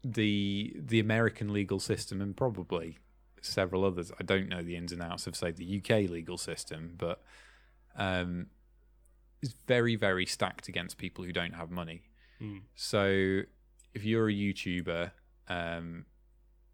the 0.03 0.73
the 0.79 0.99
American 0.99 1.51
legal 1.51 1.79
system, 1.79 2.21
and 2.21 2.35
probably 2.37 2.97
several 3.41 3.83
others. 3.85 4.11
I 4.19 4.23
don't 4.23 4.47
know 4.49 4.61
the 4.63 4.75
ins 4.75 4.91
and 4.91 5.01
outs 5.01 5.27
of 5.27 5.35
say 5.35 5.51
the 5.51 5.65
UK 5.65 6.07
legal 6.09 6.37
system, 6.37 6.95
but 6.97 7.23
um, 7.95 8.47
is 9.41 9.53
very 9.67 9.95
very 9.95 10.25
stacked 10.25 10.67
against 10.67 10.97
people 10.97 11.23
who 11.25 11.31
don't 11.33 11.53
have 11.55 11.69
money. 11.69 12.03
Mm. 12.41 12.61
So 12.75 13.41
if 13.93 14.03
you're 14.03 14.29
a 14.29 14.33
YouTuber 14.33 15.11
um, 15.47 16.05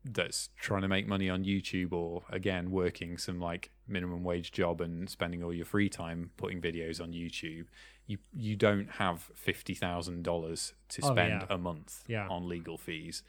that's 0.03 0.49
trying 0.59 0.81
to 0.83 0.87
make 0.87 1.07
money 1.07 1.29
on 1.29 1.43
YouTube 1.43 1.91
or 1.93 2.23
again 2.29 2.71
working 2.71 3.17
some 3.17 3.39
like 3.39 3.71
minimum 3.87 4.23
wage 4.23 4.51
job 4.51 4.81
and 4.81 5.09
spending 5.09 5.43
all 5.43 5.53
your 5.53 5.65
free 5.65 5.89
time 5.89 6.31
putting 6.37 6.61
videos 6.61 7.01
on 7.01 7.11
YouTube, 7.13 7.65
you 8.05 8.17
you 8.33 8.55
don't 8.55 8.89
have 8.91 9.31
fifty 9.33 9.73
thousand 9.73 10.23
dollars 10.23 10.73
to 10.89 11.01
Oh, 11.03 11.11
spend 11.13 11.41
yeah. 11.41 11.55
a 11.55 11.57
month 11.57 12.03
Yeah. 12.07 12.27
on 12.27 12.47
legal 12.47 12.77
fees. 12.77 13.23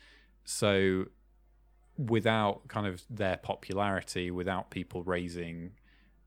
So 0.45 1.07
without 1.97 2.69
kind 2.69 2.87
of 2.87 3.03
their 3.09 3.37
popularity, 3.39 4.31
without 4.31 4.71
people 4.71 5.03
raising 5.03 5.73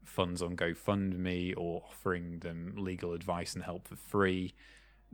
funds 0.03 0.41
on 0.41 0.55
GoFundMe 0.55 1.53
or 1.55 1.83
offering 1.87 2.39
them 2.39 2.73
legal 2.75 3.13
advice 3.13 3.53
and 3.53 3.63
help 3.63 3.87
for 3.87 3.95
free, 3.95 4.55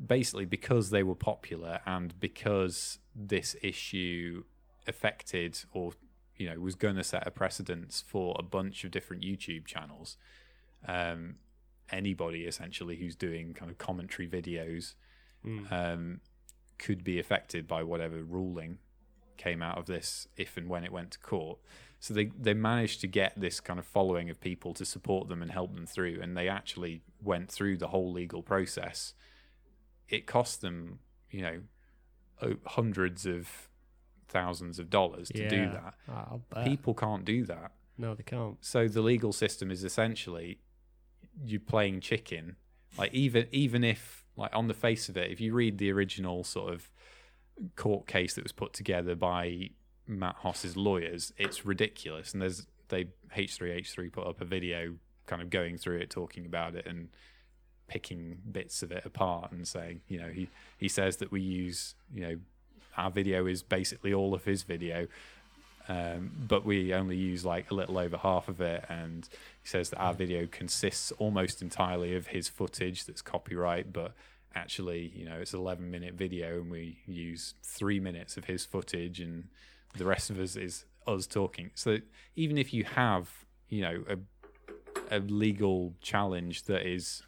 basically 0.03 0.45
because 0.45 0.89
they 0.89 1.03
were 1.03 1.15
popular 1.15 1.79
and 1.85 2.19
because 2.19 2.99
this 3.15 3.55
issue 3.61 4.43
affected 4.87 5.57
or 5.71 5.93
you 6.35 6.49
know 6.49 6.59
was 6.59 6.75
going 6.75 6.95
to 6.95 7.03
set 7.03 7.25
a 7.25 7.31
precedence 7.31 8.03
for 8.05 8.35
a 8.37 8.43
bunch 8.43 8.83
of 8.83 8.91
different 8.91 9.23
YouTube 9.23 9.65
channels. 9.65 10.17
Um, 10.87 11.35
anybody 11.91 12.45
essentially 12.45 12.95
who's 12.97 13.15
doing 13.15 13.53
kind 13.53 13.69
of 13.71 13.77
commentary 13.77 14.27
videos 14.27 14.95
Mm. 15.45 15.71
um, 15.71 16.21
could 16.79 17.03
be 17.03 17.19
affected 17.19 17.67
by 17.67 17.83
whatever 17.83 18.23
ruling 18.23 18.79
came 19.37 19.61
out 19.61 19.77
of 19.77 19.85
this 19.85 20.27
if 20.35 20.57
and 20.57 20.67
when 20.67 20.83
it 20.83 20.91
went 20.91 21.11
to 21.11 21.19
court. 21.19 21.59
So 21.99 22.13
they 22.15 22.25
they 22.25 22.53
managed 22.55 23.01
to 23.01 23.07
get 23.07 23.39
this 23.39 23.59
kind 23.59 23.77
of 23.79 23.85
following 23.85 24.29
of 24.31 24.41
people 24.41 24.73
to 24.73 24.85
support 24.85 25.27
them 25.29 25.41
and 25.43 25.51
help 25.51 25.75
them 25.75 25.85
through, 25.85 26.19
and 26.21 26.35
they 26.35 26.49
actually 26.49 27.01
went 27.21 27.51
through 27.51 27.77
the 27.77 27.87
whole 27.89 28.11
legal 28.11 28.41
process. 28.41 29.13
It 30.09 30.27
cost 30.27 30.61
them, 30.61 30.99
you 31.31 31.41
know, 31.41 31.61
hundreds 32.65 33.25
of 33.25 33.69
thousands 34.27 34.79
of 34.79 34.89
dollars 34.89 35.29
to 35.29 35.49
do 35.49 35.69
that. 35.71 35.93
People 36.65 36.93
can't 36.93 37.25
do 37.25 37.45
that. 37.45 37.71
no, 37.97 38.13
they 38.13 38.23
can't. 38.23 38.57
So 38.61 38.87
the 38.87 39.01
legal 39.01 39.31
system 39.33 39.71
is 39.71 39.83
essentially 39.83 40.59
you 41.43 41.59
playing 41.59 42.01
chicken. 42.01 42.55
Like 42.97 43.13
even 43.13 43.47
even 43.51 43.83
if 43.83 44.25
like 44.35 44.55
on 44.55 44.67
the 44.67 44.73
face 44.73 45.09
of 45.09 45.17
it, 45.17 45.31
if 45.31 45.39
you 45.41 45.53
read 45.53 45.77
the 45.77 45.91
original 45.91 46.43
sort 46.43 46.73
of 46.73 46.89
court 47.75 48.05
case 48.07 48.35
that 48.35 48.43
was 48.43 48.51
put 48.51 48.73
together 48.73 49.15
by 49.15 49.69
Matt 50.07 50.35
Hoss's 50.39 50.75
lawyers, 50.77 51.31
it's 51.37 51.65
ridiculous. 51.65 52.33
And 52.33 52.41
there's 52.41 52.67
they 52.89 53.07
H3H3 53.35 54.11
put 54.11 54.27
up 54.27 54.41
a 54.41 54.45
video 54.45 54.95
kind 55.25 55.41
of 55.41 55.49
going 55.49 55.77
through 55.77 55.97
it, 55.97 56.09
talking 56.09 56.45
about 56.45 56.75
it 56.75 56.85
and 56.85 57.09
picking 57.87 58.39
bits 58.51 58.83
of 58.83 58.91
it 58.91 59.05
apart 59.05 59.51
and 59.51 59.67
saying, 59.67 60.01
you 60.07 60.19
know, 60.19 60.29
he 60.29 60.49
he 60.77 60.87
says 60.87 61.17
that 61.17 61.31
we 61.31 61.41
use, 61.41 61.95
you 62.13 62.21
know, 62.21 62.35
our 62.97 63.11
video 63.11 63.45
is 63.45 63.61
basically 63.63 64.13
all 64.13 64.33
of 64.33 64.45
his 64.45 64.63
video 64.63 65.07
um, 65.87 66.31
but 66.47 66.65
we 66.65 66.93
only 66.93 67.15
use 67.15 67.45
like 67.45 67.69
a 67.69 67.73
little 67.73 67.97
over 67.97 68.17
half 68.17 68.47
of 68.47 68.61
it. 68.61 68.85
And 68.89 69.27
he 69.61 69.67
says 69.67 69.89
that 69.91 69.97
our 69.99 70.13
video 70.13 70.47
consists 70.47 71.11
almost 71.13 71.61
entirely 71.61 72.15
of 72.15 72.27
his 72.27 72.49
footage 72.49 73.05
that's 73.05 73.21
copyright, 73.21 73.93
but 73.93 74.13
actually, 74.55 75.11
you 75.15 75.25
know, 75.25 75.35
it's 75.35 75.53
an 75.53 75.59
11 75.59 75.89
minute 75.89 76.13
video 76.15 76.59
and 76.59 76.71
we 76.71 76.99
use 77.05 77.53
three 77.61 77.99
minutes 77.99 78.37
of 78.37 78.45
his 78.45 78.65
footage, 78.65 79.19
and 79.19 79.47
the 79.97 80.05
rest 80.05 80.29
of 80.29 80.39
us 80.39 80.55
is 80.55 80.85
us 81.05 81.27
talking. 81.27 81.71
So 81.75 81.97
even 82.35 82.57
if 82.57 82.73
you 82.73 82.83
have, 82.83 83.29
you 83.69 83.81
know, 83.81 84.03
a 84.09 84.17
a 85.11 85.19
legal 85.19 85.93
challenge 86.01 86.63
that 86.63 86.83
is 86.83 87.21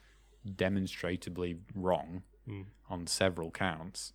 demonstrably 0.55 1.57
wrong 1.75 2.23
Mm. 2.47 2.65
on 2.89 3.07
several 3.07 3.51
counts, 3.51 4.13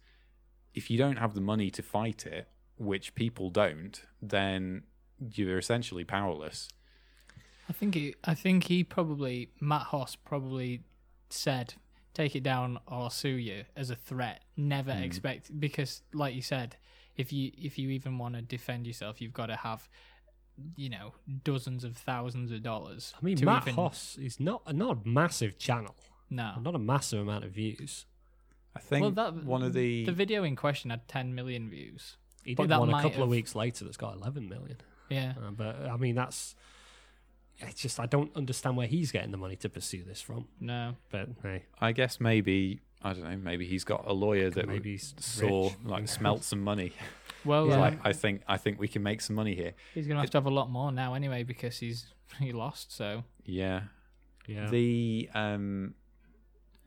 if 0.75 0.91
you 0.91 0.97
don't 0.97 1.17
have 1.19 1.35
the 1.35 1.41
money 1.43 1.71
to 1.71 1.83
fight 1.83 2.25
it, 2.27 2.49
which 2.79 3.15
people 3.15 3.51
don't, 3.51 4.03
then 4.23 4.85
you're 5.35 5.59
essentially 5.59 6.03
powerless. 6.05 6.69
I 7.69 7.73
think 7.75 7.95
he, 7.95 8.15
I 8.25 8.35
think 8.35 8.65
he 8.65 8.83
probably 8.85 9.51
Matt 9.61 9.83
Hoss 9.89 10.17
probably 10.17 10.83
said, 11.29 11.75
"Take 12.15 12.35
it 12.35 12.43
down 12.43 12.79
or 12.87 13.03
I'll 13.05 13.11
sue 13.11 13.29
you" 13.37 13.65
as 13.77 13.91
a 13.91 13.97
threat. 13.97 14.43
Never 14.57 14.93
Mm. 14.93 15.03
expect 15.03 15.61
because, 15.61 16.03
like 16.15 16.35
you 16.35 16.43
said, 16.43 16.77
if 17.17 17.33
you 17.33 17.53
if 17.57 17.79
you 17.79 17.91
even 17.91 18.17
want 18.19 18.35
to 18.35 18.43
defend 18.43 18.87
yourself, 18.87 19.21
you've 19.21 19.33
got 19.35 19.47
to 19.47 19.57
have, 19.57 19.89
you 20.77 20.89
know, 20.89 21.13
dozens 21.45 21.85
of 21.85 21.97
thousands 21.97 22.51
of 22.51 22.63
dollars. 22.63 23.15
I 23.21 23.25
mean, 23.25 23.37
to 23.37 23.45
Matt 23.47 23.63
even, 23.65 23.75
Hoss 23.75 24.17
is 24.19 24.41
not 24.41 24.75
not 24.75 24.97
a 25.05 25.09
massive 25.09 25.59
channel, 25.59 25.95
No, 26.35 26.55
not 26.61 26.75
a 26.75 26.79
massive 26.79 27.21
amount 27.21 27.45
of 27.45 27.51
views. 27.53 28.07
I 28.75 28.81
think 28.81 29.03
well, 29.03 29.11
that 29.13 29.45
one 29.45 29.63
of 29.63 29.75
the, 29.75 30.05
the 30.07 30.13
video 30.13 30.45
in 30.45 30.57
question 30.57 30.91
had 30.91 31.07
10 31.07 31.35
million 31.35 31.69
views. 31.69 32.17
He 32.45 32.55
But 32.55 32.65
did 32.65 32.71
that 32.71 32.81
one 32.81 32.89
a 32.89 32.93
might 32.93 33.03
couple 33.03 33.23
of 33.23 33.29
weeks 33.29 33.55
later 33.55 33.85
that's 33.85 33.99
got 33.99 34.17
11 34.17 34.49
million. 34.49 34.79
Yeah, 35.11 35.35
Uh, 35.37 35.51
but 35.51 35.77
I 35.83 35.97
mean, 35.99 36.15
that's 36.15 36.55
it's 37.59 37.81
just 37.83 38.01
I 38.01 38.07
don't 38.07 38.35
understand 38.35 38.77
where 38.77 38.87
he's 38.87 39.13
getting 39.13 39.31
the 39.31 39.37
money 39.37 39.57
to 39.57 39.69
pursue 39.69 40.03
this 40.05 40.21
from. 40.23 40.49
no, 40.59 40.97
But 41.11 41.29
hey, 41.43 41.65
I 41.81 41.93
guess 41.93 42.19
maybe 42.19 42.81
I 43.03 43.13
don't 43.13 43.25
know. 43.25 43.37
Maybe 43.37 43.67
he's 43.67 43.85
got 43.85 44.07
a 44.07 44.13
lawyer 44.13 44.49
that 44.51 44.67
maybe 44.69 44.97
saw 44.97 45.65
rich. 45.65 45.75
like 45.85 46.09
smelt 46.19 46.45
some 46.45 46.63
money. 46.63 46.93
well, 47.45 47.67
He's 47.67 47.75
uh, 47.75 47.79
like, 47.81 47.99
I 48.05 48.13
think 48.13 48.43
I 48.49 48.57
think 48.57 48.81
we 48.81 48.89
can 48.89 49.03
make 49.03 49.21
some 49.21 49.37
money 49.37 49.55
here. 49.55 49.73
he's 49.93 50.07
gonna 50.07 50.21
have 50.21 50.31
to 50.31 50.39
have 50.39 50.47
a 50.47 50.51
lot 50.51 50.71
more 50.71 50.91
now 50.93 51.15
anyway 51.15 51.43
because 51.43 51.79
he's 51.79 52.07
he 52.41 52.53
lost. 52.53 52.97
So 52.97 53.25
Yeah. 53.45 53.83
yeah. 54.47 54.71
The 54.71 55.29
um 55.35 55.95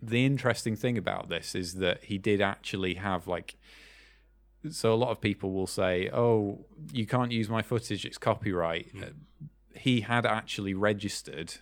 the 0.01 0.25
interesting 0.25 0.75
thing 0.75 0.97
about 0.97 1.29
this 1.29 1.55
is 1.55 1.75
that 1.75 2.03
he 2.05 2.17
did 2.17 2.41
actually 2.41 2.95
have 2.95 3.27
like 3.27 3.55
so 4.71 4.93
a 4.93 4.95
lot 4.95 5.11
of 5.11 5.21
people 5.21 5.51
will 5.51 5.67
say, 5.67 6.09
"Oh, 6.11 6.65
you 6.91 7.05
can't 7.05 7.31
use 7.31 7.49
my 7.49 7.61
footage; 7.61 8.05
it's 8.05 8.17
copyright." 8.17 8.91
Uh, 8.99 9.09
he 9.75 10.01
had 10.01 10.25
actually 10.25 10.73
registered 10.73 11.55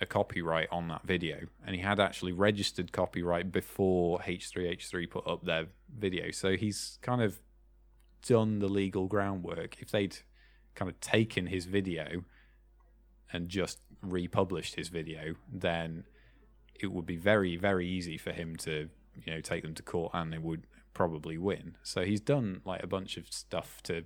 a 0.00 0.06
copyright 0.06 0.68
on 0.70 0.88
that 0.88 1.04
video, 1.04 1.46
and 1.64 1.74
he 1.76 1.82
had 1.82 2.00
actually 2.00 2.32
registered 2.32 2.92
copyright 2.92 3.52
before 3.52 4.18
H3H3 4.20 5.08
put 5.08 5.26
up 5.26 5.44
their 5.44 5.66
video. 5.96 6.30
So 6.30 6.56
he's 6.56 6.98
kind 7.02 7.22
of 7.22 7.40
done 8.26 8.58
the 8.58 8.68
legal 8.68 9.06
groundwork. 9.06 9.80
If 9.80 9.90
they'd 9.90 10.18
kind 10.74 10.90
of 10.90 10.98
taken 11.00 11.46
his 11.46 11.66
video 11.66 12.24
and 13.32 13.48
just 13.48 13.80
republished 14.02 14.74
his 14.74 14.88
video, 14.88 15.36
then 15.50 16.04
it 16.80 16.92
would 16.92 17.06
be 17.06 17.16
very, 17.16 17.56
very 17.56 17.86
easy 17.88 18.18
for 18.18 18.32
him 18.32 18.56
to, 18.56 18.88
you 19.24 19.32
know, 19.32 19.40
take 19.40 19.62
them 19.62 19.74
to 19.74 19.82
court 19.82 20.12
and 20.14 20.32
they 20.32 20.38
would 20.38 20.66
probably 20.94 21.38
win. 21.38 21.76
So 21.82 22.04
he's 22.04 22.20
done 22.20 22.60
like 22.64 22.82
a 22.82 22.86
bunch 22.86 23.16
of 23.16 23.32
stuff 23.32 23.82
to 23.84 24.04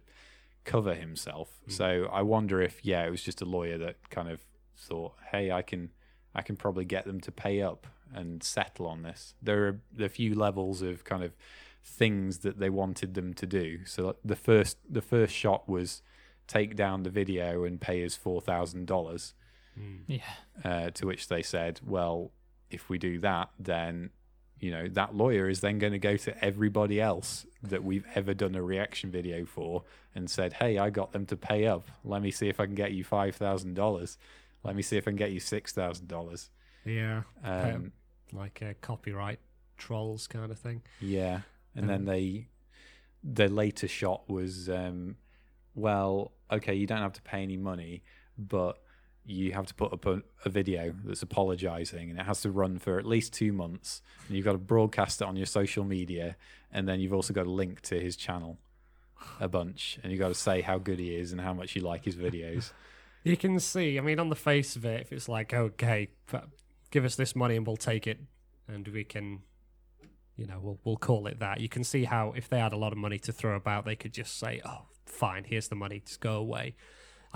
cover 0.65 0.95
himself. 0.95 1.49
So 1.69 2.09
I 2.13 2.23
wonder 2.23 2.61
if, 2.61 2.85
yeah, 2.85 3.07
it 3.07 3.11
was 3.11 3.23
just 3.23 3.41
a 3.41 3.45
lawyer 3.45 3.79
that 3.79 4.11
kind 4.11 4.29
of 4.29 4.41
thought, 4.77 5.15
hey, 5.33 5.51
I 5.51 5.63
can, 5.63 5.91
I 6.35 6.43
can 6.43 6.57
probably 6.57 6.85
get 6.85 7.07
them 7.07 7.21
to 7.23 7.33
pay 7.33 7.63
up 7.63 7.87
and 8.15 8.43
settle 8.43 8.87
on 8.87 9.03
this. 9.03 9.35
There 9.43 9.67
are 9.67 9.81
a 10.05 10.09
few 10.09 10.35
levels 10.35 10.83
of 10.83 11.05
kind 11.05 11.23
of 11.23 11.33
things 11.83 12.39
that 12.39 12.59
they 12.59 12.71
wanted 12.71 13.15
them 13.15 13.33
to 13.35 13.47
do. 13.47 13.85
So 13.85 14.17
the 14.25 14.37
first, 14.37 14.79
the 14.89 15.03
first 15.03 15.35
shot 15.35 15.69
was 15.69 16.03
take 16.47 16.77
down 16.77 17.03
the 17.03 17.11
video 17.11 17.65
and 17.65 17.81
pay 17.81 18.05
us 18.05 18.15
four 18.15 18.41
thousand 18.41 18.87
dollars. 18.87 19.35
Mm. 19.79 19.99
yeah, 20.07 20.21
Uh, 20.65 20.91
to 20.91 21.07
which 21.07 21.29
they 21.29 21.43
said, 21.43 21.81
"Well, 21.85 22.31
if 22.71 22.89
we 22.89 22.99
do 22.99 23.19
that, 23.21 23.51
then 23.59 24.11
you 24.59 24.71
know 24.71 24.89
that 24.89 25.15
lawyer 25.15 25.49
is 25.49 25.61
then 25.61 25.79
going 25.79 25.93
to 25.93 25.99
go 25.99 26.17
to 26.17 26.45
everybody 26.45 27.01
else 27.01 27.47
that 27.63 27.85
we've 27.85 28.07
ever 28.15 28.33
done 28.35 28.55
a 28.55 28.63
reaction 28.63 29.11
video 29.11 29.45
for 29.45 29.85
and 30.15 30.31
said, 30.31 30.55
"Hey, 30.55 30.79
I 30.79 30.91
got 30.91 31.13
them 31.13 31.27
to 31.27 31.37
pay 31.37 31.67
up. 31.67 31.87
Let 32.05 32.23
me 32.23 32.31
see 32.31 32.49
if 32.49 32.59
I 32.61 32.67
can 32.67 32.75
get 32.75 32.93
you 32.93 33.05
five 33.05 33.37
thousand 33.37 33.75
dollars. 33.75 34.17
Let 34.65 34.75
me 34.75 34.83
see 34.83 34.97
if 34.97 35.07
I 35.07 35.11
can 35.11 35.17
get 35.17 35.33
you 35.33 35.41
six 35.41 35.73
thousand 35.73 36.09
dollars." 36.09 36.51
Yeah, 36.85 37.23
Um, 37.45 37.93
like 38.33 38.63
a 38.63 38.75
copyright 38.75 39.41
trolls 39.77 40.27
kind 40.27 40.51
of 40.51 40.59
thing. 40.59 40.83
Yeah, 41.01 41.41
and 41.75 41.85
Um, 41.85 41.89
then 41.89 42.05
they 42.07 42.49
the 43.25 43.49
later 43.49 43.89
shot 43.89 44.29
was, 44.29 44.69
um, 44.69 45.17
well, 45.75 46.31
okay, 46.51 46.75
you 46.75 46.87
don't 46.87 47.01
have 47.01 47.13
to 47.15 47.23
pay 47.23 47.43
any 47.43 47.57
money, 47.57 48.05
but 48.39 48.81
you 49.27 49.53
have 49.53 49.67
to 49.67 49.75
put 49.75 49.93
up 49.93 50.07
a, 50.07 50.23
a 50.45 50.49
video 50.49 50.95
that's 51.05 51.23
apologizing, 51.23 52.11
and 52.11 52.19
it 52.19 52.25
has 52.27 52.41
to 52.43 52.51
run 52.51 52.79
for 52.79 52.99
at 52.99 53.07
least 53.07 53.33
two 53.33 53.53
months, 53.53 54.03
and 54.27 54.37
you've 54.37 54.45
got 54.45 54.53
to 54.53 54.59
broadcast 54.59 55.21
it 55.21 55.27
on 55.27 55.37
your 55.37 55.47
social 55.47 55.85
media, 55.85 56.37
and 56.73 56.89
then 56.89 57.01
you've 57.01 57.13
also 57.13 57.35
got 57.35 57.45
to 57.45 57.51
link 57.51 57.81
to 57.83 58.01
his 58.01 58.17
channel 58.17 58.59
a 59.41 59.49
bunch, 59.49 59.99
and 60.03 60.13
you've 60.13 60.21
got 60.21 60.29
to 60.29 60.35
say 60.35 60.61
how 60.61 60.79
good 60.79 60.99
he 60.99 61.17
is 61.17 61.33
and 61.33 61.41
how 61.41 61.53
much 61.53 61.75
you 61.75 61.83
like 61.83 62.05
his 62.05 62.17
videos. 62.17 62.73
You 63.25 63.37
can 63.37 63.59
see, 63.59 63.99
I 63.99 64.03
mean, 64.03 64.21
on 64.21 64.29
the 64.29 64.37
face 64.37 64.77
of 64.77 64.85
it, 64.85 65.01
if 65.01 65.13
it's 65.13 65.29
like, 65.29 65.53
okay, 65.53 66.09
give 66.91 67.05
us 67.05 67.17
this 67.17 67.35
money 67.35 67.57
and 67.57 67.67
we'll 67.67 67.77
take 67.77 68.07
it, 68.07 68.21
and 68.69 68.87
we 68.87 69.03
can, 69.03 69.41
you 70.37 70.47
know, 70.47 70.61
we'll 70.63 70.79
we'll 70.85 70.97
call 70.97 71.27
it 71.27 71.41
that. 71.41 71.61
You 71.61 71.69
can 71.69 71.83
see 71.83 72.05
how 72.05 72.35
if 72.37 72.49
they 72.49 72.61
had 72.61 72.73
a 72.73 72.77
lot 72.77 72.93
of 72.93 72.99
money 72.99 73.19
to 73.21 73.33
throw 73.33 73.57
about, 73.57 73.85
they 73.85 73.97
could 73.97 74.13
just 74.13 74.39
say, 74.39 74.61
oh, 74.65 74.83
fine, 75.07 75.45
here's 75.45 75.69
the 75.69 75.75
money, 75.75 76.03
just 76.07 76.21
go 76.21 76.35
away. 76.35 76.77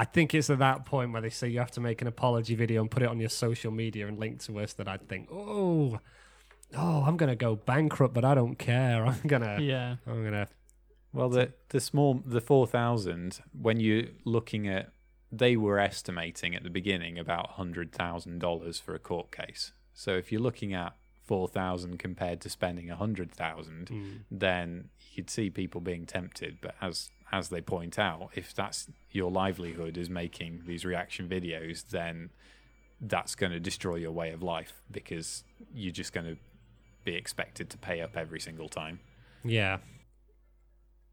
I 0.00 0.04
think 0.04 0.34
it's 0.34 0.48
at 0.48 0.60
that 0.60 0.86
point 0.86 1.12
where 1.12 1.20
they 1.20 1.28
say 1.28 1.48
you 1.48 1.58
have 1.58 1.72
to 1.72 1.80
make 1.82 2.00
an 2.00 2.08
apology 2.08 2.54
video 2.54 2.80
and 2.80 2.90
put 2.90 3.02
it 3.02 3.10
on 3.10 3.20
your 3.20 3.28
social 3.28 3.70
media 3.70 4.08
and 4.08 4.18
link 4.18 4.40
to 4.44 4.58
us 4.58 4.72
that 4.74 4.88
I'd 4.88 5.06
think, 5.10 5.28
oh, 5.30 5.98
oh, 6.74 7.04
I'm 7.06 7.18
gonna 7.18 7.36
go 7.36 7.56
bankrupt, 7.56 8.14
but 8.14 8.24
I 8.24 8.34
don't 8.34 8.56
care. 8.56 9.04
I'm 9.06 9.20
gonna, 9.26 9.58
Yeah. 9.60 9.96
I'm 10.06 10.24
gonna, 10.24 10.48
Well, 11.12 11.28
the 11.28 11.52
the 11.68 11.80
small 11.80 12.22
the 12.24 12.40
four 12.40 12.66
thousand 12.66 13.40
when 13.52 13.78
you're 13.78 14.06
looking 14.24 14.66
at, 14.66 14.90
they 15.30 15.54
were 15.54 15.78
estimating 15.78 16.54
at 16.54 16.62
the 16.62 16.70
beginning 16.70 17.18
about 17.18 17.50
hundred 17.50 17.92
thousand 17.92 18.38
dollars 18.38 18.80
for 18.80 18.94
a 18.94 18.98
court 18.98 19.30
case. 19.30 19.72
So 19.92 20.16
if 20.16 20.32
you're 20.32 20.40
looking 20.40 20.72
at 20.72 20.96
four 21.26 21.46
thousand 21.46 21.98
compared 21.98 22.40
to 22.40 22.48
spending 22.48 22.90
a 22.90 22.96
hundred 22.96 23.32
thousand, 23.32 23.88
mm, 23.88 24.20
then 24.30 24.88
you'd 25.12 25.28
see 25.28 25.50
people 25.50 25.82
being 25.82 26.06
tempted. 26.06 26.56
But 26.62 26.74
as 26.80 27.10
as 27.32 27.48
they 27.48 27.60
point 27.60 27.98
out, 27.98 28.30
if 28.34 28.54
that's 28.54 28.88
your 29.10 29.30
livelihood 29.30 29.96
is 29.96 30.10
making 30.10 30.62
these 30.66 30.84
reaction 30.84 31.28
videos, 31.28 31.88
then 31.88 32.30
that's 33.00 33.34
going 33.34 33.52
to 33.52 33.60
destroy 33.60 33.96
your 33.96 34.12
way 34.12 34.30
of 34.30 34.42
life 34.42 34.82
because 34.90 35.44
you're 35.72 35.92
just 35.92 36.12
going 36.12 36.26
to 36.26 36.36
be 37.04 37.14
expected 37.14 37.70
to 37.70 37.78
pay 37.78 38.00
up 38.00 38.16
every 38.16 38.40
single 38.40 38.68
time. 38.68 39.00
Yeah. 39.44 39.78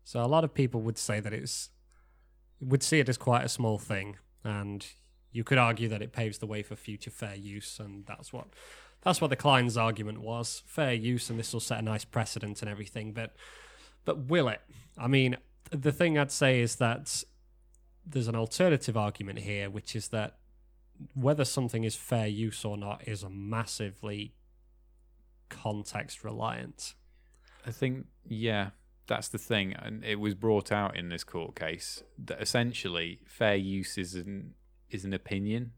So 0.03 0.21
a 0.21 0.27
lot 0.27 0.43
of 0.43 0.53
people 0.53 0.81
would 0.81 0.97
say 0.97 1.19
that 1.19 1.33
it's 1.33 1.69
would 2.59 2.81
see 2.81 2.99
it 2.99 3.07
as 3.07 3.17
quite 3.17 3.43
a 3.43 3.49
small 3.49 3.77
thing, 3.77 4.17
and 4.43 4.85
you 5.31 5.43
could 5.43 5.57
argue 5.57 5.87
that 5.89 6.01
it 6.01 6.11
paves 6.11 6.39
the 6.39 6.47
way 6.47 6.63
for 6.63 6.75
future 6.75 7.11
fair 7.11 7.35
use, 7.35 7.79
and 7.79 8.05
that's 8.05 8.33
what 8.33 8.47
that's 9.01 9.21
what 9.21 9.29
the 9.29 9.35
Klein's 9.35 9.77
argument 9.77 10.21
was: 10.21 10.63
fair 10.65 10.93
use, 10.93 11.29
and 11.29 11.37
this 11.37 11.53
will 11.53 11.59
set 11.59 11.79
a 11.79 11.81
nice 11.81 12.05
precedent 12.05 12.61
and 12.61 12.71
everything. 12.71 13.13
But 13.13 13.35
but 14.05 14.25
will 14.25 14.47
it? 14.47 14.61
I 14.97 15.07
mean, 15.07 15.37
the 15.71 15.91
thing 15.91 16.17
I'd 16.17 16.31
say 16.31 16.59
is 16.59 16.77
that 16.77 17.23
there's 18.05 18.27
an 18.27 18.35
alternative 18.35 18.95
argument 18.95 19.39
here, 19.39 19.69
which 19.69 19.95
is 19.95 20.09
that 20.09 20.37
whether 21.13 21.45
something 21.45 21.83
is 21.83 21.95
fair 21.95 22.27
use 22.27 22.65
or 22.65 22.77
not 22.77 23.07
is 23.07 23.23
a 23.23 23.29
massively 23.29 24.33
context 25.49 26.23
reliant. 26.23 26.95
I 27.65 27.71
think, 27.71 28.07
yeah, 28.25 28.69
that's 29.07 29.27
the 29.27 29.37
thing. 29.37 29.73
And 29.73 30.03
it 30.03 30.19
was 30.19 30.35
brought 30.35 30.71
out 30.71 30.97
in 30.97 31.09
this 31.09 31.23
court 31.23 31.55
case 31.55 32.03
that 32.25 32.41
essentially 32.41 33.19
fair 33.25 33.55
use 33.55 33.97
is 33.97 34.15
an, 34.15 34.53
is 34.89 35.05
an 35.05 35.13
opinion. 35.13 35.71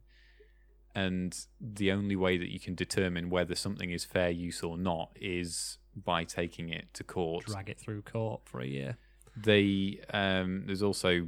And 0.96 1.38
the 1.60 1.92
only 1.92 2.16
way 2.16 2.38
that 2.38 2.52
you 2.52 2.60
can 2.60 2.76
determine 2.76 3.30
whether 3.30 3.56
something 3.56 3.92
is 3.92 4.04
fair 4.04 4.30
use 4.30 4.64
or 4.64 4.78
not 4.78 5.12
is 5.20 5.78
by 5.96 6.24
taking 6.24 6.70
it 6.70 6.94
to 6.96 7.04
court. 7.04 7.46
Drag 7.46 7.70
it 7.70 7.80
through 7.80 8.02
court 8.04 8.42
for 8.46 8.60
a 8.62 8.66
year. 8.66 8.98
They 9.44 10.00
um, 10.14 10.64
there's 10.66 10.84
also 10.84 11.28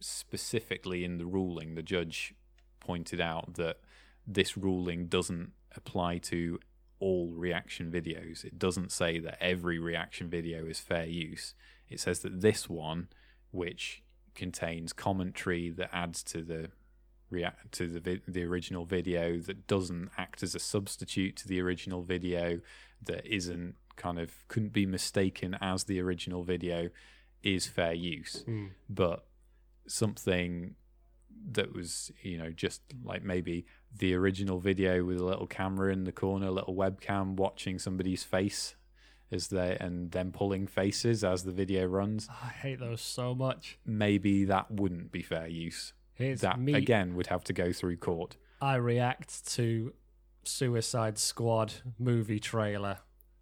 specifically 0.00 1.04
in 1.04 1.18
the 1.18 1.26
ruling, 1.26 1.74
the 1.74 1.82
judge 1.82 2.34
pointed 2.80 3.20
out 3.20 3.54
that 3.54 3.78
this 4.26 4.56
ruling 4.56 5.06
doesn't 5.06 5.52
apply 5.74 6.18
to 6.18 6.60
all 6.98 7.30
reaction 7.34 7.90
videos. 7.90 8.44
It 8.44 8.58
doesn't 8.58 8.92
say 8.92 9.18
that 9.18 9.42
every 9.42 9.78
reaction 9.78 10.28
video 10.28 10.66
is 10.66 10.80
fair 10.80 11.06
use. 11.06 11.54
It 11.88 12.00
says 12.00 12.20
that 12.20 12.40
this 12.40 12.68
one, 12.68 13.08
which 13.50 14.02
contains 14.34 14.92
commentary 14.92 15.70
that 15.70 15.90
adds 15.92 16.22
to 16.24 16.42
the 16.42 16.70
react 17.30 17.72
to 17.72 17.88
the 17.88 18.00
vi- 18.00 18.22
the 18.26 18.44
original 18.44 18.84
video, 18.84 19.38
that 19.38 19.66
doesn't 19.66 20.10
act 20.16 20.42
as 20.42 20.54
a 20.54 20.58
substitute 20.58 21.36
to 21.36 21.48
the 21.48 21.60
original 21.60 22.02
video, 22.02 22.60
that 23.02 23.26
isn't 23.26 23.76
kind 23.96 24.18
of 24.18 24.46
couldn't 24.48 24.72
be 24.72 24.86
mistaken 24.86 25.56
as 25.60 25.84
the 25.84 26.00
original 26.00 26.42
video, 26.42 26.90
is 27.54 27.66
fair 27.66 27.92
use 27.92 28.42
hmm. 28.44 28.66
but 28.88 29.26
something 29.86 30.74
that 31.52 31.72
was 31.72 32.10
you 32.22 32.36
know 32.36 32.50
just 32.50 32.82
like 33.04 33.22
maybe 33.22 33.64
the 33.96 34.14
original 34.14 34.58
video 34.58 35.04
with 35.04 35.18
a 35.18 35.24
little 35.24 35.46
camera 35.46 35.92
in 35.92 36.04
the 36.04 36.12
corner 36.12 36.46
a 36.46 36.50
little 36.50 36.74
webcam 36.74 37.34
watching 37.36 37.78
somebody's 37.78 38.24
face 38.24 38.74
as 39.30 39.48
they 39.48 39.76
and 39.80 40.10
then 40.12 40.30
pulling 40.32 40.66
faces 40.66 41.24
as 41.24 41.44
the 41.44 41.52
video 41.52 41.84
runs. 41.84 42.28
Ah, 42.30 42.46
I 42.46 42.52
hate 42.52 42.80
those 42.80 43.00
so 43.00 43.34
much. 43.34 43.78
maybe 43.84 44.44
that 44.44 44.70
wouldn't 44.70 45.12
be 45.12 45.22
fair 45.22 45.48
use. 45.48 45.92
Here's 46.14 46.40
that 46.40 46.58
me. 46.58 46.74
again 46.74 47.14
would 47.16 47.26
have 47.26 47.44
to 47.44 47.52
go 47.52 47.72
through 47.72 47.98
court. 47.98 48.36
I 48.60 48.76
react 48.76 49.46
to 49.54 49.92
Suicide 50.44 51.18
Squad 51.18 51.74
movie 51.98 52.40
trailer, 52.40 52.98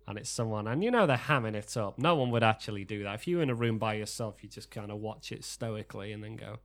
and 0.07 0.19
it's 0.19 0.31
someone, 0.31 0.67
and 0.67 0.83
you 0.85 0.91
know 0.91 1.07
they're 1.07 1.17
hamming 1.17 1.55
it 1.55 1.77
up. 1.77 1.99
No 1.99 2.15
one 2.15 2.31
would 2.31 2.43
actually 2.43 2.85
do 2.85 3.03
that. 3.05 3.15
If 3.15 3.27
you 3.27 3.39
were 3.39 3.43
in 3.43 3.51
a 3.51 3.55
room 3.55 3.79
by 3.79 3.95
yourself, 3.95 4.43
you 4.43 4.49
just 4.49 4.71
kind 4.71 4.91
of 4.91 4.99
watch 4.99 5.33
it 5.33 5.45
stoically 5.45 6.13
and 6.13 6.23
then 6.23 6.37
go, 6.37 6.59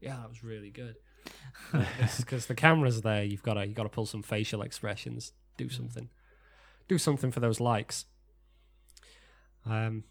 "Yeah, 0.00 0.16
that 0.16 0.28
was 0.28 0.42
really 0.42 0.70
good." 0.70 0.96
Because 2.18 2.46
the 2.46 2.54
camera's 2.54 3.02
there, 3.02 3.24
you've 3.24 3.42
got 3.42 3.54
to 3.54 3.66
you 3.66 3.74
got 3.74 3.82
to 3.82 3.88
pull 3.88 4.06
some 4.06 4.22
facial 4.22 4.62
expressions, 4.62 5.32
do 5.56 5.68
something, 5.68 6.08
do 6.88 6.98
something 6.98 7.30
for 7.30 7.40
those 7.40 7.60
likes. 7.60 8.06
Um, 9.64 10.04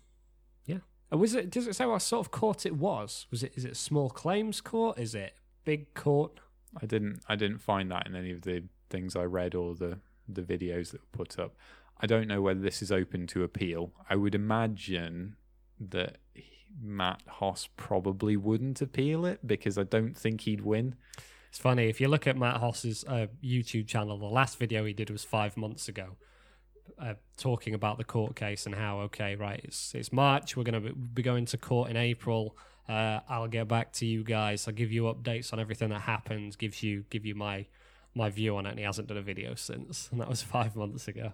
yeah. 0.65 0.79
Uh, 1.11 1.17
Was 1.17 1.33
it? 1.33 1.49
Does 1.49 1.67
it 1.67 1.75
say 1.75 1.85
what 1.85 2.01
sort 2.01 2.25
of 2.25 2.31
court 2.31 2.65
it 2.65 2.75
was? 2.75 3.27
Was 3.31 3.43
it? 3.43 3.53
Is 3.55 3.63
it 3.65 3.71
a 3.71 3.75
small 3.75 4.09
claims 4.09 4.59
court? 4.61 4.99
Is 4.99 5.15
it 5.15 5.35
big 5.63 5.93
court? 5.93 6.39
i 6.81 6.85
didn't 6.85 7.21
i 7.27 7.35
didn't 7.35 7.59
find 7.59 7.91
that 7.91 8.07
in 8.07 8.15
any 8.15 8.31
of 8.31 8.41
the 8.41 8.63
things 8.89 9.15
i 9.15 9.23
read 9.23 9.55
or 9.55 9.75
the 9.75 9.99
the 10.27 10.41
videos 10.41 10.91
that 10.91 11.01
were 11.01 11.25
put 11.25 11.39
up 11.39 11.55
i 12.01 12.05
don't 12.05 12.27
know 12.27 12.41
whether 12.41 12.59
this 12.59 12.81
is 12.81 12.91
open 12.91 13.27
to 13.27 13.43
appeal 13.43 13.91
i 14.09 14.15
would 14.15 14.35
imagine 14.35 15.35
that 15.79 16.17
matt 16.81 17.21
hoss 17.27 17.69
probably 17.77 18.35
wouldn't 18.35 18.81
appeal 18.81 19.25
it 19.25 19.39
because 19.45 19.77
i 19.77 19.83
don't 19.83 20.17
think 20.17 20.41
he'd 20.41 20.61
win 20.61 20.95
It's 21.49 21.61
funny 21.61 21.87
if 21.87 22.01
you 22.01 22.09
look 22.09 22.27
at 22.27 22.35
Matt 22.35 22.57
Hoss's 22.57 23.05
uh, 23.07 23.27
YouTube 23.41 23.87
channel. 23.87 24.17
The 24.17 24.25
last 24.25 24.59
video 24.59 24.83
he 24.83 24.91
did 24.91 25.09
was 25.09 25.23
five 25.23 25.55
months 25.55 25.87
ago, 25.87 26.17
uh, 26.99 27.13
talking 27.37 27.73
about 27.73 27.97
the 27.97 28.03
court 28.03 28.35
case 28.35 28.65
and 28.65 28.75
how 28.75 28.99
okay, 29.07 29.37
right, 29.37 29.61
it's 29.63 29.95
it's 29.95 30.11
March. 30.11 30.57
We're 30.57 30.65
going 30.65 30.83
to 30.83 30.93
be 30.93 31.21
going 31.23 31.45
to 31.45 31.57
court 31.57 31.89
in 31.89 31.95
April. 31.95 32.57
Uh, 32.89 33.21
I'll 33.29 33.47
get 33.47 33.69
back 33.69 33.93
to 33.93 34.05
you 34.05 34.21
guys. 34.25 34.67
I'll 34.67 34.73
give 34.73 34.91
you 34.91 35.03
updates 35.03 35.53
on 35.53 35.61
everything 35.61 35.89
that 35.91 36.01
happens. 36.01 36.57
Gives 36.57 36.83
you 36.83 37.05
give 37.09 37.25
you 37.25 37.35
my 37.35 37.67
my 38.13 38.29
view 38.29 38.57
on 38.57 38.65
it. 38.65 38.71
And 38.71 38.79
he 38.79 38.83
hasn't 38.83 39.07
done 39.07 39.17
a 39.17 39.21
video 39.21 39.55
since, 39.55 40.09
and 40.11 40.19
that 40.19 40.27
was 40.27 40.41
five 40.41 40.75
months 40.75 41.07
ago. 41.07 41.31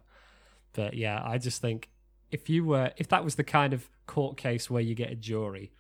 But 0.73 0.93
yeah, 0.93 1.21
I 1.23 1.37
just 1.37 1.61
think 1.61 1.89
if 2.31 2.49
you 2.49 2.63
were 2.65 2.91
if 2.97 3.07
that 3.09 3.23
was 3.23 3.35
the 3.35 3.43
kind 3.43 3.73
of 3.73 3.89
court 4.07 4.37
case 4.37 4.69
where 4.69 4.81
you 4.81 4.95
get 4.95 5.11
a 5.11 5.15
jury, 5.15 5.71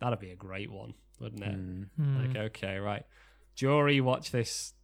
that'd 0.00 0.18
be 0.20 0.30
a 0.30 0.36
great 0.36 0.70
one, 0.70 0.94
wouldn't 1.20 1.42
it? 1.42 1.56
Mm. 2.00 2.26
Like, 2.26 2.36
okay, 2.36 2.78
right. 2.78 3.04
Jury, 3.54 4.00
watch 4.00 4.30
this 4.30 4.74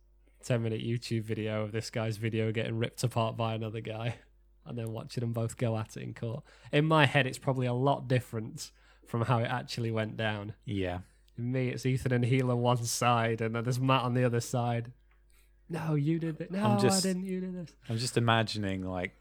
10 0.45 0.63
minute 0.63 0.81
YouTube 0.83 1.23
video 1.23 1.63
of 1.63 1.73
this 1.73 1.91
guy's 1.91 2.17
video 2.17 2.53
getting 2.53 2.77
ripped 2.79 3.03
apart 3.05 3.37
by 3.37 3.55
another 3.55 3.81
guy 3.81 4.17
and 4.67 4.77
then 4.79 4.93
watching 4.93 5.21
them 5.23 5.33
both 5.33 5.57
go 5.57 5.77
at 5.77 5.97
it 5.97 6.03
in 6.03 6.15
court. 6.15 6.43
In 6.73 6.85
my 6.87 7.07
head, 7.07 7.27
it's 7.27 7.39
probably 7.39 7.67
a 7.67 7.73
lot 7.73 8.09
different 8.09 8.71
from 9.07 9.23
how 9.23 9.39
it 9.39 9.45
actually 9.51 9.91
went 9.91 10.17
down. 10.17 10.55
yeah 10.65 10.99
In 11.39 11.53
me, 11.53 11.69
it's 11.69 11.87
Ethan 11.87 12.13
and 12.13 12.25
Hila 12.25 12.51
on 12.53 12.61
one 12.61 12.85
side 12.85 13.41
and 13.41 13.55
then 13.55 13.65
there's 13.65 13.79
Matt 13.81 14.03
on 14.03 14.15
the 14.15 14.25
other 14.25 14.41
side. 14.41 14.93
No, 15.69 15.95
you 15.95 16.19
did 16.19 16.41
it. 16.41 16.51
No, 16.51 16.79
just- 16.81 17.05
I 17.05 17.09
didn't. 17.09 17.25
You 17.27 17.41
did 17.41 17.55
this. 17.57 17.75
i'm 17.89 17.97
just 17.97 18.17
imagining 18.17 18.83
like 18.83 19.13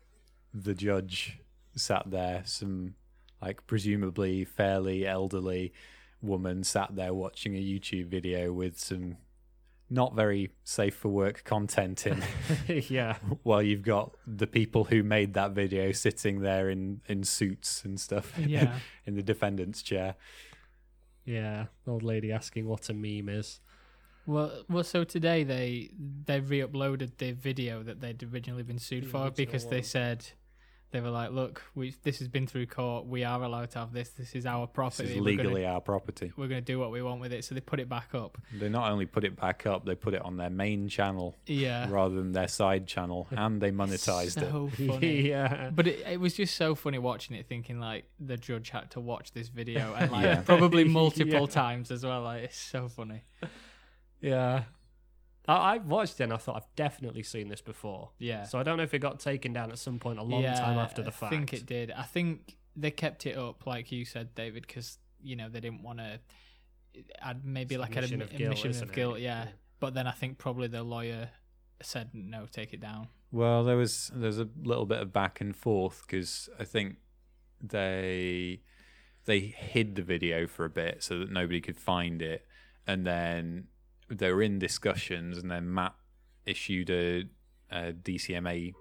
the 0.53 0.73
judge 0.73 1.39
sat 1.75 2.03
there 2.11 2.41
some 2.45 2.93
like 3.41 3.65
presumably 3.67 4.45
fairly 4.45 5.05
elderly 5.05 5.73
woman 6.21 6.63
sat 6.63 6.95
there 6.95 7.13
watching 7.13 7.55
a 7.55 7.59
youtube 7.59 8.05
video 8.07 8.53
with 8.53 8.79
some 8.79 9.17
not 9.89 10.15
very 10.15 10.49
safe 10.63 10.95
for 10.95 11.09
work 11.09 11.43
content 11.43 12.07
in 12.07 12.23
yeah, 12.89 13.17
while 13.43 13.61
you've 13.61 13.83
got 13.83 14.11
the 14.25 14.47
people 14.47 14.85
who 14.85 15.03
made 15.03 15.33
that 15.33 15.51
video 15.51 15.91
sitting 15.91 16.39
there 16.41 16.69
in 16.69 17.01
in 17.07 17.23
suits 17.23 17.83
and 17.83 17.99
stuff 17.99 18.33
Yeah. 18.39 18.77
in 19.05 19.15
the 19.15 19.21
defendant's 19.21 19.81
chair. 19.83 20.15
yeah. 21.25 21.65
Old 21.85 22.01
lady 22.01 22.31
asking 22.31 22.65
what 22.65 22.89
a 22.89 22.93
meme 22.93 23.29
is. 23.29 23.59
Well, 24.25 24.63
well. 24.69 24.83
So 24.85 25.03
today 25.03 25.43
they 25.43 25.91
they 26.25 26.39
re-uploaded 26.39 27.17
the 27.17 27.33
video 27.33 27.83
that 27.83 27.99
they'd 27.99 28.23
originally 28.23 28.63
been 28.63 28.79
sued 28.79 29.03
The 29.03 29.09
for 29.09 29.17
original 29.17 29.35
because 29.35 29.67
they 29.67 29.81
said 29.81 30.25
they 30.93 31.01
were 31.01 31.09
like, 31.09 31.31
"Look, 31.31 31.61
we 31.75 31.93
this 32.03 32.19
has 32.19 32.29
been 32.29 32.47
through 32.47 32.67
court. 32.67 33.05
We 33.05 33.25
are 33.25 33.41
allowed 33.43 33.71
to 33.71 33.79
have 33.79 33.91
this. 33.91 34.11
This 34.11 34.35
is 34.35 34.45
our 34.45 34.67
property. 34.67 35.03
This 35.03 35.17
property. 35.17 35.19
is 35.19 35.25
We're 35.25 35.37
gonna- 35.43 35.49
legally 35.49 35.65
our 35.65 35.81
property. 35.81 36.31
we're 36.37 36.47
going 36.47 36.61
to 36.61 36.65
do 36.65 36.79
what 36.79 36.91
we 36.91 37.01
want 37.01 37.19
with 37.19 37.33
it." 37.33 37.43
So 37.43 37.53
they 37.55 37.61
put 37.61 37.79
it 37.81 37.89
back 37.89 38.13
up. 38.15 38.37
They 38.57 38.69
not 38.69 38.89
only 38.91 39.05
put 39.05 39.25
it 39.25 39.35
back 39.35 39.65
up, 39.65 39.83
they 39.85 39.95
put 39.95 40.13
it 40.13 40.21
on 40.21 40.37
their 40.37 40.49
main 40.51 40.87
channel 40.87 41.35
Yeah. 41.47 41.89
rather 41.89 42.15
than 42.15 42.31
their 42.31 42.47
side 42.47 42.87
channel, 42.87 43.27
and 43.31 43.59
they 43.59 43.71
monetized 43.71 44.41
it. 44.41 44.87
funny. 44.87 45.27
yeah, 45.27 45.71
But 45.73 45.87
it, 45.87 46.05
it 46.07 46.19
was 46.21 46.35
just 46.35 46.55
so 46.55 46.75
funny 46.75 46.99
watching 46.99 47.35
it, 47.35 47.47
thinking 47.47 47.79
like 47.79 48.05
the 48.19 48.37
judge 48.37 48.69
had 48.69 48.91
to 48.91 48.99
watch 49.01 49.31
this 49.33 49.49
video 49.49 49.93
and 49.95 50.11
like 50.11 50.23
Yeah. 50.25 50.41
probably 50.41 50.83
multiple 50.85 51.33
Yeah. 51.41 51.45
times 51.47 51.91
as 51.91 52.05
well. 52.05 52.21
Like 52.21 52.43
it's 52.43 52.57
so 52.57 52.87
funny. 52.87 53.23
yeah. 54.21 54.63
I, 55.47 55.75
I 55.75 55.77
watched 55.77 56.19
it 56.19 56.23
and 56.23 56.33
I 56.33 56.37
thought 56.37 56.55
I've 56.55 56.75
definitely 56.75 57.23
seen 57.23 57.49
this 57.49 57.61
before. 57.61 58.11
Yeah. 58.17 58.43
So 58.43 58.59
I 58.59 58.63
don't 58.63 58.77
know 58.77 58.83
if 58.83 58.93
it 58.93 58.99
got 58.99 59.19
taken 59.19 59.53
down 59.53 59.71
at 59.71 59.77
some 59.77 59.99
point 59.99 60.19
a 60.19 60.23
long 60.23 60.43
yeah, 60.43 60.55
time 60.55 60.77
after 60.77 61.01
the 61.01 61.11
fact. 61.11 61.33
I 61.33 61.35
think 61.35 61.53
it 61.53 61.65
did. 61.65 61.91
I 61.91 62.03
think 62.03 62.55
they 62.75 62.91
kept 62.91 63.25
it 63.25 63.37
up, 63.37 63.65
like 63.65 63.91
you 63.91 64.05
said, 64.05 64.35
David, 64.35 64.65
because 64.67 64.97
you 65.21 65.35
know 65.35 65.49
they 65.49 65.59
didn't 65.59 65.83
want 65.83 65.99
to 65.99 66.19
add 67.21 67.45
maybe 67.45 67.75
It's 67.75 67.81
like 67.81 67.95
an 67.95 68.03
admission 68.03 68.21
of 68.21 68.29
guilt, 68.29 68.57
admission 68.57 68.83
of 68.83 68.93
guilt. 68.93 69.19
Yeah. 69.19 69.43
Yeah. 69.43 69.49
But 69.79 69.93
then 69.93 70.07
I 70.07 70.11
think 70.11 70.37
probably 70.37 70.67
the 70.67 70.83
lawyer 70.83 71.29
said 71.81 72.11
no, 72.13 72.45
take 72.51 72.73
it 72.73 72.79
down. 72.79 73.09
Well, 73.31 73.63
there 73.63 73.77
was 73.77 74.11
there's 74.13 74.39
a 74.39 74.47
little 74.63 74.85
bit 74.85 74.99
of 74.99 75.11
back 75.11 75.41
and 75.41 75.55
forth 75.55 76.03
because 76.05 76.49
I 76.59 76.63
think 76.63 76.97
they 77.61 78.61
they 79.25 79.39
hid 79.39 79.95
the 79.95 80.01
video 80.03 80.47
for 80.47 80.65
a 80.65 80.69
bit 80.69 81.03
so 81.03 81.19
that 81.19 81.31
nobody 81.31 81.59
could 81.59 81.77
find 81.77 82.21
it, 82.21 82.45
and 82.85 83.05
then 83.05 83.67
they 84.17 84.31
were 84.31 84.41
in 84.41 84.59
discussions, 84.59 85.37
and 85.37 85.49
then 85.51 85.73
Matt 85.73 85.93
issued 86.45 86.89
a, 86.89 87.23
a 87.71 87.93
DCMA 87.93 88.73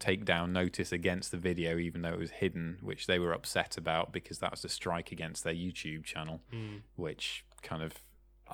takedown 0.00 0.50
notice 0.50 0.92
against 0.92 1.30
the 1.30 1.36
video, 1.38 1.78
even 1.78 2.02
though 2.02 2.12
it 2.12 2.18
was 2.18 2.30
hidden, 2.30 2.78
which 2.82 3.06
they 3.06 3.18
were 3.18 3.32
upset 3.32 3.76
about 3.78 4.12
because 4.12 4.38
that 4.40 4.50
was 4.50 4.64
a 4.64 4.68
strike 4.68 5.12
against 5.12 5.44
their 5.44 5.54
YouTube 5.54 6.04
channel, 6.04 6.40
Mm. 6.52 6.80
which 6.96 7.44
kind 7.62 7.82
of 7.82 7.94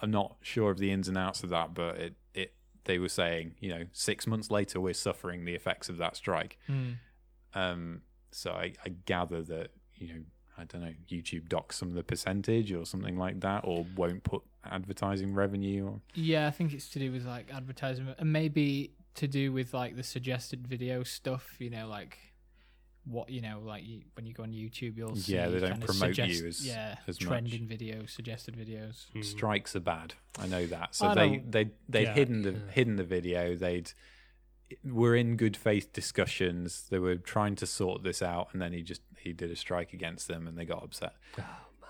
I'm 0.01 0.11
not 0.13 0.37
sure 0.43 0.71
of 0.71 0.79
the 0.79 0.93
ins 0.93 1.09
and 1.09 1.19
outs 1.19 1.43
of 1.43 1.49
that, 1.51 1.75
but 1.75 1.97
it 1.97 2.15
it 2.35 2.55
they 2.85 2.99
were 2.99 3.09
saying, 3.09 3.55
you 3.61 3.71
know, 3.71 3.85
six 3.93 4.27
months 4.27 4.51
later 4.51 4.81
we're 4.81 4.95
suffering 4.95 5.45
the 5.45 5.55
effects 5.55 5.89
of 5.89 5.97
that 5.99 6.17
strike. 6.17 6.59
Um, 7.55 8.03
so 8.31 8.53
I, 8.53 8.75
I 8.85 8.91
gather 9.07 9.43
that 9.43 9.71
you 9.97 10.09
know 10.09 10.21
I 10.61 10.65
don't 10.65 10.83
know 10.83 10.93
YouTube 11.09 11.49
docks 11.49 11.77
some 11.77 11.89
of 11.89 11.95
the 11.95 12.03
percentage 12.03 12.73
or 12.73 12.85
something 12.85 13.17
like 13.19 13.41
that, 13.41 13.63
or 13.65 13.87
won't 13.97 14.23
put 14.25 14.43
advertising 14.65 15.35
revenue. 15.35 15.87
Or, 15.87 16.01
Yeah, 16.15 16.47
I 16.47 16.51
think 16.51 16.73
it's 16.75 16.89
to 16.91 16.99
do 16.99 17.11
with 17.13 17.25
like 17.27 17.49
advertising, 17.53 18.07
and 18.19 18.33
maybe 18.33 18.93
to 19.15 19.27
do 19.27 19.53
with 19.53 19.73
like 19.75 19.97
the 19.97 20.03
suggested 20.03 20.67
video 20.69 21.03
stuff. 21.03 21.57
You 21.59 21.71
know, 21.71 21.89
like 21.89 22.19
what 23.05 23.31
you 23.31 23.41
know, 23.41 23.61
like 23.65 23.83
you, 23.85 24.03
when 24.15 24.27
you 24.27 24.35
go 24.35 24.43
on 24.43 24.53
YouTube, 24.53 24.97
you'll 24.97 25.17
see 25.17 25.35
Yeah, 25.35 25.49
they 25.49 25.59
don't 25.61 25.71
kinda 25.73 25.87
promote 25.87 26.19
you 26.19 26.47
as- 26.47 26.67
yeah 26.67 26.97
as 27.09 27.21
much. 27.21 27.27
trending 27.29 27.67
videos, 27.67 28.11
suggested 28.11 28.57
videos. 28.57 29.07
Mm. 29.15 29.25
Strikes 29.25 29.75
are 29.75 29.81
bad. 29.81 30.15
I 30.39 30.47
know 30.47 30.67
that. 30.67 30.95
So 30.95 31.09
I 31.09 31.15
they 31.15 31.39
they 31.49 31.71
they'd 31.89 32.03
yeah, 32.03 32.15
hidden 32.15 32.43
the 32.43 32.53
yeah. 32.53 32.71
hidden 32.71 32.97
the 32.97 33.05
video. 33.05 33.57
They'd 33.57 33.91
were 34.85 35.15
in 35.15 35.37
good 35.37 35.57
faith 35.57 35.93
discussions. 35.93 36.87
They 36.91 36.99
were 36.99 37.17
trying 37.17 37.57
to 37.57 37.67
sort 37.67 38.03
this 38.03 38.23
out, 38.23 38.49
and 38.53 38.61
then 38.63 38.73
he 38.73 38.83
just 38.83 39.03
he 39.19 39.33
did 39.33 39.51
a 39.51 39.57
strike 39.57 39.93
against 39.93 40.29
them, 40.29 40.47
and 40.47 40.57
they 40.57 40.65
got 40.65 40.83
upset. 40.83 41.15
Oh, 41.39 41.45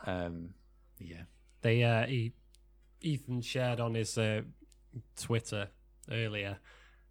Um, 0.07 0.55
yeah. 0.99 1.22
They 1.62 1.83
uh, 1.83 2.07
he, 2.07 2.33
Ethan 3.01 3.43
shared 3.43 3.81
on 3.81 3.95
his 3.95 4.16
uh, 4.16 4.43
Twitter 5.16 5.68
earlier. 6.11 6.59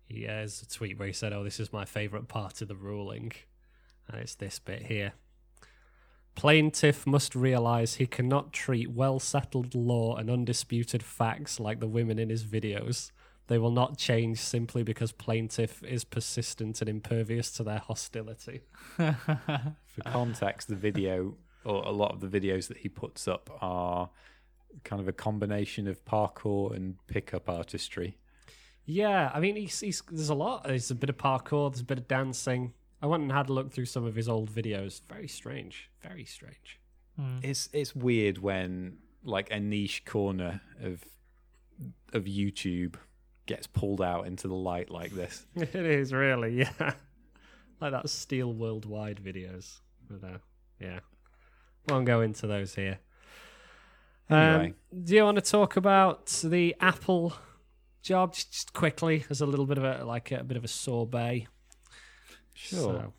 He 0.05 0.23
has 0.23 0.61
a 0.63 0.67
tweet 0.67 0.97
where 0.97 1.07
he 1.07 1.13
said, 1.13 1.33
"Oh, 1.33 1.43
this 1.43 1.59
is 1.59 1.71
my 1.71 1.85
favorite 1.85 2.27
part 2.27 2.61
of 2.61 2.67
the 2.67 2.75
ruling," 2.75 3.31
and 4.07 4.19
it's 4.21 4.35
this 4.35 4.59
bit 4.59 4.83
here. 4.87 5.13
Plaintiff 6.35 7.05
must 7.05 7.35
realize 7.35 7.95
he 7.95 8.05
cannot 8.05 8.53
treat 8.53 8.91
well 8.91 9.19
settled 9.19 9.75
law 9.75 10.15
and 10.15 10.29
undisputed 10.29 11.03
facts 11.03 11.59
like 11.59 11.79
the 11.79 11.87
women 11.87 12.17
in 12.17 12.29
his 12.29 12.45
videos. 12.45 13.11
They 13.49 13.57
will 13.57 13.71
not 13.71 13.97
change 13.97 14.39
simply 14.39 14.83
because 14.83 15.11
plaintiff 15.11 15.83
is 15.83 16.03
persistent 16.03 16.81
and 16.81 16.89
impervious 16.89 17.49
to 17.53 17.63
their 17.63 17.79
hostility. 17.79 18.61
For 18.95 20.01
context, 20.05 20.67
the 20.67 20.75
video 20.75 21.35
or 21.65 21.83
a 21.83 21.89
lot 21.89 22.13
of 22.13 22.19
the 22.19 22.27
videos 22.27 22.67
that 22.67 22.77
he 22.77 22.89
puts 22.89 23.27
up 23.27 23.49
are 23.59 24.11
kind 24.83 25.01
of 25.01 25.07
a 25.07 25.11
combination 25.11 25.87
of 25.87 26.05
parkour 26.05 26.75
and 26.75 26.95
pickup 27.07 27.49
artistry. 27.49 28.19
Yeah, 28.85 29.31
I 29.33 29.39
mean, 29.39 29.55
he's, 29.55 29.79
he's, 29.79 30.03
there's 30.11 30.29
a 30.29 30.35
lot. 30.35 30.65
There's 30.65 30.91
a 30.91 30.95
bit 30.95 31.09
of 31.09 31.17
parkour. 31.17 31.71
There's 31.71 31.81
a 31.81 31.85
bit 31.85 31.97
of 31.97 32.07
dancing. 32.07 32.73
I 33.01 33.07
went 33.07 33.23
and 33.23 33.31
had 33.31 33.49
a 33.49 33.53
look 33.53 33.71
through 33.71 33.85
some 33.85 34.05
of 34.05 34.13
his 34.13 34.29
old 34.29 34.51
videos. 34.51 35.01
Very 35.09 35.27
strange. 35.27 35.89
Very 36.03 36.25
strange. 36.25 36.79
Mm. 37.19 37.43
It's 37.43 37.67
it's 37.73 37.95
weird 37.95 38.37
when 38.37 38.97
like 39.23 39.51
a 39.51 39.59
niche 39.59 40.05
corner 40.05 40.61
of 40.83 41.03
of 42.13 42.25
YouTube 42.25 42.95
gets 43.49 43.65
pulled 43.65 43.99
out 43.99 44.27
into 44.27 44.47
the 44.47 44.53
light 44.53 44.91
like 44.91 45.11
this. 45.11 45.45
it 45.55 45.75
is 45.75 46.13
really, 46.13 46.59
yeah. 46.59 46.93
like 47.81 47.91
that 47.91 48.07
Steel 48.07 48.53
Worldwide 48.53 49.19
videos. 49.21 49.79
But, 50.07 50.23
uh, 50.23 50.37
yeah, 50.79 50.99
won't 51.89 52.05
go 52.05 52.21
into 52.21 52.45
those 52.45 52.75
here. 52.75 52.99
Um, 54.29 54.37
Anyway. 54.37 54.73
do 55.03 55.15
you 55.15 55.23
want 55.23 55.43
to 55.43 55.51
talk 55.51 55.75
about 55.75 56.27
the 56.43 56.75
Apple 56.79 57.33
job 58.03 58.35
just, 58.35 58.71
quickly 58.73 59.25
as 59.31 59.41
a 59.41 59.47
little 59.47 59.65
bit 59.65 59.79
of 59.79 59.83
a 59.83 60.05
like 60.05 60.31
a 60.31 60.43
bit 60.43 60.55
of 60.55 60.63
a 60.63 60.67
sorbet? 60.67 61.47
Sure. 62.53 62.79
So, 62.79 63.13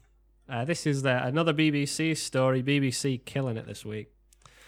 uh, 0.49 0.65
this 0.65 0.87
is 0.87 1.03
the, 1.03 1.27
another 1.27 1.53
BBC 1.53 2.17
story. 2.17 2.63
BBC 2.63 3.25
killing 3.25 3.57
it 3.57 3.67
this 3.67 3.85
week. 3.85 4.13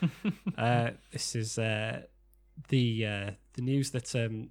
uh, 0.59 0.91
this 1.13 1.37
is 1.37 1.57
uh, 1.57 2.03
the 2.69 3.07
uh, 3.07 3.31
the 3.55 3.63
news 3.63 3.93
that 3.93 4.13
um, 4.17 4.51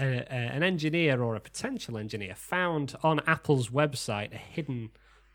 a, 0.00 0.26
a, 0.30 0.34
an 0.34 0.62
engineer 0.62 1.22
or 1.22 1.36
a 1.36 1.40
potential 1.40 1.96
engineer 1.98 2.34
found 2.34 2.96
on 3.02 3.20
Apple's 3.26 3.68
website 3.68 4.32
a 4.32 4.38
hidden 4.38 4.90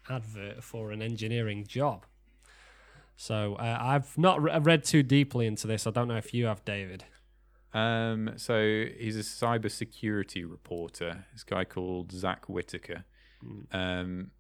advert 0.10 0.64
for 0.64 0.92
an 0.92 1.02
engineering 1.02 1.66
job. 1.68 2.06
So 3.16 3.56
uh, 3.56 3.78
I've 3.80 4.18
not 4.18 4.42
re- 4.42 4.58
read 4.60 4.84
too 4.84 5.04
deeply 5.04 5.48
into 5.48 5.68
this. 5.68 5.88
I 5.88 5.92
don't 5.92 6.08
know 6.08 6.18
if 6.18 6.34
you 6.34 6.48
have, 6.48 6.66
David. 6.66 7.06
Um, 7.74 8.32
so 8.38 8.86
he's 8.98 9.18
a 9.18 9.20
cybersecurity 9.20 10.50
reporter. 10.50 11.26
This 11.34 11.44
guy 11.44 11.66
called 11.66 12.12
Zack 12.12 12.48
Whittaker. 12.48 13.04
Um, 13.72 14.32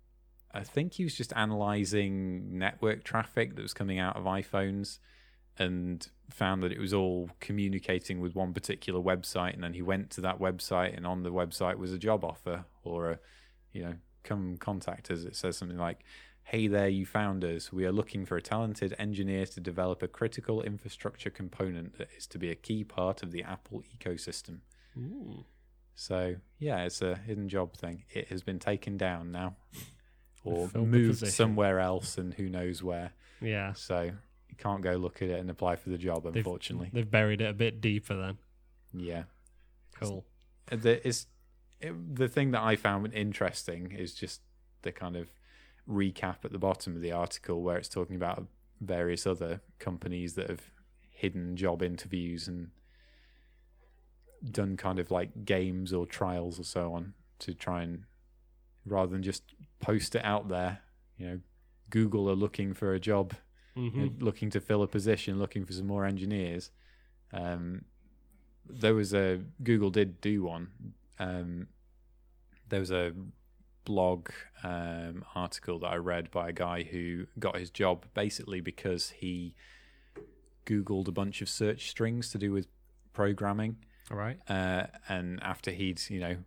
I 0.53 0.63
think 0.63 0.93
he 0.93 1.03
was 1.03 1.15
just 1.15 1.33
analyzing 1.35 2.57
network 2.57 3.03
traffic 3.03 3.55
that 3.55 3.61
was 3.61 3.73
coming 3.73 3.99
out 3.99 4.15
of 4.15 4.23
iPhones 4.23 4.99
and 5.57 6.07
found 6.29 6.63
that 6.63 6.71
it 6.71 6.79
was 6.79 6.93
all 6.93 7.29
communicating 7.39 8.19
with 8.19 8.35
one 8.35 8.53
particular 8.53 8.99
website. 8.99 9.53
And 9.53 9.63
then 9.63 9.73
he 9.73 9.81
went 9.81 10.09
to 10.11 10.21
that 10.21 10.39
website, 10.39 10.95
and 10.95 11.05
on 11.05 11.23
the 11.23 11.31
website 11.31 11.77
was 11.77 11.93
a 11.93 11.97
job 11.97 12.23
offer 12.23 12.65
or 12.83 13.11
a, 13.11 13.19
you 13.71 13.83
know, 13.83 13.93
come 14.23 14.57
contact 14.57 15.11
us. 15.11 15.23
It 15.23 15.35
says 15.35 15.57
something 15.57 15.77
like, 15.77 16.03
Hey 16.43 16.67
there, 16.67 16.87
you 16.87 17.07
founders. 17.07 17.73
We 17.73 17.85
are 17.85 17.91
looking 17.91 18.23
for 18.23 18.37
a 18.37 18.41
talented 18.41 18.93
engineer 18.99 19.47
to 19.47 19.59
develop 19.59 20.03
a 20.03 20.07
critical 20.07 20.61
infrastructure 20.61 21.31
component 21.31 21.97
that 21.97 22.09
is 22.15 22.27
to 22.27 22.37
be 22.37 22.51
a 22.51 22.55
key 22.55 22.83
part 22.83 23.23
of 23.23 23.31
the 23.31 23.41
Apple 23.41 23.81
ecosystem. 23.97 24.59
Ooh. 24.95 25.45
So 25.95 26.35
yeah, 26.59 26.83
it's 26.83 27.01
a 27.01 27.15
hidden 27.15 27.49
job 27.49 27.75
thing. 27.75 28.03
It 28.11 28.27
has 28.27 28.43
been 28.43 28.59
taken 28.59 28.95
down 28.97 29.31
now, 29.31 29.55
or 30.43 30.69
moved 30.75 31.25
somewhere 31.27 31.79
else, 31.79 32.17
and 32.17 32.33
who 32.33 32.47
knows 32.47 32.83
where. 32.83 33.13
Yeah, 33.41 33.73
So 33.73 34.11
you 34.57 34.63
can't 34.63 34.81
go 34.81 34.93
look 34.93 35.21
at 35.21 35.29
it 35.29 35.39
and 35.39 35.49
apply 35.49 35.75
for 35.75 35.89
the 35.89 35.97
job, 35.97 36.23
They've- 36.23 36.37
unfortunately. 36.37 36.89
they've 36.93 37.09
buried 37.09 37.41
it 37.41 37.49
a 37.49 37.53
bit 37.53 37.81
deeper 37.81 38.15
then. 38.15 38.37
yeah, 38.93 39.23
Cool. 39.99 40.25
the 40.67 41.05
is 41.07 41.27
the 41.81 42.27
thing 42.29 42.51
that 42.51 42.61
I 42.61 42.75
found 42.75 43.13
interesting 43.13 43.91
is 43.91 44.13
just 44.13 44.41
the 44.81 44.91
kind 44.91 45.15
of 45.15 45.29
recap 45.87 46.37
at 46.43 46.51
the 46.51 46.57
bottom 46.57 46.95
of 46.95 47.01
the 47.01 47.11
article 47.11 47.61
where 47.61 47.77
it's 47.77 47.89
talking 47.89 48.15
about 48.15 48.47
various 48.81 49.27
other 49.27 49.61
companies 49.79 50.33
that 50.35 50.49
have 50.49 50.61
hidden 51.09 51.55
job 51.55 51.81
interviews 51.83 52.47
and 52.47 52.71
done 54.51 54.77
kind 54.77 54.99
of 54.99 55.11
like 55.11 55.45
games 55.45 55.93
or 55.93 56.05
trials 56.05 56.59
or 56.59 56.63
so 56.63 56.93
on 56.93 57.13
to 57.39 57.53
try 57.53 57.81
and 57.83 58.03
rather 58.85 59.11
than 59.11 59.23
just 59.23 59.43
post 59.79 60.15
it 60.15 60.23
out 60.23 60.47
there 60.49 60.79
you 61.17 61.27
know 61.27 61.39
google 61.89 62.29
are 62.29 62.35
looking 62.35 62.73
for 62.73 62.93
a 62.93 62.99
job 62.99 63.33
hmm 63.75 63.87
you 63.87 64.05
know, 64.05 64.11
looking 64.19 64.49
to 64.49 64.59
fill 64.59 64.81
a 64.83 64.87
position 64.87 65.37
looking 65.39 65.65
for 65.65 65.73
some 65.73 65.87
more 65.87 66.05
engineers 66.05 66.71
um 67.33 67.83
there 68.67 68.95
was 68.95 69.13
a 69.13 69.41
Google 69.63 69.91
did 69.91 70.19
do 70.21 70.41
one. 70.43 70.69
Um, 71.19 71.67
there 72.69 72.79
was 72.79 72.91
a 72.91 73.13
blog 73.83 74.29
um, 74.63 75.23
article 75.35 75.77
that 75.79 75.87
I 75.87 75.97
read 75.97 76.31
by 76.31 76.49
a 76.49 76.51
guy 76.51 76.81
who 76.81 77.27
got 77.37 77.57
his 77.57 77.69
job 77.69 78.05
basically 78.15 78.61
because 78.61 79.11
he 79.11 79.53
Googled 80.65 81.07
a 81.07 81.11
bunch 81.11 81.41
of 81.43 81.49
search 81.49 81.89
strings 81.91 82.31
to 82.31 82.39
do 82.39 82.51
with 82.51 82.67
programming, 83.13 83.77
All 84.09 84.17
right. 84.17 84.39
uh, 84.49 84.87
and 85.07 85.39
after 85.43 85.69
he'd 85.69 86.01
you 86.09 86.19
know 86.19 86.37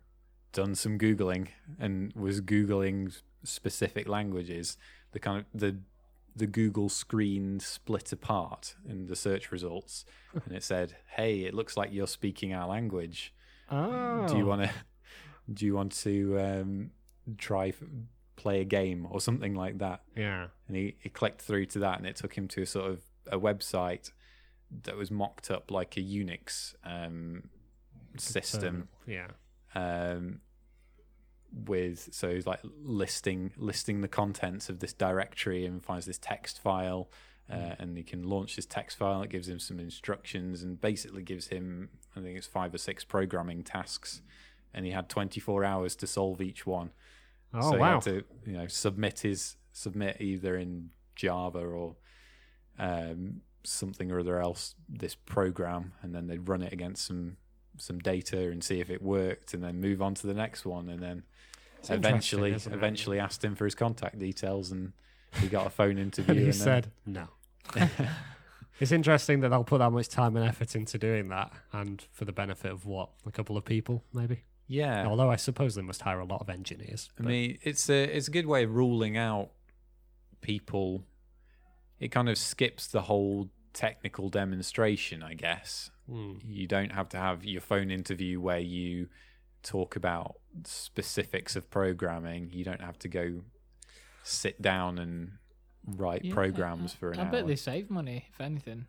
done 0.51 0.75
some 0.75 0.97
googling 0.99 1.47
and 1.79 2.11
was 2.13 2.41
googling 2.41 3.17
specific 3.45 4.09
languages, 4.09 4.77
the 5.13 5.19
kind 5.19 5.45
of 5.53 5.59
the 5.59 5.77
the 6.39 6.47
Google 6.47 6.89
screen 6.89 7.59
split 7.59 8.11
apart 8.11 8.75
in 8.87 9.07
the 9.07 9.15
search 9.15 9.51
results, 9.51 10.05
and 10.45 10.55
it 10.55 10.63
said, 10.63 10.95
"Hey, 11.15 11.41
it 11.41 11.53
looks 11.53 11.77
like 11.77 11.93
you're 11.93 12.07
speaking 12.07 12.53
our 12.53 12.67
language. 12.67 13.33
Oh. 13.69 14.27
Do 14.27 14.37
you 14.37 14.45
want 14.45 14.63
to? 14.63 14.71
Do 15.53 15.65
you 15.65 15.75
want 15.75 15.91
to 16.03 16.39
um, 16.39 16.91
try 17.37 17.73
play 18.35 18.61
a 18.61 18.65
game 18.65 19.07
or 19.11 19.21
something 19.21 19.53
like 19.53 19.77
that?" 19.79 20.01
Yeah. 20.15 20.47
And 20.67 20.75
he, 20.77 20.95
he 20.99 21.09
clicked 21.09 21.41
through 21.41 21.65
to 21.67 21.79
that, 21.79 21.97
and 21.97 22.07
it 22.07 22.15
took 22.15 22.33
him 22.35 22.47
to 22.49 22.61
a 22.61 22.65
sort 22.65 22.89
of 22.89 23.01
a 23.27 23.39
website 23.39 24.11
that 24.83 24.95
was 24.95 25.11
mocked 25.11 25.51
up 25.51 25.71
like 25.71 25.97
a 25.97 26.01
Unix 26.01 26.75
um, 26.83 27.49
system 28.17 28.87
So, 29.05 29.11
yeah. 29.11 29.27
um, 29.75 30.41
with 31.65 32.09
so 32.11 32.29
he's 32.29 32.45
like 32.45 32.59
listing 32.83 33.51
listing 33.57 34.01
the 34.01 34.07
contents 34.07 34.69
of 34.69 34.79
this 34.79 34.93
directory 34.93 35.65
and 35.65 35.83
finds 35.83 36.05
this 36.05 36.19
text 36.19 36.61
file 36.61 37.09
uh, 37.51 37.75
and 37.79 37.97
he 37.97 38.03
can 38.03 38.29
launch 38.29 38.55
this 38.55 38.65
text 38.67 38.97
file. 38.97 39.23
It 39.23 39.31
gives 39.31 39.49
him 39.49 39.59
some 39.59 39.79
instructions 39.79 40.61
and 40.61 40.79
basically 40.79 41.23
gives 41.23 41.47
him 41.47 41.89
i 42.15 42.21
think 42.21 42.37
it's 42.37 42.45
five 42.45 42.73
or 42.73 42.77
six 42.77 43.03
programming 43.03 43.63
tasks. 43.63 44.21
And 44.71 44.85
he 44.85 44.91
had 44.91 45.09
24 45.09 45.65
hours 45.65 45.95
to 45.95 46.07
solve 46.07 46.41
each 46.41 46.67
one. 46.67 46.91
Oh 47.53 47.71
so 47.71 47.71
he 47.71 47.79
wow. 47.79 47.93
had 47.93 48.01
to 48.03 48.23
you 48.45 48.53
know 48.53 48.67
submit 48.67 49.21
his 49.21 49.55
submit 49.71 50.17
either 50.19 50.55
in 50.55 50.91
java 51.15 51.59
or 51.59 51.95
um, 52.77 53.41
something 53.63 54.11
or 54.11 54.19
other 54.19 54.39
else 54.39 54.75
this 54.87 55.15
program 55.15 55.93
and 56.01 56.13
then 56.13 56.27
they'd 56.27 56.47
run 56.47 56.61
it 56.61 56.71
against 56.71 57.05
some 57.05 57.37
some 57.77 57.99
data 57.99 58.49
and 58.49 58.63
see 58.63 58.79
if 58.79 58.89
it 58.89 59.01
worked 59.01 59.53
and 59.53 59.63
then 59.63 59.79
move 59.81 60.01
on 60.01 60.13
to 60.15 60.27
the 60.27 60.33
next 60.33 60.65
one. 60.65 60.89
And 60.89 61.01
then 61.01 61.23
It's 61.79 61.89
interesting, 61.89 62.39
eventually 62.39 62.51
it? 62.51 62.67
eventually 62.67 63.19
asked 63.19 63.43
him 63.43 63.55
for 63.55 63.65
his 63.65 63.75
contact 63.75 64.19
details 64.19 64.71
and 64.71 64.93
he 65.39 65.47
got 65.47 65.67
a 65.67 65.69
phone 65.69 65.97
interview 66.07 66.31
And 66.31 66.39
he 66.39 66.45
and 66.45 66.55
said 66.55 66.91
no. 67.05 67.27
It's 68.79 68.93
interesting 68.93 69.41
that 69.41 69.49
they'll 69.49 69.65
put 69.65 69.79
that 69.79 69.89
much 69.91 70.07
time 70.07 70.37
and 70.37 70.47
effort 70.47 70.73
into 70.73 70.97
doing 70.97 71.27
that, 71.29 71.51
and 71.73 72.01
for 72.13 72.23
the 72.23 72.31
benefit 72.31 72.71
of 72.71 72.85
what 72.85 73.09
a 73.25 73.31
couple 73.31 73.57
of 73.57 73.65
people, 73.65 74.03
maybe. 74.13 74.43
yeah 74.67 75.05
Although 75.05 75.29
I 75.29 75.35
suppose 75.35 75.75
they 75.75 75.81
must 75.81 76.01
hire 76.01 76.19
a 76.19 76.25
lot 76.25 76.39
of 76.39 76.49
engineers. 76.49 77.09
I 77.19 77.23
mean, 77.23 77.57
it's 77.61 77.89
a 77.89 78.03
it's 78.03 78.29
a 78.29 78.31
good 78.31 78.45
way 78.45 78.63
of 78.63 78.73
ruling 78.73 79.17
out 79.17 79.49
people. 80.41 81.03
It 81.99 82.07
kind 82.09 82.29
of 82.29 82.37
skips 82.37 82.87
the 82.87 83.01
whole 83.01 83.49
technical 83.73 84.29
demonstration, 84.29 85.21
I 85.23 85.33
guess. 85.33 85.91
Hmm. 86.09 86.35
You 86.47 86.65
don't 86.65 86.93
have 86.93 87.09
to 87.09 87.17
have 87.17 87.43
your 87.43 87.61
phone 87.61 87.91
interview 87.91 88.39
where 88.39 88.59
you 88.59 89.09
talk 89.63 89.95
about 89.95 90.35
specifics 90.63 91.55
of 91.55 91.69
programming. 91.69 92.49
You 92.51 92.63
don't 92.63 92.81
have 92.81 92.97
to 92.99 93.07
go 93.07 93.41
sit 94.23 94.61
down 94.61 94.97
and 94.99 95.31
write 95.85 96.25
Yeah, 96.25 96.33
programs 96.33 96.93
I, 96.93 96.97
for 96.97 97.11
an 97.11 97.19
I 97.19 97.23
hour. 97.25 97.31
bet 97.31 97.47
they 97.47 97.55
save 97.55 97.89
money, 97.89 98.25
if 98.31 98.39
anything. 98.41 98.85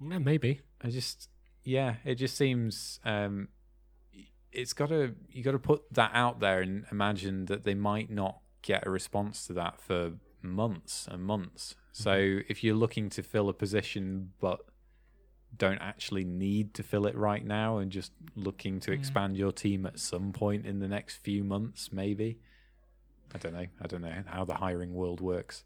yeah, 0.00 0.18
maybe. 0.18 0.60
I 0.82 0.90
just 0.90 1.28
yeah, 1.64 1.96
it 2.04 2.16
just 2.16 2.36
seems 2.36 3.00
um 3.04 3.48
it's 4.52 4.72
got 4.72 4.88
to 4.90 5.14
you 5.28 5.42
got 5.42 5.52
to 5.52 5.58
put 5.58 5.82
that 5.94 6.10
out 6.14 6.40
there 6.40 6.60
and 6.60 6.84
imagine 6.90 7.46
that 7.46 7.64
they 7.64 7.74
might 7.74 8.10
not 8.10 8.40
get 8.62 8.86
a 8.86 8.90
response 8.90 9.46
to 9.46 9.52
that 9.54 9.80
for 9.80 10.12
months 10.42 11.06
and 11.10 11.22
months. 11.24 11.74
So 11.92 12.40
if 12.48 12.62
you're 12.62 12.74
looking 12.76 13.08
to 13.10 13.22
fill 13.22 13.48
a 13.48 13.54
position 13.54 14.32
but 14.40 14.60
don't 15.58 15.78
actually 15.78 16.24
need 16.24 16.74
to 16.74 16.82
fill 16.82 17.06
it 17.06 17.16
right 17.16 17.44
now 17.44 17.78
and 17.78 17.90
just 17.92 18.12
looking 18.34 18.80
to 18.80 18.90
Mm. 18.90 18.94
expand 18.94 19.36
your 19.36 19.52
team 19.52 19.86
at 19.86 19.98
some 19.98 20.32
point 20.32 20.66
in 20.66 20.80
the 20.80 20.88
next 20.88 21.16
few 21.16 21.44
months 21.44 21.92
maybe 21.92 22.38
I 23.34 23.38
don't 23.38 23.52
know. 23.54 23.66
I 23.80 23.86
don't 23.88 24.02
know 24.02 24.22
how 24.26 24.44
the 24.44 24.54
hiring 24.54 24.94
world 24.94 25.20
works. 25.20 25.64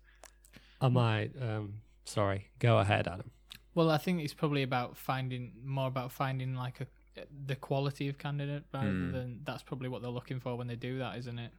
I 0.81 0.89
might. 0.89 1.33
Um, 1.41 1.83
sorry. 2.05 2.49
Go 2.59 2.79
ahead, 2.79 3.07
Adam. 3.07 3.31
Well, 3.75 3.91
I 3.91 3.99
think 3.99 4.23
it's 4.23 4.33
probably 4.35 4.63
about 4.63 4.97
finding 4.97 5.53
more 5.63 5.87
about 5.87 6.11
finding 6.11 6.55
like 6.55 6.81
a 6.81 6.87
the 7.47 7.55
quality 7.57 8.09
of 8.09 8.17
candidate 8.17 8.65
rather 8.73 8.89
Mm. 8.89 9.13
than 9.13 9.41
that's 9.45 9.63
probably 9.63 9.89
what 9.91 10.01
they're 10.01 10.11
looking 10.11 10.41
for 10.41 10.57
when 10.57 10.69
they 10.69 10.75
do 10.77 10.99
that, 10.99 11.19
isn't 11.19 11.39
it? 11.39 11.53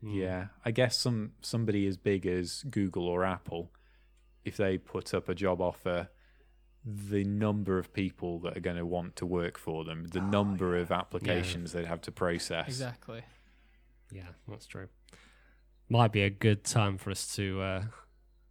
Hmm. 0.00 0.10
Yeah, 0.10 0.46
I 0.64 0.70
guess 0.70 0.98
some 0.98 1.32
somebody 1.42 1.86
as 1.86 1.96
big 1.98 2.26
as 2.26 2.64
Google 2.70 3.06
or 3.06 3.22
Apple, 3.24 3.70
if 4.44 4.56
they 4.56 4.78
put 4.78 5.12
up 5.12 5.28
a 5.28 5.34
job 5.34 5.60
offer, 5.60 6.08
the 6.86 7.24
number 7.24 7.78
of 7.78 7.92
people 7.92 8.38
that 8.40 8.56
are 8.56 8.60
going 8.60 8.76
to 8.76 8.86
want 8.86 9.16
to 9.16 9.26
work 9.26 9.58
for 9.58 9.82
them, 9.84 10.06
the 10.12 10.20
number 10.20 10.76
of 10.76 10.92
applications 10.92 11.72
they'd 11.72 11.84
have 11.86 12.00
to 12.02 12.12
process. 12.12 12.68
Exactly. 12.68 13.22
Yeah, 14.12 14.28
that's 14.46 14.66
true. 14.66 14.86
Might 15.88 16.12
be 16.12 16.22
a 16.22 16.30
good 16.30 16.62
time 16.64 16.96
for 16.96 17.10
us 17.10 17.34
to 17.36 17.60
uh, 17.60 17.82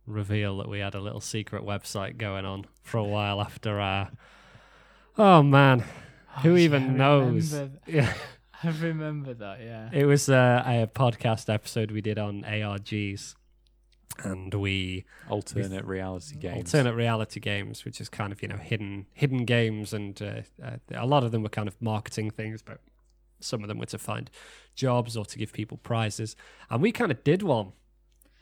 reveal 0.05 0.57
that 0.57 0.67
we 0.67 0.79
had 0.79 0.95
a 0.95 0.99
little 0.99 1.21
secret 1.21 1.63
website 1.63 2.17
going 2.17 2.45
on 2.45 2.65
for 2.83 2.97
a 2.97 3.03
while 3.05 3.39
after 3.41 3.79
our. 3.79 4.11
Oh 5.17 5.41
man, 5.41 5.83
Who 6.43 6.55
Oh, 6.55 6.57
even 6.57 6.83
yeah, 6.88 6.91
knows? 6.91 7.53
remember- 7.53 7.79
yeah, 7.88 8.13
I 8.63 8.69
remember 8.69 9.33
that. 9.36 9.61
Yeah. 9.61 9.89
it 9.93 10.05
was 10.05 10.27
uh, 10.29 10.61
a 10.65 10.88
podcast 10.93 11.53
episode 11.53 11.91
we 11.91 12.01
did 12.01 12.19
on 12.19 12.43
ARGs, 12.43 13.36
and 14.24 14.53
we 14.53 15.05
Alternate 15.30 15.86
reality 15.86 16.36
games. 16.38 16.74
alternate 16.74 16.95
reality 16.95 17.39
games, 17.39 17.86
which 17.86 17.99
is 17.99 18.09
kind 18.09 18.32
of 18.32 18.41
you 18.41 18.47
know 18.47 18.57
hidden 18.57 19.07
hidden 19.13 19.45
games, 19.45 19.93
and 19.93 20.22
uh, 20.22 20.41
uh, 20.63 20.78
a 20.93 21.05
lot 21.05 21.24
of 21.24 21.32
them 21.32 21.43
were 21.43 21.49
kind 21.49 21.68
of 21.68 21.82
marketing 21.82 22.32
things, 22.32 22.61
but 22.61 22.80
some 23.39 23.61
of 23.63 23.68
them 23.68 23.78
were 23.78 23.86
to 23.88 23.97
find 23.97 24.30
jobs 24.76 25.16
or 25.18 25.26
to 25.26 25.38
give 25.38 25.53
people 25.53 25.78
prizes. 25.78 26.36
And 26.70 26.82
we 26.82 26.91
kind 26.91 27.11
of 27.11 27.24
did 27.24 27.43
one. 27.43 27.74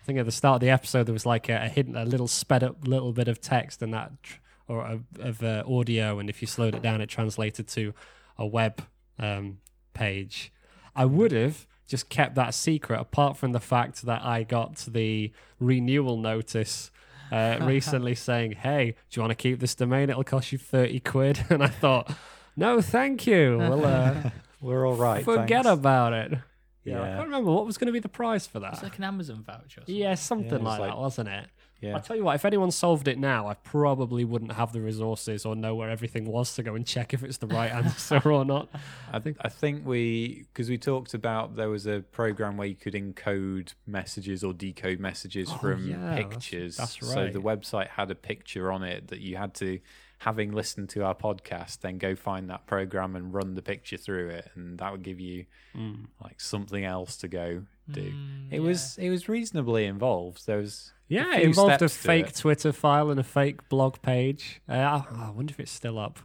I 0.01 0.05
think 0.05 0.19
at 0.19 0.25
the 0.25 0.31
start 0.31 0.55
of 0.55 0.61
the 0.61 0.69
episode 0.69 1.05
there 1.05 1.13
was 1.13 1.25
like 1.25 1.49
a, 1.49 1.63
a 1.63 1.69
hidden, 1.69 1.95
a 1.95 2.05
little 2.05 2.27
sped 2.27 2.63
up 2.63 2.87
little 2.87 3.13
bit 3.13 3.27
of 3.27 3.39
text 3.39 3.81
and 3.81 3.93
that, 3.93 4.11
tr- 4.21 4.39
or 4.67 4.85
of, 4.85 5.03
of 5.19 5.43
uh, 5.43 5.63
audio, 5.67 6.19
and 6.19 6.29
if 6.29 6.41
you 6.41 6.47
slowed 6.47 6.75
it 6.75 6.81
down, 6.81 7.01
it 7.01 7.07
translated 7.07 7.67
to 7.69 7.93
a 8.37 8.45
web 8.45 8.83
um, 9.19 9.59
page. 9.93 10.51
I 10.95 11.05
would 11.05 11.31
have 11.31 11.65
just 11.93 12.09
kept 12.09 12.33
that 12.33 12.55
secret, 12.55 12.99
apart 12.99 13.37
from 13.37 13.51
the 13.51 13.59
fact 13.59 14.01
that 14.07 14.23
I 14.25 14.41
got 14.41 14.77
the 14.87 15.31
renewal 15.59 16.17
notice 16.17 16.89
uh, 17.31 17.59
recently 17.61 18.15
saying, 18.15 18.53
"Hey, 18.53 18.95
do 19.11 19.19
you 19.19 19.21
want 19.21 19.29
to 19.29 19.35
keep 19.35 19.59
this 19.59 19.75
domain? 19.75 20.09
It'll 20.09 20.23
cost 20.23 20.51
you 20.51 20.57
thirty 20.57 20.99
quid." 20.99 21.45
And 21.51 21.61
I 21.63 21.67
thought, 21.67 22.11
"No, 22.55 22.81
thank 22.81 23.27
you. 23.27 23.59
We'll 23.59 23.85
uh, 23.85 24.31
We're 24.59 24.87
all 24.87 24.95
right. 24.95 25.23
forget 25.23 25.65
thanks. 25.65 25.79
about 25.79 26.13
it." 26.13 26.39
Yeah, 26.83 27.03
I 27.03 27.09
can't 27.09 27.25
remember 27.27 27.51
what 27.51 27.67
was 27.67 27.77
going 27.77 27.85
to 27.85 27.93
be 27.93 27.99
the 27.99 28.09
price 28.09 28.47
for 28.47 28.59
that. 28.61 28.73
It's 28.73 28.81
like 28.83 28.97
an 28.97 29.03
Amazon 29.03 29.43
voucher. 29.45 29.81
Or 29.81 29.85
something. 29.85 29.95
yeah, 29.95 30.15
something 30.15 30.49
Yeah, 30.63 30.67
like, 30.69 30.79
like- 30.79 30.89
that, 30.89 30.97
wasn't 30.97 31.29
it? 31.29 31.45
Yeah. 31.83 31.95
I'll 31.95 32.01
tell 32.01 32.15
you 32.15 32.23
what, 32.23 32.35
if 32.35 32.45
anyone 32.45 32.71
solved 32.71 33.07
it 33.07 33.19
now, 33.19 33.47
I 33.47 33.53
probably 33.55 34.23
wouldn't 34.25 34.53
have 34.53 34.71
the 34.73 34.81
resources 34.81 35.45
or 35.45 35.55
know 35.55 35.75
where 35.75 35.89
everything 35.89 36.25
was 36.25 36.55
to 36.55 36.63
go 36.63 36.75
and 36.75 36.85
check 36.87 37.13
if 37.13 37.23
it's 37.23 37.37
the 37.37 37.47
right 37.47 37.71
answer 37.81 38.21
or 38.25 38.45
not. 38.45 38.69
I 39.11 39.19
think 39.19 39.37
I 39.41 39.49
think 39.49 39.85
we 39.85 40.45
because 40.53 40.69
we 40.69 40.77
talked 40.77 41.13
about 41.13 41.55
there 41.55 41.69
was 41.69 41.85
a 41.85 41.99
program 42.11 42.57
where 42.57 42.67
you 42.67 42.75
could 42.75 42.93
encode 42.93 43.73
messages 43.85 44.43
or 44.43 44.53
decode 44.53 44.99
messages 44.99 45.49
Oh, 45.51 45.57
from 45.57 45.87
yeah, 45.89 45.97
that's- 45.97 46.19
pictures. 46.29 46.77
that's 46.77 46.97
So 47.05 47.15
right. 47.23 47.33
the 47.33 47.41
website 47.41 47.89
had 47.89 48.09
a 48.09 48.15
picture 48.15 48.71
on 48.71 48.83
it 48.83 49.07
that 49.09 49.19
you 49.19 49.35
had 49.35 49.53
to, 49.55 49.79
having 50.19 50.53
listened 50.53 50.87
to 50.91 51.03
our 51.03 51.13
podcast, 51.13 51.81
then 51.81 51.97
go 51.97 52.15
find 52.15 52.49
that 52.49 52.65
program 52.65 53.13
and 53.17 53.33
run 53.33 53.55
the 53.55 53.61
picture 53.61 53.97
through 53.97 54.29
it, 54.29 54.49
and 54.55 54.77
that 54.79 54.89
would 54.91 55.03
give 55.03 55.19
you 55.19 55.45
Mm. 55.75 56.05
like 56.23 56.39
something 56.39 56.85
else 56.85 57.17
to 57.17 57.27
go 57.27 57.63
do. 57.91 58.01
Mm, 58.11 58.47
It 58.51 58.55
yeah. 58.55 58.59
was 58.61 58.97
it 58.99 59.09
was 59.09 59.27
reasonably 59.27 59.85
involved. 59.85 60.45
There 60.45 60.59
was 60.59 60.92
Yeah, 61.07 61.35
it 61.37 61.43
involved 61.43 61.81
a 61.81 61.89
fake 61.89 62.27
it. 62.27 62.35
Twitter 62.35 62.71
file 62.71 63.09
and 63.11 63.19
a 63.19 63.23
fake 63.23 63.67
blog 63.69 64.01
page. 64.01 64.61
Uh, 64.67 64.73
I 64.73 65.05
I 65.27 65.29
wonder 65.31 65.51
if 65.51 65.59
it's 65.59 65.71
still 65.71 65.99
up. 65.99 66.19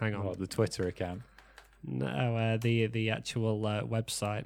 Hang 0.00 0.14
on. 0.14 0.24
what, 0.24 0.38
the 0.38 0.46
Twitter 0.46 0.86
account. 0.88 1.22
No, 1.84 2.36
uh, 2.36 2.56
the 2.56 2.86
the 2.86 3.10
actual 3.10 3.64
uh, 3.66 3.82
website. 3.82 4.44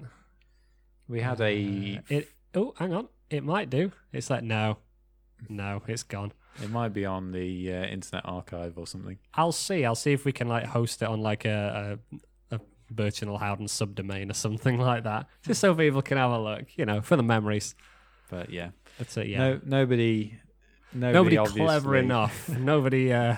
We 1.08 1.20
had 1.20 1.40
a 1.40 1.96
Uh, 1.98 2.02
it. 2.08 2.28
Oh, 2.54 2.74
hang 2.78 2.92
on. 2.94 3.08
It 3.30 3.42
might 3.44 3.70
do. 3.70 3.92
It's 4.12 4.30
like 4.30 4.42
no, 4.44 4.78
no, 5.48 5.82
it's 5.88 6.02
gone. 6.02 6.32
it 6.62 6.70
might 6.70 6.92
be 6.92 7.04
on 7.04 7.32
the 7.32 7.72
uh, 7.72 7.84
Internet 7.86 8.22
Archive 8.24 8.78
or 8.78 8.86
something. 8.86 9.18
I'll 9.34 9.52
see. 9.52 9.84
I'll 9.84 9.94
see 9.94 10.12
if 10.12 10.24
we 10.24 10.32
can 10.32 10.48
like 10.48 10.64
host 10.66 11.02
it 11.02 11.08
on 11.08 11.20
like 11.20 11.44
a 11.44 11.98
a, 12.52 12.56
a 12.56 12.60
Birchinal 12.94 13.38
Howden 13.40 13.66
subdomain 13.66 14.30
or 14.30 14.34
something 14.34 14.78
like 14.90 15.04
that, 15.04 15.26
just 15.42 15.60
so 15.60 15.74
people 15.74 16.02
can 16.02 16.18
have 16.18 16.30
a 16.30 16.38
look. 16.38 16.66
You 16.76 16.86
know, 16.86 17.00
for 17.00 17.16
the 17.16 17.22
memories. 17.22 17.74
But 18.30 18.50
yeah, 18.50 18.70
That's 18.98 19.16
it. 19.16 19.28
Yeah. 19.28 19.38
no 19.38 19.60
nobody. 19.64 20.38
Nobody, 20.92 21.36
nobody 21.36 21.60
clever 21.60 21.96
enough. 21.96 22.48
nobody. 22.58 23.12
Uh, 23.12 23.36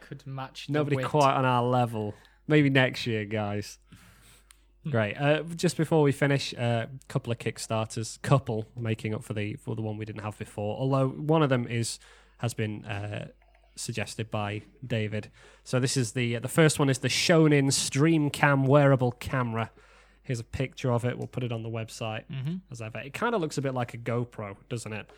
could 0.00 0.26
match. 0.26 0.68
nobody 0.68 0.96
wit. 0.96 1.06
quite 1.06 1.34
on 1.34 1.44
our 1.44 1.62
level. 1.62 2.14
maybe 2.46 2.70
next 2.70 3.06
year, 3.06 3.24
guys. 3.24 3.78
Great. 4.88 5.14
Uh, 5.14 5.42
just 5.56 5.76
before 5.76 6.02
we 6.02 6.12
finish, 6.12 6.52
a 6.52 6.62
uh, 6.62 6.86
couple 7.08 7.32
of 7.32 7.38
kickstarters, 7.38 8.20
couple 8.22 8.66
making 8.76 9.14
up 9.14 9.24
for 9.24 9.34
the 9.34 9.54
for 9.56 9.74
the 9.74 9.82
one 9.82 9.96
we 9.96 10.04
didn't 10.04 10.22
have 10.22 10.38
before. 10.38 10.76
Although 10.78 11.08
one 11.08 11.42
of 11.42 11.48
them 11.48 11.66
is 11.66 11.98
has 12.38 12.54
been 12.54 12.84
uh, 12.84 13.28
suggested 13.74 14.30
by 14.30 14.62
David. 14.86 15.30
So 15.64 15.80
this 15.80 15.96
is 15.96 16.12
the 16.12 16.38
the 16.38 16.48
first 16.48 16.78
one 16.78 16.88
is 16.88 16.98
the 16.98 17.08
Shonin 17.08 17.66
StreamCam 17.66 18.66
wearable 18.66 19.12
camera. 19.12 19.70
Here's 20.26 20.40
a 20.40 20.44
picture 20.44 20.90
of 20.92 21.04
it. 21.04 21.16
We'll 21.16 21.26
put 21.28 21.44
it 21.44 21.52
on 21.52 21.62
the 21.62 21.70
website 21.70 22.24
Mm-hmm. 22.30 22.56
as 22.70 22.82
ever. 22.82 22.98
It 22.98 23.14
kind 23.14 23.34
of 23.34 23.40
looks 23.40 23.58
a 23.58 23.62
bit 23.62 23.74
like 23.74 23.94
a 23.94 23.98
GoPro, 23.98 24.56
doesn't 24.68 24.92
it? 24.92 25.08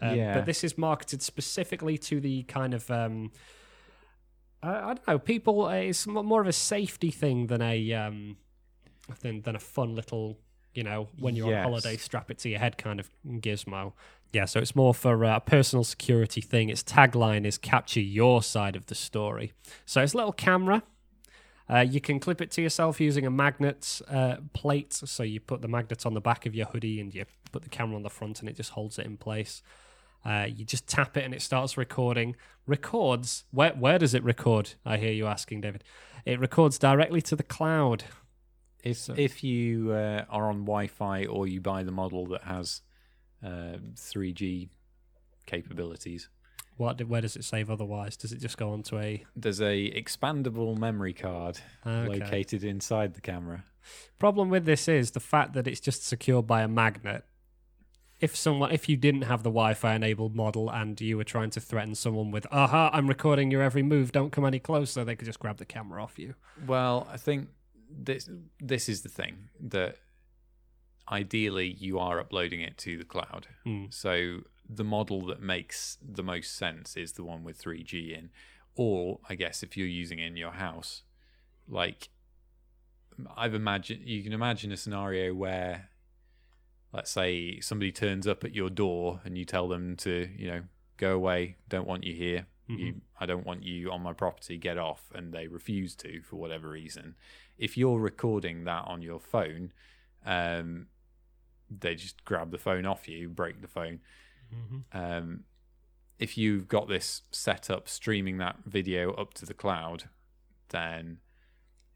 Um, 0.00 0.14
Yeah. 0.16 0.34
But 0.34 0.46
this 0.46 0.64
is 0.64 0.76
marketed 0.76 1.22
specifically 1.22 1.96
to 1.98 2.20
the 2.20 2.42
kind 2.44 2.74
of 2.74 2.90
um, 2.90 3.30
I, 4.62 4.70
I 4.76 4.94
don't 4.94 5.06
know 5.08 5.18
people. 5.18 5.66
Uh, 5.66 5.70
it's 5.74 6.06
more 6.06 6.40
of 6.40 6.46
a 6.48 6.52
safety 6.52 7.10
thing 7.10 7.46
than 7.46 7.62
a 7.62 7.92
um, 7.92 8.36
than 9.20 9.42
than 9.42 9.56
a 9.56 9.60
fun 9.60 9.94
little 9.94 10.38
you 10.74 10.82
know 10.82 11.08
when 11.18 11.36
you're 11.36 11.48
Yes. 11.50 11.58
on 11.64 11.70
holiday 11.70 11.96
strap 11.96 12.30
it 12.30 12.38
to 12.38 12.48
your 12.48 12.58
head 12.58 12.76
kind 12.78 13.00
of 13.00 13.10
gizmo. 13.26 13.92
Yeah, 14.32 14.44
so 14.44 14.58
it's 14.60 14.74
more 14.74 14.92
for 14.92 15.24
uh, 15.24 15.36
a 15.36 15.40
personal 15.40 15.84
security 15.84 16.40
thing. 16.40 16.68
Its 16.68 16.82
tagline 16.82 17.46
is 17.46 17.56
"Capture 17.56 18.00
your 18.00 18.42
side 18.42 18.76
of 18.76 18.86
the 18.86 18.94
story." 18.94 19.52
So 19.86 20.02
it's 20.02 20.12
a 20.14 20.16
little 20.16 20.32
camera. 20.32 20.82
Uh, 21.68 21.80
you 21.80 22.00
can 22.00 22.20
clip 22.20 22.40
it 22.40 22.50
to 22.52 22.62
yourself 22.62 23.00
using 23.00 23.26
a 23.26 23.30
magnet 23.30 24.00
uh, 24.08 24.36
plate. 24.52 24.92
So 24.92 25.22
you 25.22 25.40
put 25.40 25.62
the 25.62 25.68
magnet 25.68 26.06
on 26.06 26.14
the 26.14 26.20
back 26.20 26.46
of 26.46 26.54
your 26.54 26.66
hoodie 26.66 27.00
and 27.00 27.12
you 27.14 27.24
put 27.50 27.62
the 27.62 27.68
camera 27.68 27.96
on 27.96 28.02
the 28.02 28.10
front, 28.10 28.40
and 28.40 28.48
it 28.48 28.56
just 28.56 28.70
holds 28.70 28.98
it 28.98 29.06
in 29.06 29.16
place. 29.16 29.62
Uh, 30.24 30.46
you 30.48 30.64
just 30.64 30.86
tap 30.88 31.16
it 31.16 31.24
and 31.24 31.32
it 31.34 31.42
starts 31.42 31.76
recording. 31.76 32.34
Records. 32.66 33.44
Where 33.50 33.70
where 33.72 33.98
does 33.98 34.14
it 34.14 34.22
record? 34.24 34.74
I 34.84 34.96
hear 34.96 35.12
you 35.12 35.26
asking, 35.26 35.60
David. 35.62 35.84
It 36.24 36.40
records 36.40 36.78
directly 36.78 37.22
to 37.22 37.36
the 37.36 37.44
cloud. 37.44 38.04
If 38.82 38.98
So- 38.98 39.14
if 39.16 39.42
you 39.44 39.92
uh, 39.92 40.24
are 40.28 40.48
on 40.48 40.60
Wi-Fi 40.64 41.26
or 41.26 41.46
you 41.46 41.60
buy 41.60 41.82
the 41.84 41.92
model 41.92 42.26
that 42.26 42.42
has 42.42 42.82
uh, 43.44 43.78
3G 43.94 44.68
capabilities, 45.46 46.28
What? 46.76 47.00
Where 47.06 47.20
does 47.20 47.36
it 47.36 47.44
save 47.44 47.70
otherwise? 47.70 48.16
Does 48.16 48.32
it 48.32 48.40
just 48.40 48.56
go 48.58 48.70
onto 48.70 48.98
a? 48.98 49.24
there's 49.34 49.60
a 49.60 49.90
expandable 49.92 50.76
memory 50.76 51.12
card 51.12 51.58
Okay. 51.86 52.18
located 52.20 52.64
inside 52.64 53.14
the 53.14 53.20
camera. 53.20 53.64
Problem 54.18 54.50
with 54.50 54.64
this 54.64 54.88
is 54.88 55.12
the 55.12 55.20
fact 55.20 55.52
that 55.54 55.66
it's 55.66 55.80
just 55.80 56.04
secured 56.06 56.46
by 56.46 56.62
a 56.62 56.68
magnet. 56.68 57.24
If 58.18 58.34
someone, 58.34 58.72
if 58.72 58.88
you 58.88 58.96
didn't 58.96 59.22
have 59.22 59.42
the 59.42 59.50
Wi-Fi 59.50 59.94
enabled 59.94 60.34
model 60.34 60.70
and 60.70 60.98
you 61.00 61.16
were 61.18 61.24
trying 61.24 61.50
to 61.50 61.60
threaten 61.60 61.94
someone 61.94 62.30
with 62.30 62.46
"Aha, 62.50 62.90
I'm 62.92 63.06
recording 63.08 63.50
your 63.50 63.62
every 63.62 63.82
move. 63.82 64.10
Don't 64.12 64.32
come 64.32 64.44
any 64.46 64.58
closer," 64.58 65.04
they 65.04 65.14
could 65.16 65.26
just 65.26 65.38
grab 65.38 65.58
the 65.58 65.66
camera 65.66 66.02
off 66.02 66.18
you. 66.18 66.34
Well, 66.66 67.06
I 67.10 67.18
think 67.18 67.48
this 67.90 68.28
this 68.58 68.88
is 68.88 69.02
the 69.02 69.08
thing 69.10 69.50
that 69.60 69.96
ideally 71.10 71.68
you 71.78 71.98
are 71.98 72.18
uploading 72.18 72.60
it 72.60 72.76
to 72.78 72.96
the 72.96 73.04
cloud. 73.04 73.46
Hmm. 73.64 73.84
So 73.90 74.40
the 74.68 74.84
model 74.84 75.26
that 75.26 75.40
makes 75.40 75.98
the 76.02 76.22
most 76.22 76.56
sense 76.56 76.96
is 76.96 77.12
the 77.12 77.24
one 77.24 77.44
with 77.44 77.62
3G 77.62 78.16
in. 78.16 78.30
Or 78.74 79.20
I 79.28 79.34
guess 79.34 79.62
if 79.62 79.76
you're 79.76 79.86
using 79.86 80.18
it 80.18 80.26
in 80.26 80.36
your 80.36 80.52
house, 80.52 81.02
like 81.68 82.08
I've 83.36 83.54
imagined 83.54 84.02
you 84.04 84.22
can 84.22 84.32
imagine 84.32 84.72
a 84.72 84.76
scenario 84.76 85.32
where 85.32 85.88
let's 86.92 87.10
say 87.10 87.60
somebody 87.60 87.92
turns 87.92 88.26
up 88.26 88.44
at 88.44 88.54
your 88.54 88.70
door 88.70 89.20
and 89.24 89.36
you 89.36 89.44
tell 89.44 89.68
them 89.68 89.96
to, 89.96 90.28
you 90.36 90.48
know, 90.48 90.62
go 90.96 91.14
away, 91.14 91.56
don't 91.68 91.86
want 91.86 92.04
you 92.04 92.14
here. 92.14 92.46
You 92.68 92.94
I 93.20 93.26
don't 93.26 93.46
want 93.46 93.62
you 93.62 93.92
on 93.92 94.02
my 94.02 94.12
property, 94.12 94.58
get 94.58 94.76
off 94.76 95.04
and 95.14 95.32
they 95.32 95.46
refuse 95.46 95.94
to 95.96 96.20
for 96.22 96.36
whatever 96.36 96.68
reason. 96.68 97.14
If 97.58 97.76
you're 97.78 98.00
recording 98.00 98.64
that 98.64 98.84
on 98.86 99.02
your 99.02 99.20
phone, 99.20 99.72
um 100.24 100.88
they 101.70 101.94
just 101.94 102.24
grab 102.24 102.50
the 102.50 102.58
phone 102.58 102.86
off 102.86 103.08
you, 103.08 103.28
break 103.28 103.60
the 103.60 103.68
phone 103.68 104.00
Mm-hmm. 104.54 104.98
um, 104.98 105.44
if 106.18 106.38
you've 106.38 106.68
got 106.68 106.88
this 106.88 107.22
set 107.30 107.70
up 107.70 107.88
streaming 107.88 108.38
that 108.38 108.56
video 108.64 109.12
up 109.12 109.34
to 109.34 109.46
the 109.46 109.54
cloud, 109.54 110.04
then 110.70 111.18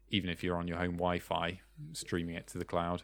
even 0.09 0.29
if 0.29 0.43
you're 0.43 0.57
on 0.57 0.67
your 0.67 0.77
home 0.77 0.93
Wi 0.93 1.19
Fi 1.19 1.61
streaming 1.93 2.35
it 2.35 2.47
to 2.47 2.57
the 2.57 2.65
cloud, 2.65 3.03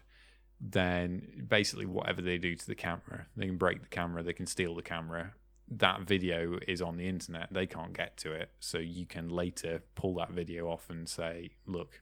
then 0.59 1.45
basically 1.47 1.85
whatever 1.85 2.21
they 2.21 2.37
do 2.37 2.55
to 2.55 2.67
the 2.67 2.75
camera, 2.75 3.27
they 3.35 3.45
can 3.45 3.57
break 3.57 3.81
the 3.81 3.87
camera, 3.87 4.21
they 4.23 4.33
can 4.33 4.45
steal 4.45 4.75
the 4.75 4.81
camera. 4.81 5.33
That 5.69 6.01
video 6.01 6.59
is 6.67 6.81
on 6.81 6.97
the 6.97 7.07
internet, 7.07 7.49
they 7.51 7.65
can't 7.65 7.93
get 7.93 8.17
to 8.17 8.31
it. 8.31 8.51
So 8.59 8.77
you 8.77 9.05
can 9.05 9.29
later 9.29 9.81
pull 9.95 10.15
that 10.15 10.31
video 10.31 10.69
off 10.69 10.89
and 10.89 11.09
say, 11.09 11.51
look, 11.65 12.01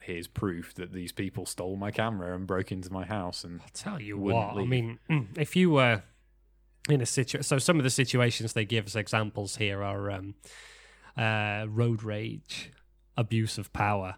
here's 0.00 0.28
proof 0.28 0.74
that 0.74 0.92
these 0.92 1.12
people 1.12 1.46
stole 1.46 1.76
my 1.76 1.90
camera 1.90 2.34
and 2.34 2.46
broke 2.46 2.70
into 2.70 2.92
my 2.92 3.04
house 3.04 3.42
and 3.42 3.60
I'll 3.60 3.68
tell 3.72 4.00
you 4.00 4.18
what. 4.18 4.56
leave. 4.56 4.66
I 4.66 4.68
mean, 4.68 4.98
if 5.36 5.56
you 5.56 5.70
were 5.70 6.02
in 6.88 7.00
a 7.00 7.06
situation, 7.06 7.42
so 7.42 7.58
some 7.58 7.78
of 7.78 7.84
the 7.84 7.90
situations 7.90 8.52
they 8.52 8.64
give 8.64 8.86
as 8.86 8.96
examples 8.96 9.56
here 9.56 9.82
are 9.82 10.10
um, 10.10 10.34
uh, 11.16 11.66
road 11.68 12.02
rage, 12.02 12.70
abuse 13.16 13.58
of 13.58 13.72
power, 13.72 14.16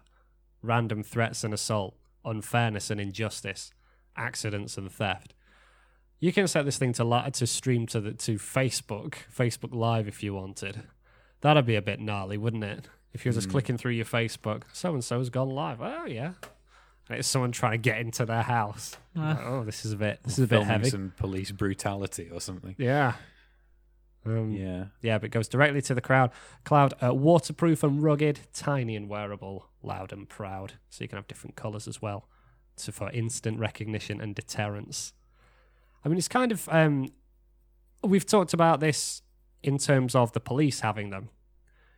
random 0.61 1.03
threats 1.03 1.43
and 1.43 1.53
assault, 1.53 1.95
unfairness 2.25 2.89
and 2.89 2.99
injustice, 3.01 3.71
accidents 4.15 4.77
and 4.77 4.91
theft. 4.91 5.33
You 6.19 6.33
can 6.33 6.47
set 6.47 6.65
this 6.65 6.77
thing 6.77 6.93
to 6.93 7.03
li- 7.05 7.31
to 7.31 7.47
stream 7.47 7.87
to 7.87 8.01
the 8.01 8.11
to 8.13 8.35
Facebook, 8.35 9.13
Facebook 9.35 9.73
Live 9.73 10.07
if 10.07 10.21
you 10.21 10.33
wanted. 10.33 10.83
That'd 11.41 11.65
be 11.65 11.75
a 11.75 11.81
bit 11.81 12.01
gnarly, 12.01 12.37
wouldn't 12.37 12.65
it? 12.65 12.89
If 13.13 13.23
you're 13.25 13.33
just 13.33 13.47
Mm. 13.47 13.51
clicking 13.51 13.77
through 13.77 13.93
your 13.93 14.05
Facebook, 14.05 14.63
so 14.73 14.93
and 14.93 15.03
so's 15.03 15.29
gone 15.29 15.49
live. 15.49 15.79
Oh 15.81 16.05
yeah, 16.05 16.33
it's 17.09 17.27
someone 17.27 17.51
trying 17.51 17.71
to 17.71 17.77
get 17.77 17.99
into 17.99 18.25
their 18.25 18.43
house. 18.43 18.95
Ah. 19.15 19.29
Like, 19.29 19.45
oh, 19.45 19.63
this 19.63 19.85
is 19.85 19.93
a 19.93 19.97
bit 19.97 20.19
this 20.23 20.37
is 20.37 20.45
a 20.45 20.47
bit 20.47 20.63
heavy. 20.63 20.89
some 20.89 21.13
police 21.17 21.51
brutality 21.51 22.29
or 22.31 22.39
something. 22.39 22.75
Yeah. 22.77 23.13
Um, 24.25 24.51
yeah. 24.51 24.85
Yeah. 25.01 25.17
but 25.17 25.25
it 25.25 25.31
goes 25.31 25.47
directly 25.47 25.81
to 25.83 25.95
the 25.95 26.01
crowd. 26.01 26.31
Cloud, 26.65 26.93
uh, 27.01 27.13
waterproof 27.13 27.83
and 27.83 28.03
rugged, 28.03 28.41
tiny 28.53 28.95
and 28.95 29.09
wearable, 29.09 29.65
loud 29.81 30.11
and 30.11 30.27
proud. 30.27 30.73
So 30.89 31.03
you 31.03 31.07
can 31.07 31.17
have 31.17 31.27
different 31.27 31.55
colors 31.55 31.87
as 31.87 32.01
well, 32.01 32.27
so 32.75 32.91
for 32.91 33.09
instant 33.11 33.59
recognition 33.59 34.21
and 34.21 34.35
deterrence. 34.35 35.13
I 36.03 36.09
mean, 36.09 36.17
it's 36.17 36.27
kind 36.27 36.51
of 36.51 36.67
um, 36.69 37.09
we've 38.03 38.25
talked 38.25 38.53
about 38.53 38.79
this 38.79 39.21
in 39.63 39.77
terms 39.77 40.15
of 40.15 40.31
the 40.33 40.39
police 40.39 40.81
having 40.81 41.09
them, 41.09 41.29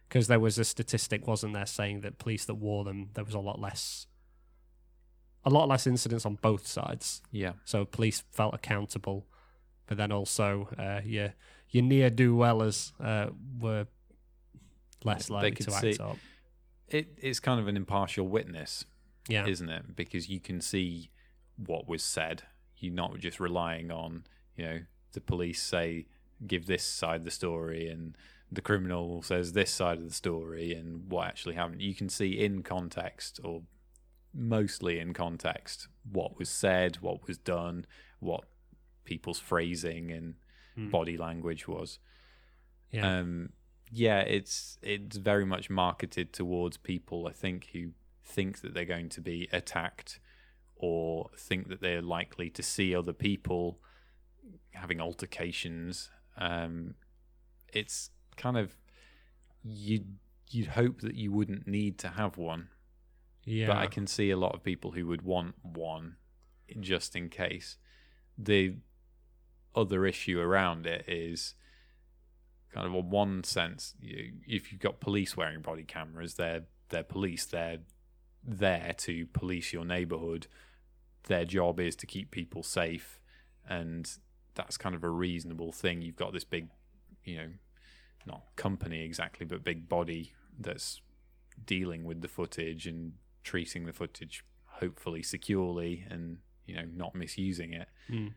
because 0.08 0.28
there 0.28 0.40
was 0.40 0.58
a 0.58 0.64
statistic, 0.64 1.28
wasn't 1.28 1.54
there, 1.54 1.66
saying 1.66 2.02
that 2.02 2.18
police 2.18 2.46
that 2.46 2.56
wore 2.56 2.84
them, 2.84 3.10
there 3.14 3.24
was 3.24 3.34
a 3.36 3.40
lot 3.40 3.60
less, 3.60 4.08
a 5.44 5.50
lot 5.50 5.68
less 5.68 5.88
incidents 5.88 6.26
on 6.26 6.36
both 6.36 6.68
sides. 6.68 7.22
Yeah. 7.32 7.54
So 7.66 7.86
police 7.86 8.24
felt 8.32 8.54
accountable, 8.54 9.26
but 9.88 9.98
then 9.98 10.12
also 10.12 10.70
uh, 10.78 11.02
your 11.04 11.34
your 11.70 11.84
near 11.84 12.10
do 12.10 12.36
wellers 12.36 12.94
uh, 13.00 13.28
were 13.60 13.88
less 15.04 15.30
likely 15.30 15.52
to 15.64 15.74
act 15.74 15.82
see- 15.82 15.98
up. 15.98 16.18
It, 16.88 17.18
it's 17.22 17.40
kind 17.40 17.58
of 17.58 17.70
an 17.70 17.78
impartial 17.78 18.28
witness, 18.28 18.84
Yeah, 19.30 19.48
isn't 19.48 19.70
it? 19.70 19.96
Because 19.96 20.28
you 20.28 20.42
can 20.42 20.60
see 20.60 21.10
what 21.56 21.88
was 21.88 22.04
said. 22.04 22.44
You're 22.80 22.94
not 22.94 23.18
just 23.18 23.40
relying 23.40 23.92
on, 23.92 24.26
you 24.58 24.66
know, 24.66 24.80
the 25.14 25.22
police 25.22 25.64
say, 25.64 26.08
give 26.46 26.66
this 26.66 26.84
side 26.84 27.24
the 27.24 27.32
story, 27.32 27.88
and 27.88 28.18
the 28.52 28.60
criminal 28.60 29.22
says 29.22 29.54
this 29.54 29.72
side 29.72 30.00
of 30.00 30.04
the 30.04 30.14
story, 30.14 30.74
and 30.74 31.10
what 31.10 31.28
actually 31.28 31.56
happened. 31.56 31.82
You 31.82 31.96
can 31.96 32.10
see 32.10 32.38
in 32.44 32.62
context, 32.62 33.40
or 33.42 33.62
mostly 34.34 35.00
in 35.00 35.14
context, 35.14 35.88
what 36.12 36.38
was 36.38 36.50
said, 36.50 36.98
what 37.02 37.28
was 37.28 37.38
done, 37.38 37.86
what 38.20 38.46
people's 39.04 39.40
phrasing 39.40 40.12
and 40.12 40.36
Hmm. 40.76 40.90
body 40.90 41.18
language 41.18 41.68
was. 41.68 42.00
yeah, 42.92 43.20
um 43.20 43.50
yeah 43.92 44.20
it's 44.22 44.78
it's 44.82 45.18
very 45.18 45.46
much 45.46 45.70
marketed 45.70 46.32
towards 46.32 46.78
people 46.78 47.28
i 47.28 47.32
think 47.34 47.70
who 47.74 47.92
think 48.24 48.62
that 48.62 48.74
they're 48.74 48.86
going 48.86 49.10
to 49.10 49.20
be 49.22 49.50
attacked 49.52 50.20
or 50.76 51.30
think 51.38 51.68
that 51.68 51.82
they're 51.82 52.02
likely 52.02 52.50
to 52.50 52.64
see 52.64 52.96
other 52.96 53.12
people 53.14 53.80
having 54.72 55.02
altercations 55.02 56.10
um 56.38 56.96
it's 57.74 58.12
kind 58.38 58.58
of 58.58 58.78
you'd 59.64 60.18
you'd 60.50 60.68
hope 60.68 61.02
that 61.02 61.16
you 61.16 61.32
wouldn't 61.32 61.68
need 61.68 61.98
to 61.98 62.08
have 62.10 62.38
one 62.38 62.70
yeah. 63.44 63.68
but 63.68 63.78
I 63.78 63.88
can 63.88 64.08
see 64.08 64.32
a 64.32 64.38
lot 64.38 64.56
of 64.56 64.64
people 64.64 64.92
who 64.92 65.08
would 65.08 65.22
want 65.22 65.56
one 65.64 66.16
just 66.80 67.16
in 67.16 67.30
case. 67.30 67.78
The 68.38 68.76
other 69.76 70.06
issue 70.06 70.40
around 70.40 70.86
it 70.86 71.06
is 71.08 71.56
kind 72.74 72.88
of 72.88 72.96
on 72.96 73.10
one 73.10 73.44
sense, 73.44 73.94
you, 74.02 74.34
if 74.48 74.72
you've 74.72 74.82
got 74.82 75.00
police 75.00 75.36
wearing 75.36 75.62
body 75.62 75.84
cameras, 75.84 76.36
they're 76.36 76.64
they're 76.90 77.04
police. 77.04 77.46
They're 77.46 77.80
there 78.44 78.94
to 79.00 79.26
police 79.28 79.74
your 79.74 79.86
neighborhood. 79.86 80.48
Their 81.28 81.46
job 81.46 81.80
is 81.80 81.96
to 81.98 82.06
keep 82.06 82.32
people 82.32 82.64
safe, 82.64 83.20
and 83.68 84.10
that's 84.56 84.78
kind 84.78 84.96
of 84.96 85.04
a 85.04 85.10
reasonable 85.10 85.72
thing. 85.72 86.02
You've 86.02 86.16
got 86.16 86.34
this 86.34 86.44
big, 86.44 86.68
you 87.24 87.38
know, 87.38 87.50
not 88.26 88.44
company 88.56 89.04
exactly, 89.04 89.46
but 89.46 89.64
big 89.64 89.88
body 89.88 90.34
that's 90.60 91.02
dealing 91.66 92.04
with 92.04 92.22
the 92.22 92.28
footage 92.28 92.88
and 92.88 93.14
treating 93.44 93.86
the 93.86 93.94
footage 93.94 94.44
hopefully 94.66 95.22
securely 95.24 96.06
and 96.10 96.38
you 96.66 96.76
know 96.76 96.86
not 96.96 97.14
misusing 97.16 97.74
it 97.74 97.88
Mm. 98.10 98.34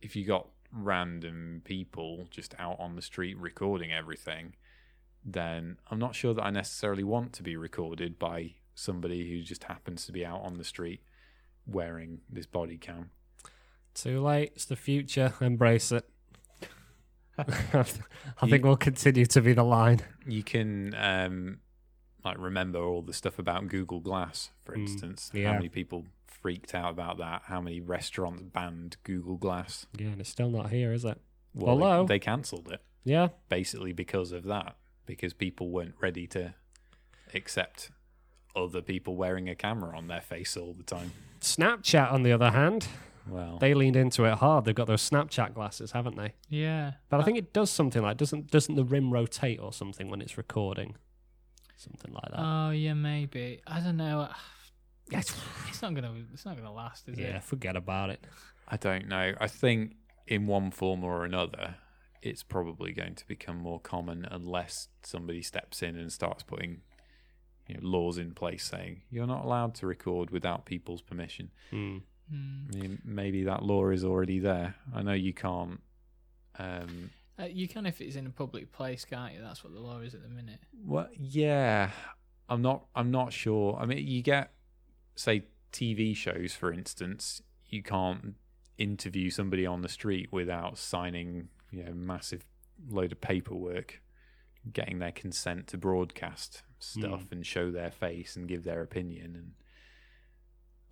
if 0.00 0.14
you 0.16 0.24
got 0.24 0.48
random 0.72 1.62
people 1.64 2.26
just 2.30 2.54
out 2.58 2.78
on 2.78 2.94
the 2.96 3.02
street 3.02 3.36
recording 3.38 3.92
everything, 3.92 4.54
then 5.24 5.78
I'm 5.90 5.98
not 5.98 6.14
sure 6.14 6.32
that 6.34 6.42
I 6.44 6.50
necessarily 6.50 7.02
want 7.02 7.32
to 7.34 7.42
be 7.42 7.56
recorded 7.56 8.18
by 8.18 8.54
somebody 8.74 9.28
who 9.30 9.42
just 9.42 9.64
happens 9.64 10.06
to 10.06 10.12
be 10.12 10.24
out 10.24 10.42
on 10.42 10.58
the 10.58 10.64
street 10.64 11.02
wearing 11.66 12.20
this 12.30 12.46
body 12.46 12.76
cam. 12.78 13.10
Too 13.94 14.20
late. 14.20 14.52
It's 14.54 14.64
the 14.64 14.76
future. 14.76 15.34
Embrace 15.40 15.90
it. 15.90 16.08
I 17.38 18.46
think 18.48 18.64
we'll 18.64 18.76
continue 18.76 19.26
to 19.26 19.40
be 19.40 19.52
the 19.52 19.64
line. 19.64 20.00
You 20.26 20.42
can 20.42 20.94
um, 20.96 21.58
like 22.24 22.38
remember 22.38 22.78
all 22.80 23.02
the 23.02 23.12
stuff 23.12 23.38
about 23.38 23.68
Google 23.68 24.00
Glass, 24.00 24.50
for 24.64 24.74
Mm, 24.76 24.80
instance. 24.82 25.30
yeah. 25.34 25.48
How 25.48 25.54
many 25.54 25.68
people 25.68 26.06
freaked 26.26 26.74
out 26.74 26.90
about 26.90 27.18
that? 27.18 27.42
How 27.46 27.60
many 27.60 27.80
restaurants 27.80 28.42
banned 28.42 28.96
Google 29.04 29.36
Glass? 29.36 29.86
Yeah, 29.98 30.08
and 30.08 30.20
it's 30.20 30.30
still 30.30 30.50
not 30.50 30.70
here, 30.70 30.92
is 30.92 31.04
it? 31.04 31.20
Well, 31.54 31.76
they- 31.76 31.82
Hello? 31.84 32.06
they 32.06 32.18
cancelled 32.18 32.70
it. 32.72 32.80
Yeah. 33.02 33.28
basically 33.48 33.92
because 33.94 34.30
of 34.30 34.44
that, 34.44 34.76
because 35.06 35.32
people 35.32 35.70
weren't 35.70 35.94
ready 36.00 36.26
to 36.28 36.54
accept 37.34 37.90
other 38.54 38.82
people 38.82 39.16
wearing 39.16 39.48
a 39.48 39.54
camera 39.54 39.96
on 39.96 40.08
their 40.08 40.20
face 40.20 40.56
all 40.56 40.74
the 40.74 40.82
time. 40.82 41.12
Snapchat, 41.40 42.12
on 42.12 42.22
the 42.24 42.32
other 42.32 42.50
hand, 42.50 42.88
Well, 43.26 43.58
they 43.58 43.74
leaned 43.74 43.96
into 43.96 44.24
it 44.24 44.34
hard. 44.34 44.64
They've 44.64 44.74
got 44.74 44.86
those 44.86 45.08
Snapchat 45.08 45.54
glasses, 45.54 45.92
haven't 45.92 46.16
they? 46.16 46.34
Yeah. 46.48 46.94
But 47.08 47.20
I 47.20 47.22
think 47.24 47.38
it 47.38 47.52
does 47.52 47.70
something 47.70 48.02
like 48.02 48.16
doesn't 48.16 48.50
doesn't 48.50 48.74
the 48.74 48.84
rim 48.84 49.12
rotate 49.12 49.60
or 49.60 49.72
something 49.72 50.10
when 50.10 50.20
it's 50.20 50.36
recording, 50.36 50.96
something 51.80 52.12
like 52.12 52.30
that. 52.30 52.38
Oh 52.40 52.70
yeah, 52.70 52.94
maybe. 52.94 53.60
I 53.66 53.80
don't 53.80 53.96
know. 53.96 54.28
Yeah, 55.10 55.18
it's- 55.18 55.36
It's 55.68 55.82
not 55.82 55.92
gonna. 55.94 56.14
It's 56.32 56.44
not 56.44 56.56
gonna 56.56 56.72
last, 56.72 57.08
is 57.08 57.18
it? 57.18 57.22
yeah, 57.22 57.40
forget 57.40 57.74
about 57.76 58.10
it. 58.10 58.24
I 58.68 58.76
don't 58.76 59.08
know. 59.08 59.34
I 59.40 59.48
think 59.48 59.96
in 60.28 60.46
one 60.46 60.70
form 60.70 61.02
or 61.02 61.24
another, 61.24 61.74
it's 62.22 62.44
probably 62.44 62.92
going 62.92 63.16
to 63.16 63.26
become 63.26 63.56
more 63.56 63.80
common 63.80 64.24
unless 64.30 64.86
somebody 65.02 65.42
steps 65.42 65.82
in 65.82 65.96
and 65.96 66.12
starts 66.12 66.44
putting 66.44 66.82
you 67.66 67.74
know, 67.74 67.80
laws 67.82 68.18
in 68.18 68.34
place 68.34 68.62
saying 68.64 69.00
you're 69.10 69.26
not 69.26 69.44
allowed 69.44 69.74
to 69.76 69.86
record 69.88 70.30
without 70.30 70.64
people's 70.64 71.02
permission. 71.02 71.50
Hmm. 71.70 71.96
Hmm. 72.30 72.66
I 72.72 72.76
mean, 72.76 73.02
maybe 73.04 73.42
that 73.44 73.64
law 73.64 73.88
is 73.88 74.04
already 74.04 74.38
there. 74.38 74.76
I 74.94 75.02
know 75.02 75.14
you 75.14 75.34
can't. 75.34 75.80
Um, 76.56 77.10
Uh, 77.40 77.46
you 77.46 77.68
can 77.68 77.86
if 77.86 78.00
it's 78.00 78.16
in 78.16 78.26
a 78.26 78.30
public 78.30 78.72
place, 78.72 79.04
can't 79.04 79.34
you? 79.34 79.40
That's 79.40 79.64
what 79.64 79.72
the 79.72 79.80
law 79.80 80.00
is 80.00 80.14
at 80.14 80.22
the 80.22 80.28
minute. 80.28 80.58
Well, 80.84 81.08
yeah, 81.18 81.90
I'm 82.48 82.62
not. 82.62 82.86
I'm 82.94 83.10
not 83.10 83.32
sure. 83.32 83.78
I 83.80 83.86
mean, 83.86 84.06
you 84.06 84.22
get, 84.22 84.52
say, 85.14 85.44
TV 85.72 86.14
shows, 86.16 86.52
for 86.52 86.72
instance. 86.72 87.42
You 87.68 87.82
can't 87.82 88.34
interview 88.78 89.30
somebody 89.30 89.64
on 89.64 89.82
the 89.82 89.88
street 89.88 90.28
without 90.32 90.76
signing, 90.76 91.48
you 91.70 91.84
know, 91.84 91.92
massive 91.92 92.44
load 92.88 93.12
of 93.12 93.20
paperwork, 93.20 94.02
getting 94.72 94.98
their 94.98 95.12
consent 95.12 95.68
to 95.68 95.78
broadcast 95.78 96.62
stuff 96.78 97.30
and 97.30 97.46
show 97.46 97.70
their 97.70 97.90
face 97.90 98.36
and 98.36 98.48
give 98.48 98.64
their 98.64 98.82
opinion. 98.82 99.36
And 99.36 99.52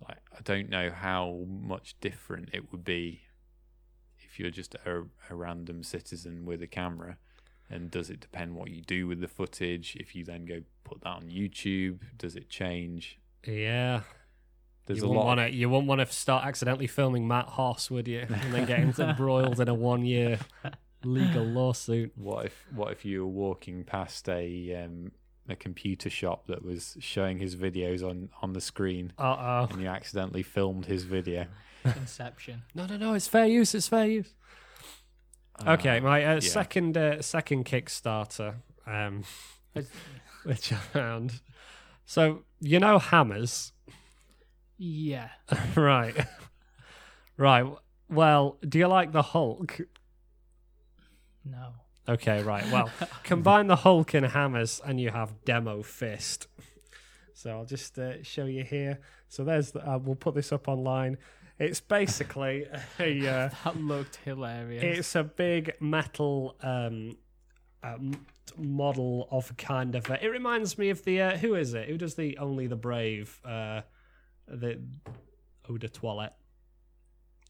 like, 0.07 0.19
I 0.31 0.41
don't 0.43 0.69
know 0.69 0.89
how 0.91 1.45
much 1.47 1.95
different 1.99 2.49
it 2.53 2.71
would 2.71 2.85
be 2.85 3.21
if 4.39 4.43
you're 4.43 4.51
just 4.51 4.75
a, 4.85 5.03
a 5.29 5.35
random 5.35 5.83
citizen 5.83 6.45
with 6.45 6.61
a 6.61 6.67
camera 6.67 7.17
and 7.69 7.91
does 7.91 8.09
it 8.09 8.19
depend 8.21 8.55
what 8.55 8.69
you 8.71 8.81
do 8.81 9.05
with 9.05 9.19
the 9.19 9.27
footage 9.27 9.97
if 9.99 10.15
you 10.15 10.23
then 10.23 10.45
go 10.45 10.61
put 10.85 11.01
that 11.01 11.09
on 11.09 11.23
youtube 11.23 11.99
does 12.17 12.35
it 12.35 12.49
change 12.49 13.19
Yeah, 13.45 14.01
there's 14.85 14.99
you 14.99 15.05
a 15.05 15.07
wouldn't 15.09 15.25
lot 15.27 15.37
want 15.37 15.51
to. 15.51 15.55
You 15.55 15.69
wouldn't 15.69 15.87
want 15.87 15.99
to 16.01 16.07
start 16.07 16.45
accidentally 16.45 16.87
filming 16.87 17.27
Matt 17.27 17.47
Hoss, 17.47 17.91
would 17.91 18.07
you? 18.07 18.21
And 18.29 18.53
then 18.53 18.65
get 18.65 18.99
embroiled 18.99 19.59
in 19.59 19.67
a 19.67 19.73
one-year 19.73 20.39
legal 21.03 21.43
lawsuit. 21.45 22.11
what 22.15 22.45
if 22.47 22.65
what 22.73 22.91
if 22.91 23.05
you 23.05 23.21
were 23.25 23.31
walking 23.31 23.83
past 23.83 24.27
a 24.29 24.73
um 24.83 25.11
a 25.47 25.55
computer 25.55 26.09
shop 26.09 26.45
that 26.47 26.63
was 26.63 26.95
showing 26.99 27.39
his 27.39 27.55
videos 27.55 28.03
on 28.07 28.29
on 28.41 28.53
the 28.53 28.61
screen 28.61 29.11
Uh 29.17 29.35
oh. 29.39 29.67
and 29.71 29.81
you 29.81 29.87
accidentally 29.87 30.43
filmed 30.43 30.85
his 30.85 31.03
video 31.05 31.45
Inception. 31.85 32.63
No, 32.75 32.85
no, 32.85 32.97
no. 32.97 33.13
It's 33.13 33.27
fair 33.27 33.45
use. 33.45 33.73
It's 33.75 33.87
fair 33.87 34.05
use. 34.05 34.33
Okay, 35.67 35.97
Uh, 35.97 36.01
my 36.01 36.23
uh, 36.25 36.33
yeah. 36.35 36.39
second 36.39 36.97
uh, 36.97 37.21
second 37.21 37.65
Kickstarter, 37.65 38.55
um, 38.87 39.23
which 40.43 40.71
I 40.71 40.75
found. 40.77 41.41
So 42.05 42.43
you 42.61 42.79
know 42.79 42.97
hammers, 42.99 43.73
Yeah. 44.77 45.29
right? 45.75 46.15
right. 47.37 47.65
Well, 48.09 48.57
do 48.67 48.79
you 48.79 48.87
like 48.87 49.11
the 49.11 49.21
Hulk? 49.21 49.81
No. 51.45 51.73
Okay, 52.07 52.41
right. 52.41 52.65
Well, 52.71 52.89
combine 53.23 53.67
the 53.67 53.75
Hulk 53.75 54.13
and 54.15 54.25
hammers, 54.25 54.81
and 54.83 54.99
you 54.99 55.11
have 55.11 55.43
Demo 55.45 55.83
Fist. 55.83 56.47
So 57.33 57.51
I'll 57.51 57.65
just 57.65 57.97
uh, 57.99 58.23
show 58.23 58.45
you 58.45 58.63
here. 58.63 58.99
So 59.27 59.43
there's. 59.43 59.71
The, 59.71 59.87
uh, 59.87 59.97
we'll 59.99 60.15
put 60.15 60.33
this 60.35 60.51
up 60.51 60.67
online. 60.67 61.17
It's 61.59 61.81
basically 61.81 62.65
a. 62.65 62.79
Uh, 63.29 63.49
That 63.63 63.77
looked 63.77 64.17
hilarious. 64.23 64.99
It's 64.99 65.15
a 65.15 65.23
big 65.23 65.73
metal 65.79 66.55
um, 66.61 67.17
um, 67.83 68.25
model 68.57 69.27
of 69.31 69.55
kind 69.57 69.95
of. 69.95 70.09
A, 70.09 70.23
it 70.23 70.29
reminds 70.29 70.77
me 70.77 70.89
of 70.89 71.03
the 71.03 71.21
uh, 71.21 71.37
who 71.37 71.55
is 71.55 71.73
it? 71.73 71.89
Who 71.89 71.97
does 71.97 72.15
the 72.15 72.37
Only 72.37 72.67
the 72.67 72.75
Brave? 72.75 73.39
Uh, 73.43 73.81
the 74.47 74.79
Eau 75.69 75.77
de 75.77 75.89
Toilette. 75.89 76.35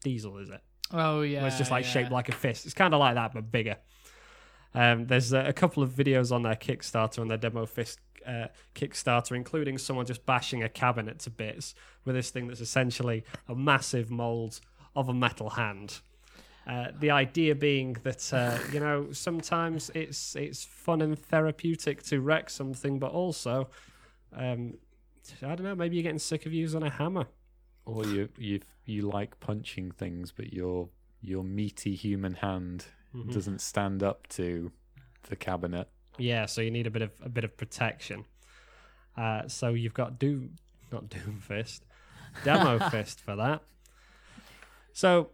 Diesel 0.02 0.38
is 0.38 0.50
it? 0.50 0.60
oh 0.92 1.22
yeah. 1.22 1.38
Where 1.40 1.48
it's 1.48 1.58
just 1.58 1.70
like 1.70 1.84
yeah. 1.84 1.90
shaped 1.90 2.10
like 2.10 2.28
a 2.28 2.32
fist. 2.32 2.64
It's 2.64 2.74
kind 2.74 2.94
of 2.94 3.00
like 3.00 3.14
that, 3.14 3.32
but 3.32 3.50
bigger. 3.50 3.76
Um, 4.74 5.06
there's 5.06 5.32
uh, 5.32 5.44
a 5.46 5.52
couple 5.52 5.82
of 5.82 5.90
videos 5.90 6.32
on 6.32 6.42
their 6.42 6.54
Kickstarter, 6.54 7.20
on 7.20 7.28
their 7.28 7.38
demo 7.38 7.66
fist 7.66 7.98
uh, 8.26 8.48
Kickstarter, 8.74 9.36
including 9.36 9.78
someone 9.78 10.06
just 10.06 10.24
bashing 10.26 10.62
a 10.62 10.68
cabinet 10.68 11.18
to 11.20 11.30
bits 11.30 11.74
with 12.04 12.14
this 12.14 12.30
thing 12.30 12.46
that's 12.48 12.60
essentially 12.60 13.24
a 13.48 13.54
massive 13.54 14.10
mold 14.10 14.60
of 14.96 15.08
a 15.08 15.14
metal 15.14 15.50
hand. 15.50 16.00
Uh, 16.66 16.88
the 16.98 17.10
idea 17.10 17.54
being 17.54 17.94
that 18.02 18.32
uh, 18.34 18.58
you 18.72 18.78
know 18.80 19.10
sometimes 19.12 19.90
it's 19.94 20.36
it's 20.36 20.64
fun 20.64 21.00
and 21.00 21.18
therapeutic 21.18 22.02
to 22.04 22.20
wreck 22.20 22.50
something, 22.50 22.98
but 22.98 23.10
also 23.12 23.68
um, 24.36 24.74
I 25.42 25.54
don't 25.54 25.62
know. 25.64 25.74
Maybe 25.74 25.96
you're 25.96 26.02
getting 26.02 26.18
sick 26.18 26.46
of 26.46 26.52
using 26.52 26.82
a 26.82 26.90
hammer. 26.90 27.26
or 27.86 28.04
you 28.06 28.28
you 28.38 28.60
you 28.84 29.02
like 29.02 29.40
punching 29.40 29.90
things 29.92 30.32
but 30.32 30.52
your 30.52 30.88
your 31.22 31.42
meaty 31.44 31.94
human 31.94 32.34
hand 32.34 32.86
Mhm. 33.14 33.32
doesn't 33.32 33.60
stand 33.60 34.02
up 34.02 34.26
to 34.28 34.70
the 35.28 35.36
cabinet 35.36 35.88
Yeah, 36.20 36.46
so 36.46 36.60
you 36.60 36.70
need 36.70 36.86
a 36.86 36.90
bit 36.90 37.02
of 37.02 37.10
a 37.22 37.28
bit 37.28 37.44
of 37.44 37.56
protection. 37.56 38.26
Uh, 39.16 39.48
so 39.48 39.70
you've 39.70 39.94
got 39.94 40.18
Doom, 40.18 40.56
not 40.92 41.08
Doom 41.08 41.40
Fist, 41.40 41.84
Demo 42.44 42.78
Fist 42.90 43.20
for 43.20 43.36
that. 43.36 43.62
So 44.92 45.30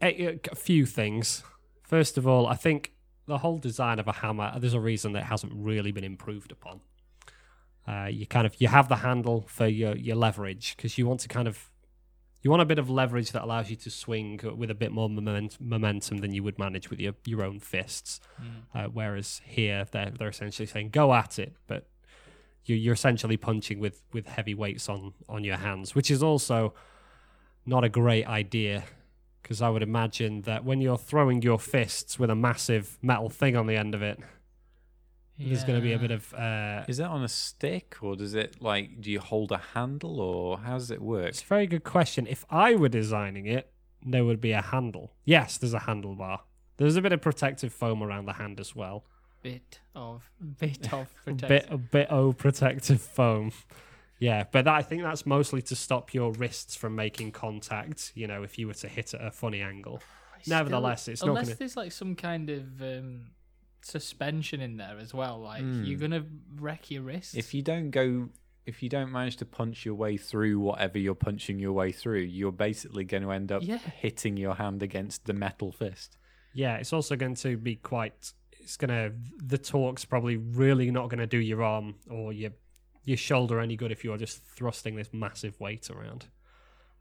a, 0.00 0.38
a 0.50 0.54
few 0.54 0.86
things. 0.86 1.42
First 1.82 2.18
of 2.18 2.26
all, 2.26 2.46
I 2.46 2.54
think 2.54 2.92
the 3.26 3.38
whole 3.38 3.58
design 3.58 3.98
of 3.98 4.08
a 4.08 4.12
hammer. 4.12 4.52
There's 4.58 4.74
a 4.74 4.80
reason 4.80 5.12
that 5.12 5.24
hasn't 5.24 5.52
really 5.54 5.92
been 5.92 6.04
improved 6.04 6.52
upon. 6.52 6.80
Uh, 7.86 8.06
you 8.06 8.26
kind 8.26 8.46
of 8.46 8.60
you 8.60 8.68
have 8.68 8.88
the 8.88 8.96
handle 8.96 9.46
for 9.48 9.66
your 9.66 9.96
your 9.96 10.16
leverage 10.16 10.76
because 10.76 10.98
you 10.98 11.06
want 11.06 11.20
to 11.20 11.28
kind 11.28 11.48
of 11.48 11.70
you 12.42 12.50
want 12.50 12.62
a 12.62 12.66
bit 12.66 12.78
of 12.78 12.88
leverage 12.88 13.32
that 13.32 13.42
allows 13.42 13.68
you 13.68 13.76
to 13.76 13.90
swing 13.90 14.40
with 14.56 14.70
a 14.70 14.74
bit 14.74 14.92
more 14.92 15.10
moment, 15.10 15.56
momentum 15.60 16.18
than 16.18 16.32
you 16.32 16.42
would 16.42 16.58
manage 16.58 16.90
with 16.90 17.00
your 17.00 17.14
your 17.24 17.42
own 17.42 17.58
fists. 17.58 18.20
Mm. 18.40 18.46
Uh, 18.74 18.88
whereas 18.88 19.40
here, 19.44 19.86
they're 19.90 20.12
they're 20.16 20.28
essentially 20.28 20.66
saying 20.66 20.90
go 20.90 21.14
at 21.14 21.38
it, 21.38 21.54
but 21.66 21.88
you're, 22.64 22.78
you're 22.78 22.94
essentially 22.94 23.36
punching 23.36 23.80
with 23.80 24.02
with 24.12 24.26
heavy 24.26 24.54
weights 24.54 24.88
on 24.88 25.14
on 25.28 25.44
your 25.44 25.56
hands, 25.56 25.94
which 25.94 26.10
is 26.10 26.22
also 26.22 26.74
not 27.66 27.84
a 27.84 27.88
great 27.88 28.26
idea 28.26 28.84
because 29.42 29.62
I 29.62 29.70
would 29.70 29.82
imagine 29.82 30.42
that 30.42 30.64
when 30.64 30.80
you're 30.80 30.98
throwing 30.98 31.40
your 31.40 31.58
fists 31.58 32.18
with 32.18 32.28
a 32.28 32.34
massive 32.34 32.98
metal 33.00 33.30
thing 33.30 33.56
on 33.56 33.66
the 33.66 33.76
end 33.76 33.94
of 33.94 34.02
it, 34.02 34.18
there's 35.38 35.64
going 35.64 35.78
to 35.78 35.82
be 35.82 35.92
a 35.92 35.98
bit 35.98 36.10
of 36.10 36.34
uh, 36.34 36.84
Is 36.88 36.96
that 36.98 37.08
on 37.08 37.22
a 37.22 37.28
stick 37.28 37.96
or 38.02 38.16
does 38.16 38.34
it 38.34 38.60
like 38.60 39.00
do 39.00 39.10
you 39.10 39.20
hold 39.20 39.52
a 39.52 39.58
handle 39.74 40.20
or 40.20 40.58
how 40.58 40.74
does 40.78 40.90
it 40.90 41.00
work? 41.00 41.28
It's 41.28 41.42
a 41.42 41.46
very 41.46 41.66
good 41.66 41.84
question. 41.84 42.26
If 42.26 42.44
I 42.50 42.74
were 42.74 42.88
designing 42.88 43.46
it, 43.46 43.70
there 44.04 44.24
would 44.24 44.40
be 44.40 44.52
a 44.52 44.62
handle. 44.62 45.12
Yes, 45.24 45.58
there's 45.58 45.74
a 45.74 45.80
handlebar. 45.80 46.40
There's 46.76 46.96
a 46.96 47.02
bit 47.02 47.12
of 47.12 47.20
protective 47.20 47.72
foam 47.72 48.02
around 48.02 48.26
the 48.26 48.34
hand 48.34 48.60
as 48.60 48.74
well. 48.76 49.04
bit 49.42 49.80
of 49.94 50.28
bit 50.58 50.92
of 50.92 51.08
A 51.26 51.32
bit 51.32 51.66
a 51.70 51.78
bit 51.78 52.08
of 52.10 52.36
protective 52.38 53.00
foam. 53.00 53.52
Yeah, 54.20 54.44
but 54.50 54.64
that, 54.64 54.74
I 54.74 54.82
think 54.82 55.02
that's 55.02 55.24
mostly 55.26 55.62
to 55.62 55.76
stop 55.76 56.12
your 56.12 56.32
wrists 56.32 56.74
from 56.74 56.96
making 56.96 57.30
contact. 57.32 58.10
You 58.16 58.26
know, 58.26 58.42
if 58.42 58.58
you 58.58 58.66
were 58.66 58.74
to 58.74 58.88
hit 58.88 59.14
at 59.14 59.24
a 59.24 59.30
funny 59.30 59.60
angle. 59.62 60.00
Still- 60.42 60.58
Nevertheless, 60.58 61.06
it's 61.08 61.22
not 61.22 61.30
unless 61.30 61.46
gonna- 61.46 61.56
there's 61.56 61.76
like 61.76 61.92
some 61.92 62.14
kind 62.16 62.50
of 62.50 62.80
um, 62.82 63.26
suspension 63.82 64.60
in 64.60 64.76
there 64.76 64.98
as 64.98 65.12
well. 65.14 65.38
Like 65.40 65.62
Hmm. 65.62 65.84
you're 65.84 65.98
gonna 65.98 66.24
wreck 66.56 66.90
your 66.90 67.02
wrist 67.02 67.36
If 67.36 67.54
you 67.54 67.62
don't 67.62 67.90
go, 67.90 68.28
if 68.66 68.82
you 68.82 68.88
don't 68.88 69.10
manage 69.10 69.36
to 69.38 69.46
punch 69.46 69.84
your 69.86 69.94
way 69.94 70.16
through 70.16 70.58
whatever 70.60 70.98
you're 70.98 71.14
punching 71.14 71.58
your 71.58 71.72
way 71.72 71.90
through, 71.92 72.20
you're 72.20 72.52
basically 72.52 73.04
going 73.04 73.22
to 73.22 73.30
end 73.32 73.50
up 73.50 73.62
Yeah. 73.62 73.78
hitting 73.78 74.36
your 74.36 74.54
hand 74.56 74.82
against 74.82 75.24
the 75.24 75.32
metal 75.32 75.72
fist. 75.72 76.18
Yeah, 76.52 76.76
it's 76.76 76.92
also 76.92 77.16
going 77.16 77.34
to 77.36 77.56
be 77.56 77.76
quite. 77.76 78.32
It's 78.60 78.76
gonna. 78.76 79.12
The 79.38 79.56
torque's 79.58 80.04
probably 80.04 80.36
really 80.36 80.90
not 80.90 81.08
going 81.08 81.20
to 81.20 81.26
do 81.26 81.38
your 81.38 81.62
arm 81.62 81.94
or 82.10 82.32
your 82.32 82.50
your 83.04 83.16
shoulder 83.16 83.58
any 83.58 83.74
good 83.74 83.90
if 83.90 84.04
you're 84.04 84.18
just 84.18 84.44
thrusting 84.44 84.96
this 84.96 85.14
massive 85.14 85.58
weight 85.58 85.88
around. 85.88 86.26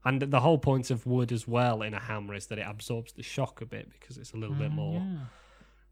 And 0.05 0.21
the 0.21 0.39
whole 0.39 0.57
point 0.57 0.89
of 0.89 1.05
wood 1.05 1.33
as 1.33 1.45
well 1.49 1.81
in 1.81 1.93
a 1.93 1.99
hammer 1.99 2.33
is 2.33 2.47
that 2.47 2.57
it 2.59 2.65
absorbs 2.65 3.11
the 3.11 3.23
shock 3.23 3.59
a 3.59 3.65
bit 3.65 3.89
because 3.91 4.17
it's 4.17 4.31
a 4.31 4.37
little 4.37 4.55
bit 4.55 4.71
Mm, 4.71 4.75
more. 4.75 5.01
yeah. 5.01 5.25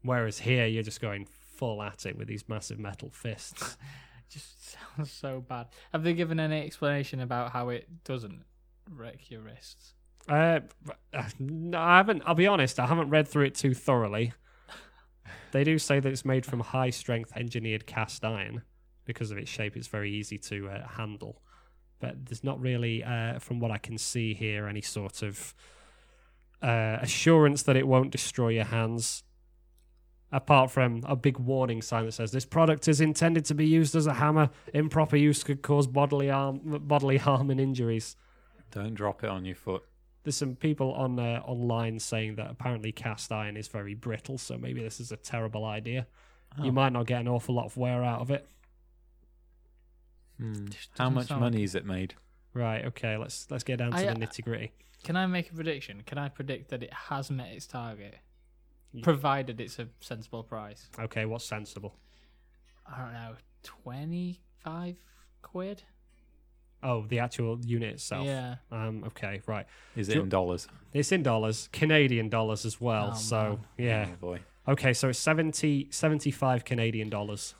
Whereas 0.06 0.38
here 0.38 0.66
you're 0.66 0.82
just 0.82 1.00
going 1.00 1.26
full 1.56 1.82
at 1.82 2.06
it 2.06 2.16
with 2.16 2.28
these 2.28 2.48
massive 2.48 2.78
metal 2.78 3.10
fists. 3.10 3.76
Just 4.28 4.72
sounds 4.72 5.12
so 5.12 5.40
bad. 5.40 5.68
Have 5.92 6.02
they 6.02 6.12
given 6.12 6.40
any 6.40 6.60
explanation 6.64 7.20
about 7.20 7.52
how 7.52 7.68
it 7.68 7.86
doesn't 8.04 8.44
wreck 8.90 9.30
your 9.30 9.42
wrists? 9.42 9.94
Uh, 10.28 10.60
no, 11.38 11.78
I 11.78 11.98
haven't. 11.98 12.22
I'll 12.26 12.34
be 12.34 12.48
honest. 12.48 12.80
I 12.80 12.86
haven't 12.86 13.10
read 13.10 13.28
through 13.28 13.44
it 13.44 13.54
too 13.54 13.74
thoroughly. 13.74 14.32
They 15.52 15.64
do 15.64 15.78
say 15.78 16.00
that 16.00 16.12
it's 16.12 16.24
made 16.24 16.44
from 16.44 16.60
high 16.60 16.90
strength 16.90 17.32
engineered 17.34 17.86
cast 17.86 18.24
iron 18.24 18.62
because 19.06 19.30
of 19.30 19.38
its 19.38 19.50
shape. 19.50 19.76
It's 19.76 19.86
very 19.86 20.12
easy 20.12 20.38
to 20.38 20.68
uh, 20.68 20.86
handle, 20.86 21.40
but 21.98 22.26
there's 22.26 22.44
not 22.44 22.60
really, 22.60 23.02
uh, 23.02 23.38
from 23.38 23.58
what 23.58 23.70
I 23.70 23.78
can 23.78 23.96
see 23.96 24.34
here, 24.34 24.66
any 24.66 24.82
sort 24.82 25.22
of 25.22 25.54
uh, 26.62 26.98
assurance 27.00 27.62
that 27.62 27.76
it 27.76 27.88
won't 27.88 28.10
destroy 28.10 28.50
your 28.50 28.64
hands. 28.64 29.22
Apart 30.32 30.70
from 30.72 31.02
a 31.06 31.14
big 31.14 31.38
warning 31.38 31.80
sign 31.82 32.04
that 32.06 32.12
says 32.12 32.32
this 32.32 32.44
product 32.44 32.88
is 32.88 33.00
intended 33.00 33.44
to 33.46 33.54
be 33.54 33.66
used 33.66 33.94
as 33.94 34.06
a 34.06 34.14
hammer. 34.14 34.50
Improper 34.74 35.16
use 35.16 35.44
could 35.44 35.62
cause 35.62 35.86
bodily 35.86 36.28
harm, 36.28 36.60
bodily 36.86 37.16
harm 37.18 37.48
and 37.50 37.60
injuries 37.60 38.16
Don't 38.72 38.94
drop 38.94 39.22
it 39.22 39.30
on 39.30 39.44
your 39.44 39.54
foot. 39.54 39.84
there's 40.24 40.36
some 40.36 40.56
people 40.56 40.92
on 40.94 41.18
uh, 41.20 41.40
online 41.46 42.00
saying 42.00 42.34
that 42.36 42.50
apparently 42.50 42.90
cast 42.90 43.30
iron 43.30 43.56
is 43.56 43.68
very 43.68 43.94
brittle, 43.94 44.36
so 44.36 44.58
maybe 44.58 44.82
this 44.82 44.98
is 44.98 45.12
a 45.12 45.16
terrible 45.16 45.64
idea. 45.64 46.08
Oh. 46.58 46.64
You 46.64 46.72
might 46.72 46.92
not 46.92 47.06
get 47.06 47.20
an 47.20 47.28
awful 47.28 47.54
lot 47.54 47.66
of 47.66 47.76
wear 47.76 48.02
out 48.02 48.20
of 48.20 48.30
it. 48.32 48.48
Hmm. 50.38 50.66
How 50.98 51.08
much 51.08 51.28
sound 51.28 51.40
money 51.40 51.62
is 51.62 51.74
it 51.74 51.86
made? 51.86 52.14
Right. 52.52 52.84
Okay. 52.86 53.16
Let's 53.16 53.46
let's 53.50 53.64
get 53.64 53.78
down 53.78 53.92
to 53.92 53.96
I, 53.98 54.12
the 54.12 54.20
nitty 54.20 54.42
gritty. 54.44 54.72
Can 55.04 55.16
I 55.16 55.26
make 55.26 55.50
a 55.50 55.54
prediction? 55.54 56.02
Can 56.04 56.18
I 56.18 56.28
predict 56.28 56.70
that 56.70 56.82
it 56.82 56.92
has 56.92 57.30
met 57.30 57.48
its 57.52 57.66
target, 57.66 58.14
Ye- 58.14 58.18
provided 59.02 59.60
it's 59.60 59.78
a 59.78 59.88
sensible 60.00 60.42
price? 60.42 60.88
Okay. 60.98 61.24
What's 61.24 61.44
sensible? 61.44 61.94
I 62.86 62.98
don't 63.00 63.12
know, 63.12 63.34
twenty-five 63.62 64.96
quid. 65.42 65.82
Oh, 66.82 67.04
the 67.08 67.18
actual 67.18 67.58
unit 67.64 67.94
itself. 67.94 68.26
Yeah. 68.26 68.56
Um. 68.70 69.02
Okay. 69.08 69.40
Right. 69.46 69.66
Is 69.96 70.08
it 70.08 70.14
Do- 70.14 70.22
in 70.22 70.28
dollars? 70.28 70.68
It's 70.92 71.10
in 71.12 71.22
dollars, 71.22 71.68
Canadian 71.72 72.28
dollars 72.28 72.64
as 72.64 72.80
well. 72.80 73.10
Oh, 73.14 73.16
so 73.16 73.42
man. 73.42 73.58
yeah. 73.78 74.06
Oh 74.12 74.16
boy. 74.16 74.40
Okay. 74.68 74.92
So 74.92 75.08
it's 75.08 75.18
70, 75.18 75.88
75 75.90 76.64
Canadian 76.64 77.08
dollars. 77.08 77.54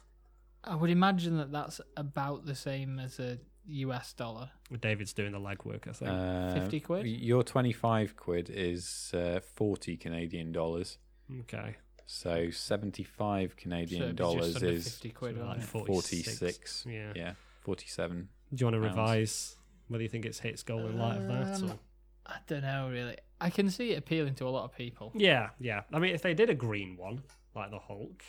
I 0.64 0.74
would 0.74 0.90
imagine 0.90 1.36
that 1.38 1.52
that's 1.52 1.80
about 1.96 2.46
the 2.46 2.54
same 2.54 2.98
as 2.98 3.18
a 3.20 3.38
US 3.68 4.12
dollar. 4.12 4.50
David's 4.80 5.12
doing 5.12 5.32
the 5.32 5.38
legwork. 5.40 5.88
I 5.88 5.92
think. 5.92 6.10
Uh, 6.10 6.60
50 6.60 6.80
quid? 6.80 7.06
Your 7.06 7.42
25 7.42 8.16
quid 8.16 8.50
is 8.50 9.12
uh, 9.14 9.40
40 9.54 9.96
Canadian 9.96 10.52
dollars. 10.52 10.98
Okay. 11.42 11.76
So 12.06 12.50
75 12.50 13.56
Canadian 13.56 14.02
it'd 14.02 14.16
be 14.16 14.22
just 14.22 14.34
dollars 14.36 14.62
is 14.62 14.84
50 14.94 15.10
quid. 15.10 15.38
Like 15.38 15.62
46. 15.62 16.38
46. 16.38 16.84
Yeah. 16.88 17.12
Yeah, 17.16 17.32
47. 17.62 18.28
Do 18.54 18.62
you 18.62 18.66
want 18.66 18.74
to 18.74 18.80
pounds. 18.80 18.96
revise 18.96 19.56
whether 19.88 20.02
you 20.02 20.08
think 20.08 20.24
it's 20.24 20.38
hits 20.38 20.62
goal 20.62 20.86
in 20.86 20.98
light 20.98 21.16
of 21.16 21.26
that? 21.28 21.62
Um, 21.62 21.70
Or? 21.70 21.78
I 22.26 22.36
don't 22.46 22.62
know 22.62 22.88
really. 22.90 23.16
I 23.40 23.50
can 23.50 23.70
see 23.70 23.92
it 23.92 23.98
appealing 23.98 24.34
to 24.36 24.46
a 24.46 24.50
lot 24.50 24.64
of 24.64 24.74
people. 24.76 25.12
Yeah, 25.14 25.50
yeah. 25.60 25.82
I 25.92 25.98
mean, 25.98 26.14
if 26.14 26.22
they 26.22 26.32
did 26.34 26.48
a 26.50 26.54
green 26.54 26.96
one 26.96 27.22
like 27.54 27.70
the 27.70 27.78
Hulk, 27.78 28.22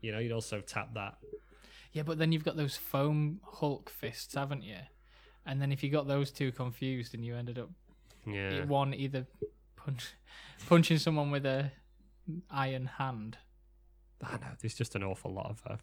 you 0.00 0.12
know, 0.12 0.18
you'd 0.18 0.32
also 0.32 0.60
tap 0.60 0.94
that. 0.94 1.16
Yeah, 1.92 2.02
but 2.02 2.18
then 2.18 2.32
you've 2.32 2.44
got 2.44 2.56
those 2.56 2.76
foam 2.76 3.40
Hulk 3.44 3.88
fists, 3.90 4.34
haven't 4.34 4.62
you? 4.62 4.76
And 5.46 5.62
then 5.62 5.70
if 5.72 5.82
you 5.84 5.90
got 5.90 6.08
those 6.08 6.30
two 6.30 6.50
confused 6.52 7.14
and 7.14 7.24
you 7.24 7.36
ended 7.36 7.58
up 7.58 7.70
Yeah. 8.26 8.64
one 8.64 8.92
either 8.94 9.26
punch, 9.76 10.14
punching 10.68 10.98
someone 10.98 11.30
with 11.30 11.46
a 11.46 11.70
iron 12.50 12.86
hand, 12.98 13.38
I 14.22 14.32
know. 14.38 14.52
There's 14.60 14.74
just 14.74 14.94
an 14.94 15.02
awful 15.02 15.32
lot 15.32 15.50
of 15.50 15.62
uh, 15.66 15.76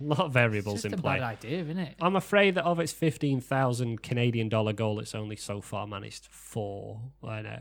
lot 0.00 0.20
of 0.20 0.32
variables 0.32 0.76
it's 0.76 0.82
just 0.82 0.94
in 0.94 0.98
a 0.98 1.02
play. 1.02 1.18
bad 1.18 1.22
idea, 1.22 1.60
isn't 1.62 1.78
it? 1.78 1.94
I'm 2.00 2.16
afraid 2.16 2.54
that 2.56 2.64
of 2.64 2.80
its 2.80 2.92
fifteen 2.92 3.40
thousand 3.40 4.02
Canadian 4.02 4.48
dollar 4.48 4.72
goal, 4.72 5.00
it's 5.00 5.14
only 5.14 5.36
so 5.36 5.60
far 5.60 5.86
managed 5.86 6.26
four, 6.30 7.00
uh, 7.22 7.40
no, 7.42 7.58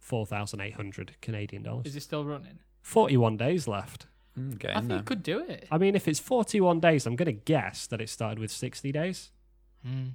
four 0.00 0.26
thousand 0.26 0.60
eight 0.60 0.74
hundred 0.74 1.16
Canadian 1.20 1.62
dollars. 1.62 1.86
Is 1.86 1.96
it 1.96 2.02
still 2.02 2.24
running? 2.24 2.58
Forty-one 2.82 3.36
days 3.36 3.68
left. 3.68 4.06
Mm, 4.38 4.64
I 4.66 4.74
think 4.74 4.88
there. 4.88 4.98
it 4.98 5.04
could 5.06 5.22
do 5.22 5.40
it. 5.40 5.66
I 5.70 5.78
mean, 5.78 5.94
if 5.94 6.06
it's 6.08 6.18
forty-one 6.18 6.80
days, 6.80 7.06
I'm 7.06 7.16
going 7.16 7.26
to 7.26 7.32
guess 7.32 7.86
that 7.86 8.00
it 8.00 8.08
started 8.08 8.38
with 8.38 8.50
sixty 8.50 8.92
days. 8.92 9.30
Hmm. 9.84 10.08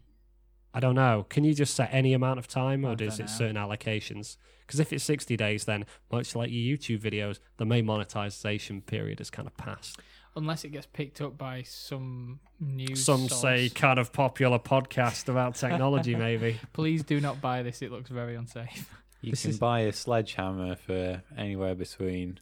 I 0.74 0.80
don't 0.80 0.95
know. 0.95 1.26
Can 1.30 1.43
you 1.43 1.53
just 1.53 1.74
set 1.76 1.89
any 1.91 2.13
amount 2.13 2.39
of 2.39 2.47
time, 2.47 2.86
or 2.86 2.91
I 2.91 2.95
does 2.95 3.19
it 3.19 3.24
know. 3.24 3.28
certain 3.28 3.55
allocations? 3.57 4.38
Because 4.65 4.80
if 4.80 4.93
it's 4.93 5.03
60 5.03 5.36
days, 5.36 5.65
then 5.65 5.86
much 6.11 6.34
like 6.36 6.49
your 6.49 6.78
YouTube 6.78 6.99
videos, 7.01 7.39
the 7.57 7.65
main 7.65 7.86
monetization 7.86 8.82
period 8.82 9.19
has 9.19 9.30
kind 9.30 9.47
of 9.47 9.57
passed. 9.57 9.99
Unless 10.34 10.63
it 10.63 10.69
gets 10.69 10.86
picked 10.88 11.19
up 11.19 11.38
by 11.38 11.63
some 11.63 12.39
news. 12.57 13.03
Some 13.03 13.28
source. 13.28 13.41
say 13.41 13.67
kind 13.69 13.99
of 13.99 14.13
popular 14.13 14.59
podcast 14.59 15.28
about 15.28 15.55
technology, 15.55 16.15
maybe. 16.28 16.57
Please 16.72 17.03
do 17.03 17.19
not 17.19 17.41
buy 17.41 17.63
this. 17.63 17.82
It 17.82 17.91
looks 17.91 18.09
very 18.09 18.36
unsafe. 18.36 18.89
You 19.19 19.32
This 19.32 19.41
can 19.41 19.51
is- 19.51 19.59
buy 19.59 19.82
a 19.82 19.91
sledgehammer 19.91 20.78
for 20.78 21.22
anywhere 21.38 21.76
between, 21.76 22.39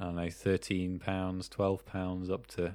I 0.00 0.06
don't 0.06 0.16
know, 0.16 0.28
thirteen 0.28 0.98
pounds, 0.98 1.48
twelve 1.48 1.86
pounds, 1.86 2.30
up 2.30 2.48
to 2.48 2.74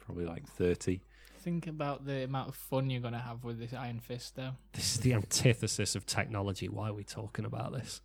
probably 0.00 0.24
like 0.26 0.48
thirty. 0.48 1.02
Think 1.42 1.66
about 1.66 2.04
the 2.04 2.24
amount 2.24 2.48
of 2.50 2.54
fun 2.54 2.90
you're 2.90 3.00
going 3.00 3.14
to 3.14 3.18
have 3.20 3.44
with 3.44 3.58
this 3.58 3.72
Iron 3.72 4.00
Fist, 4.00 4.36
though. 4.36 4.52
This 4.72 4.94
is 4.94 5.00
the 5.00 5.14
antithesis 5.14 5.94
of 5.96 6.04
technology. 6.04 6.68
Why 6.68 6.90
are 6.90 6.92
we 6.94 7.04
talking 7.04 7.44
about 7.44 7.72
this? 7.72 8.02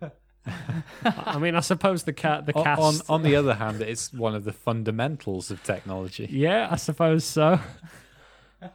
I 1.04 1.38
mean, 1.38 1.54
I 1.56 1.60
suppose 1.60 2.04
the 2.04 2.12
cat, 2.12 2.46
the 2.46 2.52
O- 2.56 2.62
cast. 2.62 2.80
On 3.10 3.16
on 3.16 3.22
the 3.22 3.36
other 3.36 3.54
hand, 3.54 3.82
it's 3.82 4.12
one 4.12 4.34
of 4.34 4.44
the 4.44 4.52
fundamentals 4.52 5.50
of 5.50 5.62
technology. 5.62 6.28
Yeah, 6.30 6.68
I 6.70 6.76
suppose 6.76 7.24
so. 7.24 7.60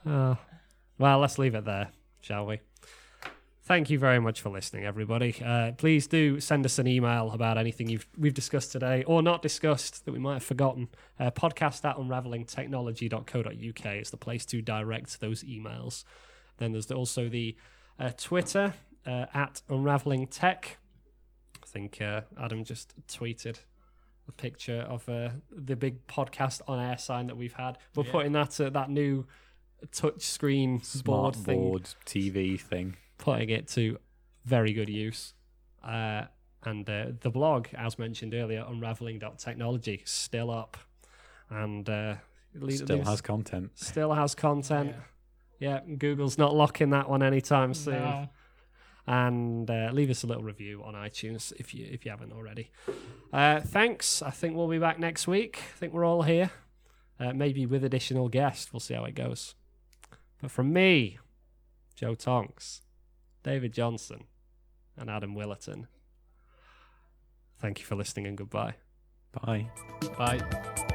Oh. 0.05 0.37
Well, 0.99 1.19
let's 1.19 1.39
leave 1.39 1.55
it 1.55 1.65
there, 1.65 1.89
shall 2.21 2.45
we? 2.45 2.59
Thank 3.65 3.89
you 3.89 3.97
very 3.97 4.19
much 4.19 4.41
for 4.41 4.49
listening, 4.49 4.83
everybody. 4.83 5.35
Uh, 5.43 5.71
please 5.71 6.05
do 6.05 6.41
send 6.41 6.65
us 6.65 6.79
an 6.79 6.87
email 6.87 7.31
about 7.31 7.57
anything 7.57 7.87
you've 7.87 8.05
we've 8.17 8.33
discussed 8.33 8.73
today 8.73 9.05
or 9.05 9.21
not 9.21 9.41
discussed 9.41 10.03
that 10.03 10.11
we 10.11 10.19
might 10.19 10.33
have 10.33 10.43
forgotten. 10.43 10.89
Uh, 11.17 11.31
podcast 11.31 11.85
at 11.85 11.95
unravelingtechnology.co.uk 11.95 13.85
is 13.95 14.09
the 14.11 14.17
place 14.17 14.45
to 14.47 14.61
direct 14.61 15.21
those 15.21 15.43
emails. 15.45 16.03
Then 16.57 16.73
there's 16.73 16.91
also 16.91 17.29
the 17.29 17.55
uh, 17.97 18.09
Twitter 18.17 18.73
uh, 19.07 19.27
at 19.33 19.61
unraveling 19.69 20.27
tech. 20.27 20.77
I 21.63 21.65
think 21.65 22.01
uh, 22.01 22.21
Adam 22.37 22.65
just 22.65 22.93
tweeted 23.07 23.59
a 24.27 24.33
picture 24.33 24.81
of 24.81 25.07
uh, 25.07 25.29
the 25.49 25.77
big 25.77 26.05
podcast 26.07 26.59
on 26.67 26.81
air 26.81 26.97
sign 26.97 27.27
that 27.27 27.37
we've 27.37 27.53
had. 27.53 27.77
We're 27.95 28.03
Yeah. 28.03 28.11
putting 28.11 28.31
that 28.33 28.59
uh, 28.59 28.69
that 28.71 28.89
new 28.89 29.25
touch 29.93 30.21
screen 30.21 30.79
board 30.79 30.85
Smart 30.85 31.35
thing, 31.37 31.79
TV 32.05 32.59
thing. 32.59 32.97
Putting 33.23 33.49
it 33.49 33.67
to 33.69 33.97
very 34.45 34.73
good 34.73 34.89
use. 34.89 35.33
Uh, 35.83 36.23
and 36.65 36.89
uh, 36.89 37.05
the 37.21 37.29
blog, 37.29 37.67
as 37.73 37.97
mentioned 37.97 38.33
earlier, 38.33 38.65
unraveling.technology, 38.67 40.01
is 40.03 40.09
still 40.09 40.51
up, 40.51 40.75
and 41.49 41.89
uh, 41.89 42.15
Still 42.69 43.03
has 43.03 43.21
content. 43.21 43.71
still 43.75 44.13
has 44.13 44.35
content. 44.35 44.95
Yeah, 45.59 45.79
Google's 45.97 46.37
not 46.37 46.53
locking 46.53 46.89
that 46.91 47.09
one 47.09 47.23
anytime 47.23 47.73
soon 47.73 47.95
No. 47.95 48.29
and 49.07 49.69
uh, 49.69 49.89
leave 49.93 50.09
us 50.11 50.23
a 50.23 50.27
little 50.27 50.43
review 50.43 50.83
on 50.83 50.93
iTunes 50.93 51.51
if 51.59 51.73
you 51.73 51.87
if 51.89 52.05
you 52.05 52.11
haven't 52.11 52.31
already. 52.33 52.69
Uh, 53.31 53.59
thanks. 53.61 54.21
I 54.21 54.29
think 54.29 54.55
we'll 54.55 54.67
be 54.67 54.77
back 54.79 54.99
next 54.99 55.27
week. 55.27 55.57
I 55.57 55.77
think 55.79 55.93
we're 55.93 56.05
all 56.05 56.21
here, 56.23 56.51
uh, 57.19 57.33
maybe 57.33 57.65
with 57.65 57.83
additional 57.83 58.29
guests. 58.29 58.71
We'll 58.71 58.79
see 58.81 58.93
how 58.93 59.05
it 59.05 59.15
goes. 59.15 59.55
But 60.41 60.51
from 60.51 60.71
me, 60.73 61.17
Joe 61.95 62.13
Tonks, 62.15 62.81
David 63.43 63.73
Johnson, 63.73 64.23
and 64.97 65.09
Adam 65.09 65.35
Willerton. 65.35 65.87
Thank 67.59 67.79
you 67.79 67.85
for 67.85 67.95
listening 67.95 68.27
and 68.27 68.37
goodbye. 68.37 68.75
Bye. 69.31 69.69
Bye. 70.17 70.89